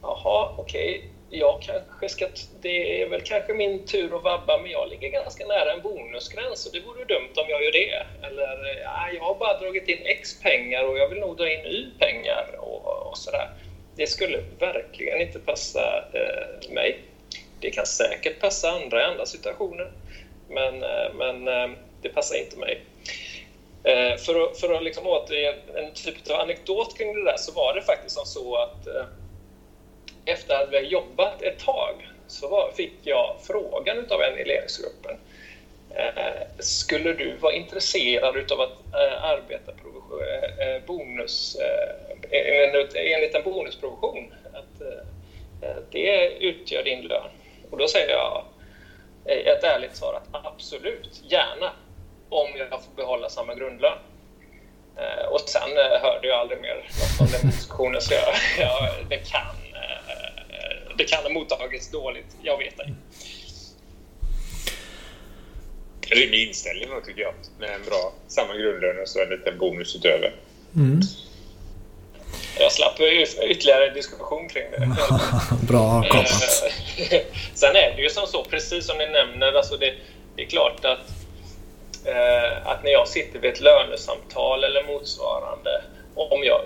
jaha, 0.02 0.50
okej, 0.58 0.98
okay, 0.98 1.10
jag 1.38 1.62
kanske 1.62 2.10
ska, 2.10 2.28
det 2.62 3.02
är 3.02 3.10
väl 3.10 3.22
kanske 3.22 3.54
min 3.54 3.86
tur 3.86 4.16
att 4.18 4.24
vabba, 4.24 4.58
men 4.58 4.72
jag 4.72 4.90
ligger 4.90 5.10
ganska 5.10 5.46
nära 5.46 5.74
en 5.74 5.82
bonusgräns 5.82 6.66
och 6.66 6.74
det 6.74 6.80
vore 6.80 7.06
dumt 7.06 7.34
om 7.36 7.46
jag 7.50 7.64
gör 7.64 7.72
det. 7.72 8.06
Eller, 8.28 8.82
ja, 8.84 9.10
jag 9.14 9.24
har 9.24 9.36
bara 9.36 9.60
dragit 9.60 9.88
in 9.88 10.06
X 10.06 10.42
pengar 10.42 10.84
och 10.84 10.98
jag 10.98 11.10
vill 11.10 11.20
nog 11.20 11.38
dra 11.38 11.52
in 11.52 11.66
Y 11.66 11.92
pengar 12.00 12.56
och, 12.60 13.08
och 13.08 13.18
sådär 13.18 13.50
det 13.96 14.08
skulle 14.08 14.44
verkligen 14.60 15.22
inte 15.22 15.40
passa 15.40 16.04
eh, 16.14 16.72
mig. 16.72 17.00
Det 17.60 17.72
kan 17.72 17.86
säkert 17.86 18.40
passa 18.40 18.72
andra 18.72 19.02
i 19.02 19.04
andra 19.04 19.26
situationer, 19.26 19.92
men, 20.50 20.84
eh, 20.84 21.14
men 21.14 21.48
eh, 21.48 21.78
det 22.02 22.10
passar 22.10 22.36
inte 22.36 22.58
mig. 22.58 22.82
Eh, 23.84 24.18
för 24.18 24.44
att, 24.44 24.60
för 24.60 24.74
att 24.74 24.84
liksom 24.84 25.08
återge 25.08 25.56
en 25.76 25.94
typ 25.94 26.30
av 26.32 26.40
anekdot 26.40 26.98
kring 26.98 27.14
det 27.14 27.24
där 27.24 27.38
så 27.38 27.52
var 27.52 27.74
det 27.74 27.82
faktiskt 27.82 28.16
som 28.16 28.26
så 28.26 28.56
att 28.56 28.88
eh, 28.88 29.06
efter 30.26 30.56
att 30.56 30.70
vi 30.72 30.80
jobbat 30.80 31.42
ett 31.42 31.60
tag 31.60 32.08
så 32.28 32.48
var, 32.48 32.72
fick 32.72 32.94
jag 33.04 33.36
frågan 33.44 33.98
av 34.10 34.22
en 34.22 34.40
i 34.40 34.46
ledningsgruppen. 34.46 35.18
Eh, 35.90 36.48
skulle 36.60 37.14
du 37.14 37.36
vara 37.36 37.54
intresserad 37.54 38.52
av 38.52 38.62
att 38.62 38.94
eh, 38.94 39.24
arbeta 39.24 39.72
eh, 39.72 40.86
bonus 40.86 41.58
enligt 42.96 43.36
en 43.36 43.44
bonusprovision. 43.44 44.34
Att, 44.54 44.82
eh, 44.82 45.76
det 45.92 46.32
utgör 46.40 46.84
din 46.84 47.02
lön. 47.02 47.30
Och 47.72 47.78
då 47.78 47.88
säger 47.88 48.10
jag 48.10 48.44
ett 49.26 49.64
ärligt 49.64 49.96
svar 49.96 50.14
att 50.14 50.46
absolut, 50.46 51.22
gärna, 51.24 51.72
om 52.30 52.48
jag 52.58 52.70
får 52.70 52.96
behålla 52.96 53.30
samma 53.30 53.56
grundlön. 53.56 53.98
Eh, 54.98 55.26
och 55.26 55.40
sen 55.40 55.78
eh, 55.78 56.02
hörde 56.02 56.28
jag 56.28 56.40
aldrig 56.40 56.62
mer 56.62 56.76
något 56.76 57.22
om 57.22 57.28
den 57.28 57.52
diskussionen, 57.52 58.02
så 58.02 58.14
jag, 58.14 58.36
jag, 58.60 58.90
det, 59.10 59.18
kan, 59.18 59.56
det 60.98 61.04
kan 61.04 61.24
ha 61.24 61.30
mottagits 61.30 61.92
dåligt. 61.92 62.36
Jag 62.42 62.58
vet 62.58 62.80
ej. 62.80 62.94
Rimlig 66.10 66.48
inställning 66.48 66.90
då, 66.90 67.02
tycker 67.02 67.22
jag. 67.22 67.34
Med 67.60 67.70
en 67.70 67.86
bra, 67.86 68.14
samma 68.28 68.54
grundlön 68.54 69.02
och 69.02 69.08
så 69.08 69.24
en 69.24 69.30
liten 69.30 69.58
bonus 69.58 69.96
utöver. 69.96 70.36
Mm. 70.76 71.02
Jag 72.60 72.72
slapp 72.72 73.00
ytterligare 73.50 73.90
diskussion 73.90 74.50
kring 74.50 74.72
det. 74.72 74.88
bra 75.68 76.02
kapat. 76.02 76.28
Sen 77.54 77.76
är 77.76 77.96
det 77.96 78.02
ju 78.02 78.10
som 78.10 78.28
så, 78.28 78.44
precis 78.44 78.86
som 78.86 78.98
ni 78.98 79.06
nämner, 79.06 79.54
alltså 79.54 79.78
det, 79.78 79.94
det 80.36 80.42
är 80.42 80.46
klart 80.46 80.86
att, 80.86 81.10
eh, 82.06 82.68
att 82.68 82.84
när 82.84 82.92
jag 82.92 83.08
sitter 83.08 83.40
vid 83.40 83.52
ett 83.52 83.62
lönesamtal 83.62 84.64
eller 84.64 84.84
motsvarande, 84.84 85.84
om 86.16 86.44
jag 86.44 86.66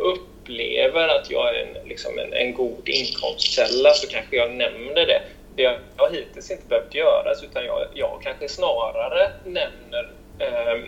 upplever 0.49 1.07
att 1.07 1.31
jag 1.31 1.55
är 1.55 1.61
en, 1.61 1.87
liksom 1.87 2.19
en, 2.19 2.33
en 2.33 2.53
god 2.53 2.89
inkomstkälla 2.89 3.93
så 3.93 4.07
kanske 4.07 4.35
jag 4.35 4.51
nämner 4.51 5.05
det 5.05 5.21
det 5.55 5.79
har 5.95 6.09
hittills 6.09 6.51
inte 6.51 6.67
behövt 6.67 6.95
göras 6.95 7.43
utan 7.43 7.65
jag, 7.65 7.87
jag 7.93 8.21
kanske 8.23 8.49
snarare 8.49 9.31
nämner 9.43 10.11
eh, 10.39 10.83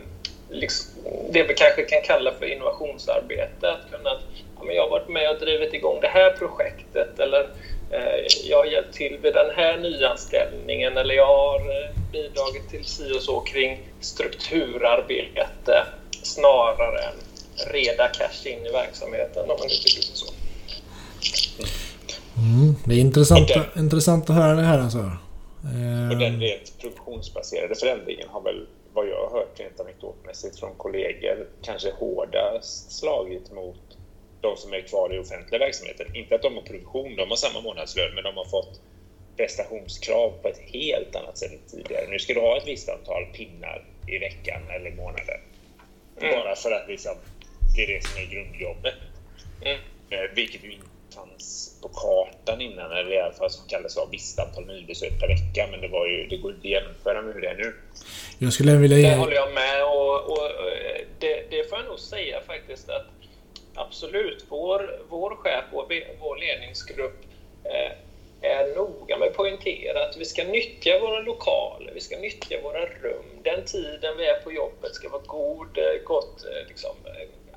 liksom, 0.50 1.04
det 1.30 1.44
vi 1.44 1.54
kanske 1.54 1.82
kan 1.82 2.02
kalla 2.02 2.32
för 2.32 2.46
innovationsarbete. 2.46 3.72
Att 3.72 3.92
kunna, 3.92 4.20
ja, 4.58 4.64
men 4.64 4.76
jag 4.76 4.84
har 4.84 4.90
varit 4.90 5.10
med 5.10 5.30
och 5.30 5.40
drivit 5.40 5.74
igång 5.74 6.02
det 6.02 6.08
här 6.08 6.30
projektet 6.30 7.20
eller 7.20 7.50
eh, 7.90 8.26
jag 8.44 8.58
har 8.58 8.66
hjälpt 8.66 8.94
till 8.94 9.18
vid 9.22 9.34
den 9.34 9.56
här 9.56 9.78
nyanställningen 9.78 10.98
eller 10.98 11.16
jag 11.16 11.28
har 11.28 11.60
eh, 11.60 11.90
bidragit 12.12 12.70
till 12.70 12.86
si 12.86 13.12
och 13.12 13.22
så 13.22 13.40
kring 13.40 13.80
strukturarbete 14.00 15.86
snarare 16.24 17.00
än 17.00 17.31
reda 17.68 18.08
cash 18.08 18.48
in 18.48 18.66
i 18.66 18.72
verksamheten 18.72 19.42
om 19.42 19.58
man 19.60 19.68
uttrycker 19.68 20.02
sig 20.02 20.16
så. 20.16 20.34
Mm, 22.38 22.76
det 22.86 22.96
är 22.96 23.00
intressant, 23.00 23.48
den, 23.48 23.84
intressant 23.84 24.30
att 24.30 24.36
höra 24.36 24.54
det 24.54 24.62
här 24.62 24.80
alltså. 24.80 25.12
Och 26.12 26.18
den 26.18 26.40
rent 26.40 26.80
produktionsbaserade 26.80 27.76
förändringen 27.76 28.28
har 28.30 28.42
väl, 28.42 28.68
vad 28.94 29.08
jag 29.08 29.28
har 29.28 29.40
hört 29.40 29.60
rent 29.60 29.80
anekdotmässigt 29.80 30.60
från 30.60 30.76
kollegor, 30.78 31.48
kanske 31.62 31.92
hårdast 31.92 32.92
slagit 32.92 33.52
mot 33.52 33.98
de 34.42 34.58
som 34.58 34.74
är 34.74 34.82
kvar 34.82 35.16
i 35.16 35.20
offentliga 35.20 35.60
verksamheten. 35.60 36.16
Inte 36.16 36.36
att 36.36 36.42
de 36.42 36.56
har 36.56 36.62
produktion, 36.62 37.16
de 37.16 37.30
har 37.30 37.36
samma 37.36 37.62
månadslön, 37.62 38.16
men 38.16 38.24
de 38.24 38.38
har 38.38 38.46
fått 38.46 38.82
prestationskrav 39.38 40.34
på 40.42 40.48
ett 40.48 40.60
helt 40.74 41.16
annat 41.16 41.38
sätt 41.38 41.52
än 41.52 41.72
tidigare. 41.72 42.08
Nu 42.10 42.20
ska 42.20 42.34
du 42.34 42.40
ha 42.40 42.58
ett 42.58 42.68
visst 42.68 42.90
antal 42.90 43.26
pinnar 43.26 43.86
i 44.08 44.18
veckan 44.18 44.62
eller 44.70 44.92
månaden. 44.92 45.40
Mm. 46.22 46.36
Bara 46.36 46.56
för 46.56 46.72
att 46.72 46.88
liksom, 46.88 47.16
det 47.76 47.84
är 47.84 47.88
det 47.88 48.08
som 48.08 48.18
är 48.18 48.26
grundjobbet. 48.26 48.96
Mm. 49.62 49.80
Eh, 50.10 50.36
vilket 50.36 50.64
ju 50.64 50.74
inte 50.74 50.86
fanns 51.16 51.80
på 51.82 51.88
kartan 51.88 52.62
innan, 52.62 52.92
eller 52.92 53.14
i 53.14 53.20
alla 53.20 53.34
fall 53.34 53.50
som 53.50 53.68
kallades 53.68 53.98
av 53.98 54.10
visst 54.12 54.40
antal 54.40 54.66
nybesök 54.66 55.20
per 55.20 55.28
vecka. 55.28 55.68
Men 55.72 55.82
det, 55.82 55.88
var 55.88 56.08
ju, 56.08 56.28
det 56.28 56.38
går 56.38 56.52
inte 56.52 56.68
att 56.68 56.72
jämföra 56.72 57.22
med 57.22 57.34
hur 57.34 57.42
det 57.42 57.48
är 57.48 57.56
nu. 57.56 57.74
Jag 58.40 58.54
skulle 58.54 58.76
vilja... 58.76 58.98
Det 59.10 59.16
håller 59.16 59.36
jag 59.36 59.54
med 59.54 59.84
och, 59.84 60.32
och 60.32 60.52
det, 61.20 61.46
det, 61.50 61.70
får 61.70 61.78
jag 61.78 61.88
nog 61.88 62.00
säga 62.00 62.42
faktiskt 62.42 62.90
att 62.90 63.06
absolut, 63.76 64.46
vår, 64.50 65.00
vår 65.10 65.36
chef, 65.36 65.64
vår, 65.72 65.86
vår 66.20 66.38
ledningsgrupp 66.38 67.22
eh, 67.64 67.92
är 68.42 68.76
noga 68.76 69.18
med 69.18 69.28
att 69.28 69.36
poängtera 69.36 70.06
att 70.06 70.18
vi 70.18 70.26
ska 70.26 70.44
nyttja 70.44 71.00
våra 71.00 71.20
lokaler, 71.20 71.92
vi 71.94 72.00
ska 72.00 72.18
nyttja 72.18 72.62
våra 72.64 72.86
rum. 72.86 73.26
Den 73.44 73.66
tiden 73.66 74.18
vi 74.18 74.26
är 74.26 74.42
på 74.42 74.52
jobbet 74.52 74.96
ska 74.96 75.10
vara 75.10 75.22
god, 75.26 75.78
eh, 75.78 76.04
gott 76.06 76.46
eh, 76.46 76.68
liksom, 76.68 76.96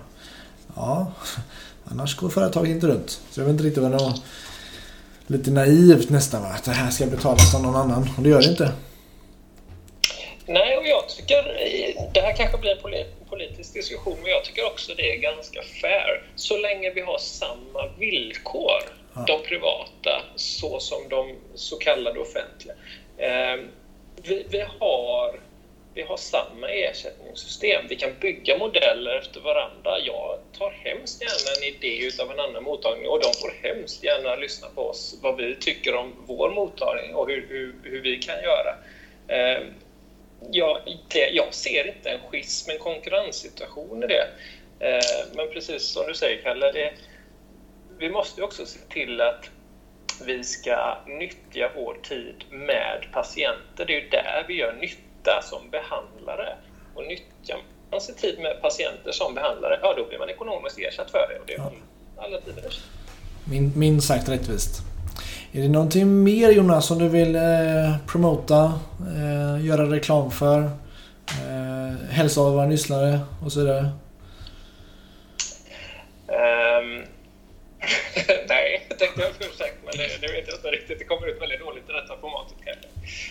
Ja, 0.76 1.12
annars 1.86 2.16
går 2.16 2.30
företaget 2.30 2.70
inte 2.70 2.88
runt. 2.88 3.22
Så 3.32 3.40
jag 3.40 3.46
vet 3.46 3.52
inte 3.52 3.64
riktigt 3.64 3.84
vad 3.84 3.92
det 3.92 3.98
var. 3.98 4.14
Lite 5.28 5.52
naivt 5.52 6.10
nästan 6.10 6.42
va? 6.42 6.48
Att 6.48 6.64
det 6.64 6.72
här 6.72 6.92
ska 6.92 7.06
betalas 7.06 7.56
av 7.56 7.62
någon 7.62 7.76
annan. 7.76 8.10
Och 8.18 8.24
det 8.24 8.30
gör 8.30 8.42
det 8.42 8.48
inte. 8.48 8.72
Nej, 10.46 10.78
och 10.78 10.88
jag 10.88 11.10
tycker... 11.10 11.44
Det 12.14 12.22
här 12.22 12.36
kanske 12.36 12.58
blir 12.58 12.72
en 12.72 13.06
politisk 13.30 13.74
diskussion, 13.74 14.18
men 14.22 14.32
jag 14.32 14.44
tycker 14.44 14.66
också 14.66 14.94
det 14.98 15.16
är 15.16 15.18
ganska 15.18 15.62
fair. 15.82 16.24
Så 16.36 16.58
länge 16.58 16.92
vi 16.92 17.02
har 17.02 17.18
samma 17.18 17.88
villkor 18.00 18.97
de 19.28 19.44
privata 19.44 20.24
så 20.36 20.80
som 20.80 21.10
de 21.10 21.36
så 21.56 21.78
kallade 21.78 22.20
offentliga. 22.20 22.76
Ehm, 23.18 23.68
vi, 24.24 24.46
vi, 24.50 24.64
har, 24.80 25.40
vi 25.94 26.02
har 26.02 26.18
samma 26.18 26.70
ersättningssystem. 26.70 27.86
Vi 27.90 27.96
kan 27.96 28.20
bygga 28.20 28.58
modeller 28.58 29.18
efter 29.18 29.40
varandra. 29.40 30.00
Jag 30.00 30.40
tar 30.58 30.72
hemskt 30.72 31.22
gärna 31.22 31.58
en 31.58 31.76
idé 31.76 32.10
av 32.22 32.32
en 32.32 32.40
annan 32.40 32.64
mottagning 32.64 33.08
och 33.08 33.20
de 33.20 33.34
får 33.34 33.68
hemskt 33.68 34.04
gärna 34.04 34.36
lyssna 34.36 34.68
på 34.76 34.90
oss, 34.90 35.20
vad 35.22 35.38
vi 35.38 35.56
tycker 35.56 35.96
om 35.96 36.14
vår 36.28 36.50
mottagning 36.50 37.16
och 37.16 37.30
hur, 37.30 37.48
hur, 37.50 37.76
hur 37.84 38.02
vi 38.02 38.18
kan 38.18 38.44
göra. 38.44 38.76
Ehm, 39.28 39.74
jag, 40.52 40.82
det, 41.08 41.30
jag 41.30 41.54
ser 41.54 41.88
inte 41.88 42.10
en 42.10 42.20
schism, 42.20 42.72
en 42.72 42.80
konkurrenssituation 42.80 44.04
i 44.04 44.08
det. 44.08 44.28
Ehm, 44.80 45.36
men 45.36 45.50
precis 45.50 45.84
som 45.84 46.08
du 46.08 46.14
säger, 46.14 46.42
Kalle, 46.42 46.72
det, 46.72 46.94
vi 48.00 48.10
måste 48.10 48.44
också 48.44 48.66
se 48.66 48.80
till 48.80 49.22
att 49.22 49.50
vi 50.26 50.44
ska 50.44 50.98
nyttja 51.20 51.72
vår 51.76 51.98
tid 52.04 52.44
med 52.52 53.06
patienter. 53.14 53.86
Det 53.86 53.94
är 53.94 54.02
ju 54.02 54.10
där 54.10 54.46
vi 54.48 54.54
gör 54.54 54.74
nytta 54.74 55.42
som 55.42 55.70
behandlare. 55.70 56.58
Och 56.96 57.04
nyttjar 57.08 57.58
man 57.92 58.02
sin 58.02 58.16
tid 58.16 58.40
med 58.40 58.62
patienter 58.62 59.12
som 59.12 59.34
behandlare, 59.34 59.80
ja 59.82 59.94
då 59.98 60.06
blir 60.06 60.20
man 60.20 60.30
ekonomiskt 60.30 60.80
ersatt 60.80 61.12
för 61.12 61.28
det. 61.30 61.40
Och 61.40 61.46
det 61.46 61.54
är 61.54 61.58
ja. 61.58 61.72
alla 62.18 62.42
tider. 62.42 62.74
Min, 63.50 63.72
minst 63.76 64.08
sagt 64.08 64.30
rättvist. 64.30 64.82
Är 65.52 65.62
det 65.62 65.68
någonting 65.68 66.24
mer 66.24 66.52
Jonas 66.52 66.86
som 66.86 67.00
du 67.00 67.10
vill 67.10 67.36
eh, 67.36 67.42
promota, 68.08 68.80
eh, 69.00 69.66
göra 69.66 69.84
reklam 69.84 70.32
för? 70.32 70.60
Eh, 71.30 72.10
hälsa 72.10 72.42
av 72.42 72.54
våra 72.54 72.66
lyssnare 72.66 73.20
och 73.46 73.52
så 73.52 73.60
vidare? 73.60 73.90
Um, 76.28 77.04
Nej, 78.50 78.88
tänkte 79.00 79.22
jag 79.22 79.54
säga. 79.54 79.74
Men 79.86 79.94
det 79.98 80.28
vet 80.28 80.48
jag 80.48 80.58
inte 80.58 80.72
riktigt. 80.72 81.00
Det 81.00 81.06
kommer 81.06 81.28
ut 81.28 81.42
väldigt 81.42 81.60
dåligt 81.60 81.90
i 81.90 81.94
detta 81.94 82.18
formatet 82.22 82.58
kanske. 82.66 82.88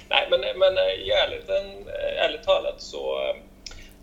Nej, 0.09 0.27
men, 0.31 0.41
men 0.41 0.79
eh, 0.79 1.23
ärligt, 1.23 1.49
eh, 1.49 2.25
ärligt 2.25 2.43
talat 2.43 2.81
så, 2.81 3.29
eh, 3.29 3.37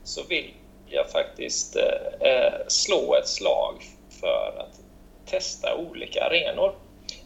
så 0.04 0.24
vill 0.24 0.54
jag 0.86 1.12
faktiskt 1.12 1.76
eh, 1.76 2.30
eh, 2.30 2.54
slå 2.68 3.16
ett 3.16 3.28
slag 3.28 3.84
för 4.22 4.54
att 4.58 4.80
testa 5.26 5.76
olika 5.76 6.24
arenor. 6.24 6.76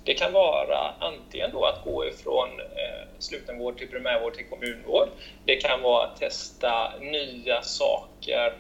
Det 0.04 0.14
kan 0.14 0.34
vara 0.34 0.94
antingen 1.00 1.52
då 1.52 1.66
att 1.66 1.84
gå 1.84 2.06
ifrån 2.06 2.50
eh, 2.60 3.08
slutenvård 3.20 3.78
till 3.78 3.88
primärvård 3.88 4.34
till 4.34 4.50
kommunvård. 4.50 5.08
Det 5.46 5.56
kan 5.56 5.82
vara 5.82 6.06
att 6.06 6.20
testa 6.20 6.94
nya 7.00 7.62
saker 7.62 8.54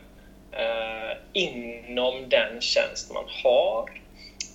eh, 0.51 1.17
inom 1.33 2.29
den 2.29 2.61
tjänst 2.61 3.13
man 3.13 3.25
har. 3.43 3.89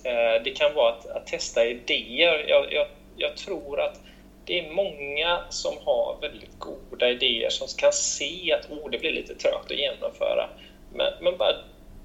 Eh, 0.03 0.43
det 0.43 0.51
kan 0.51 0.73
vara 0.73 0.93
att, 0.93 1.05
att 1.05 1.27
testa 1.27 1.65
idéer. 1.65 2.45
Jag, 2.47 2.73
jag, 2.73 2.87
jag, 3.17 3.37
tror 3.37 3.81
att 3.81 3.99
det 4.45 4.59
är 4.59 4.71
många 4.71 5.39
som 5.49 5.77
har 5.85 6.17
väldigt 6.21 6.59
goda 6.59 7.09
idéer 7.09 7.49
som 7.49 7.67
kan 7.77 7.93
se 7.93 8.53
att 8.53 8.71
oh, 8.71 8.89
det 8.91 8.97
blir 8.97 9.11
lite 9.11 9.35
trögt 9.35 9.71
att 9.71 9.77
genomföra. 9.77 10.49
Men, 10.93 11.13
men 11.21 11.37
bara 11.37 11.55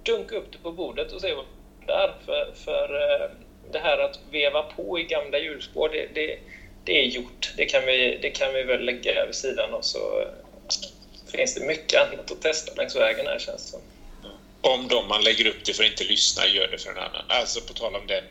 dunka 0.03 0.37
upp 0.37 0.53
det 0.53 0.59
på 0.59 0.73
bordet 0.73 1.13
och 1.13 1.21
se 1.21 1.35
vad 1.35 1.45
det 1.87 1.93
är. 1.93 2.15
För, 2.27 2.53
för 2.55 2.95
eh, 2.95 3.31
det 3.73 3.79
här 3.79 3.99
att 3.99 4.21
veva 4.31 4.63
på 4.63 4.99
i 4.99 5.03
gamla 5.03 5.39
hjulspår, 5.39 5.89
det, 5.89 6.07
det, 6.15 6.39
det 6.85 7.01
är 7.01 7.05
gjort. 7.05 7.53
Det 7.57 7.65
kan, 7.65 7.87
vi, 7.87 8.19
det 8.23 8.31
kan 8.31 8.55
vi 8.55 8.63
väl 8.63 8.85
lägga 8.85 9.27
vid 9.27 9.35
sidan 9.35 9.75
och 9.75 9.85
så 9.85 10.25
finns 11.33 11.55
det 11.55 11.67
mycket 11.67 12.01
annat 12.01 12.31
att 12.31 12.43
testa 12.43 12.75
längs 12.75 12.97
vägen 12.97 13.27
här 13.27 13.39
känns 13.39 13.65
det 13.65 13.71
som. 13.71 13.81
Om 14.61 14.89
de 14.89 15.09
man 15.09 15.25
lägger 15.25 15.47
upp 15.47 15.65
det 15.65 15.73
för 15.73 15.85
att 15.85 15.91
inte 15.91 16.05
lyssna 16.05 16.47
gör 16.47 16.69
det 16.69 16.79
för 16.79 16.91
en 16.91 16.99
annan. 16.99 17.25
Alltså 17.29 17.61
på 17.61 17.73
tal 17.75 17.97
om 17.97 18.07
den, 18.07 18.25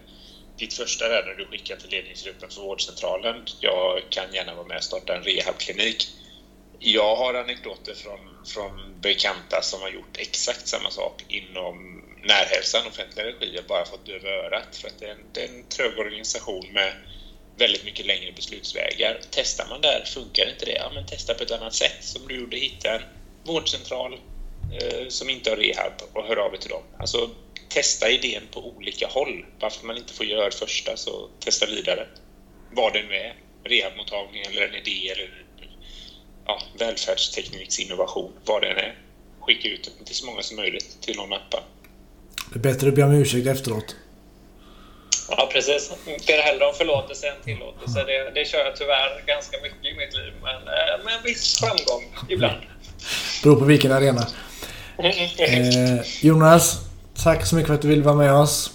ditt 0.58 0.74
första 0.74 1.10
där 1.10 1.24
när 1.24 1.34
du 1.34 1.46
skickade 1.46 1.82
till 1.82 1.90
ledningsgruppen 1.90 2.50
för 2.50 2.62
vårdcentralen. 2.62 3.46
Jag 3.62 4.02
kan 4.10 4.34
gärna 4.34 4.56
vara 4.56 4.66
med 4.68 4.78
och 4.78 4.84
starta 4.84 5.16
en 5.16 5.24
rehabklinik. 5.24 6.08
Jag 6.80 7.16
har 7.16 7.34
anekdoter 7.34 7.94
från, 7.94 8.46
från 8.46 9.02
bekanta 9.02 9.62
som 9.62 9.82
har 9.82 9.90
gjort 9.90 10.18
exakt 10.18 10.68
samma 10.68 10.92
sak 10.92 11.24
inom 11.28 12.04
närhälsan, 12.24 12.88
offentlig 12.88 13.24
regi, 13.24 13.60
bara 13.68 13.86
fått 13.86 14.06
döva 14.06 14.30
örat 14.30 14.76
för 14.76 14.88
att 14.88 15.00
det 15.00 15.06
är, 15.06 15.12
en, 15.12 15.32
det 15.34 15.42
är 15.42 15.48
en 15.48 15.70
trög 15.70 15.98
organisation 16.00 16.74
med 16.74 16.94
väldigt 17.56 17.84
mycket 17.84 18.06
längre 18.06 18.32
beslutsvägar. 18.32 19.20
Testar 19.32 19.68
man 19.70 19.82
där, 19.82 20.04
funkar 20.06 20.50
inte 20.50 20.66
det? 20.66 20.76
Ja, 20.76 20.92
men 20.94 21.06
testa 21.06 21.34
på 21.34 21.44
ett 21.44 21.52
annat 21.52 21.74
sätt 21.74 22.04
som 22.04 22.28
du 22.28 22.36
gjorde. 22.36 22.58
Hitta 22.58 22.96
en 22.96 23.02
vårdcentral 23.46 24.20
som 25.10 25.30
inte 25.30 25.50
har 25.50 25.58
rehab 25.58 25.94
och 26.14 26.24
hör 26.24 26.38
av 26.38 26.54
er 26.54 26.58
till 26.58 26.70
dem. 26.70 26.84
Alltså, 27.00 27.30
testa 27.70 28.10
idén 28.10 28.44
på 28.54 28.68
olika 28.68 29.08
håll. 29.08 29.46
Varför 29.60 29.88
man 29.88 29.98
inte 29.98 30.14
får 30.14 30.26
göra 30.26 30.52
första, 30.52 30.98
så 30.98 31.30
testa 31.40 31.66
vidare. 31.66 32.08
Vad 32.72 32.94
det 32.94 33.04
nu 33.04 33.16
är. 33.16 33.36
Rehabmottagning 33.64 34.42
eller 34.42 34.68
en 34.68 34.76
idé 34.76 35.10
eller 35.10 35.46
ja, 36.46 36.62
välfärdstekniksinnovation, 36.80 38.32
vad 38.46 38.62
det 38.62 38.68
än 38.68 38.78
är. 38.78 38.96
Skicka 39.40 39.68
ut 39.68 39.92
det 40.00 40.06
till 40.06 40.16
så 40.16 40.26
många 40.26 40.42
som 40.42 40.56
möjligt 40.58 41.02
till 41.02 41.18
någon 41.18 41.34
appa. 41.34 41.64
Det 42.54 42.60
är 42.60 42.74
bättre 42.74 42.88
att 42.88 42.96
be 42.96 43.04
om 43.04 43.12
ursäkt 43.12 43.48
efteråt. 43.48 43.96
Ja, 45.30 45.50
precis. 45.54 45.92
Ber 46.06 46.42
hellre 46.42 46.66
om 46.66 46.74
förlåtelse 46.74 47.28
än 47.28 47.44
tillåtelse. 47.44 48.04
Det, 48.04 48.32
det 48.32 48.46
kör 48.46 48.60
jag 48.66 48.76
tyvärr 48.76 49.24
ganska 49.26 49.58
mycket 49.62 49.86
i 49.86 49.94
mitt 49.98 50.14
liv, 50.14 50.34
men 50.42 50.56
eh, 50.56 51.06
med 51.06 51.16
en 51.18 51.24
viss 51.24 51.60
framgång 51.60 52.16
ibland. 52.30 52.62
Beror 53.44 53.56
på 53.56 53.66
vilken 53.66 53.92
arena. 53.92 54.28
Eh, 54.98 56.02
Jonas, 56.22 56.80
tack 57.16 57.46
så 57.46 57.56
mycket 57.56 57.68
för 57.68 57.76
att 57.76 57.82
du 57.82 57.88
ville 57.88 58.04
vara 58.04 58.16
med 58.16 58.34
oss. 58.34 58.72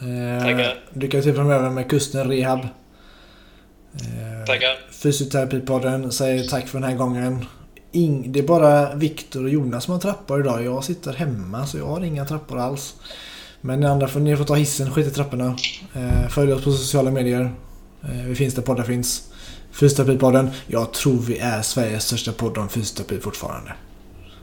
Eh, 0.00 0.42
Tackar. 0.44 0.84
Lycka 0.92 1.22
till 1.22 1.34
framöver 1.34 1.70
med 1.70 1.90
Kusten 1.90 2.30
Rehab. 2.30 2.58
Eh, 2.60 4.46
Tackar. 4.46 4.78
Fysioterapipodden 4.92 6.12
säger 6.12 6.44
tack 6.44 6.68
för 6.68 6.80
den 6.80 6.88
här 6.90 6.96
gången. 6.96 7.44
Ing, 7.92 8.32
det 8.32 8.38
är 8.38 8.42
bara 8.42 8.94
Viktor 8.94 9.44
och 9.44 9.50
Jonas 9.50 9.84
som 9.84 9.92
har 9.92 10.00
trappor 10.00 10.40
idag. 10.40 10.64
Jag 10.64 10.84
sitter 10.84 11.12
hemma 11.12 11.66
så 11.66 11.78
jag 11.78 11.86
har 11.86 12.04
inga 12.04 12.24
trappor 12.24 12.58
alls. 12.58 12.94
Men 13.60 13.80
ni 13.80 13.86
andra 13.86 14.08
får, 14.08 14.20
ni 14.20 14.36
får 14.36 14.44
ta 14.44 14.54
hissen, 14.54 14.90
skit 14.90 15.06
i 15.06 15.10
trapporna. 15.10 15.56
Eh, 15.94 16.28
följ 16.28 16.52
oss 16.52 16.64
på 16.64 16.72
sociala 16.72 17.10
medier. 17.10 17.54
Eh, 18.02 18.24
vi 18.26 18.34
finns 18.34 18.54
där 18.54 18.62
poddar 18.62 18.84
finns. 18.84 19.22
Fysioterapipodden. 19.72 20.50
Jag 20.66 20.92
tror 20.92 21.18
vi 21.18 21.38
är 21.38 21.62
Sveriges 21.62 22.04
största 22.04 22.32
podd 22.32 22.58
om 22.58 22.68
fysioterapi 22.68 23.20
fortfarande. 23.20 23.72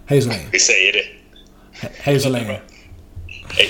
Hej 0.07 0.21
så 0.21 0.29
länge. 0.29 0.47
Vi 0.51 0.59
säger 0.59 0.93
det. 0.93 1.05
He 1.81 1.89
hej 1.97 2.19
så 2.19 2.29
länge. 2.29 2.61
Hej. 3.57 3.69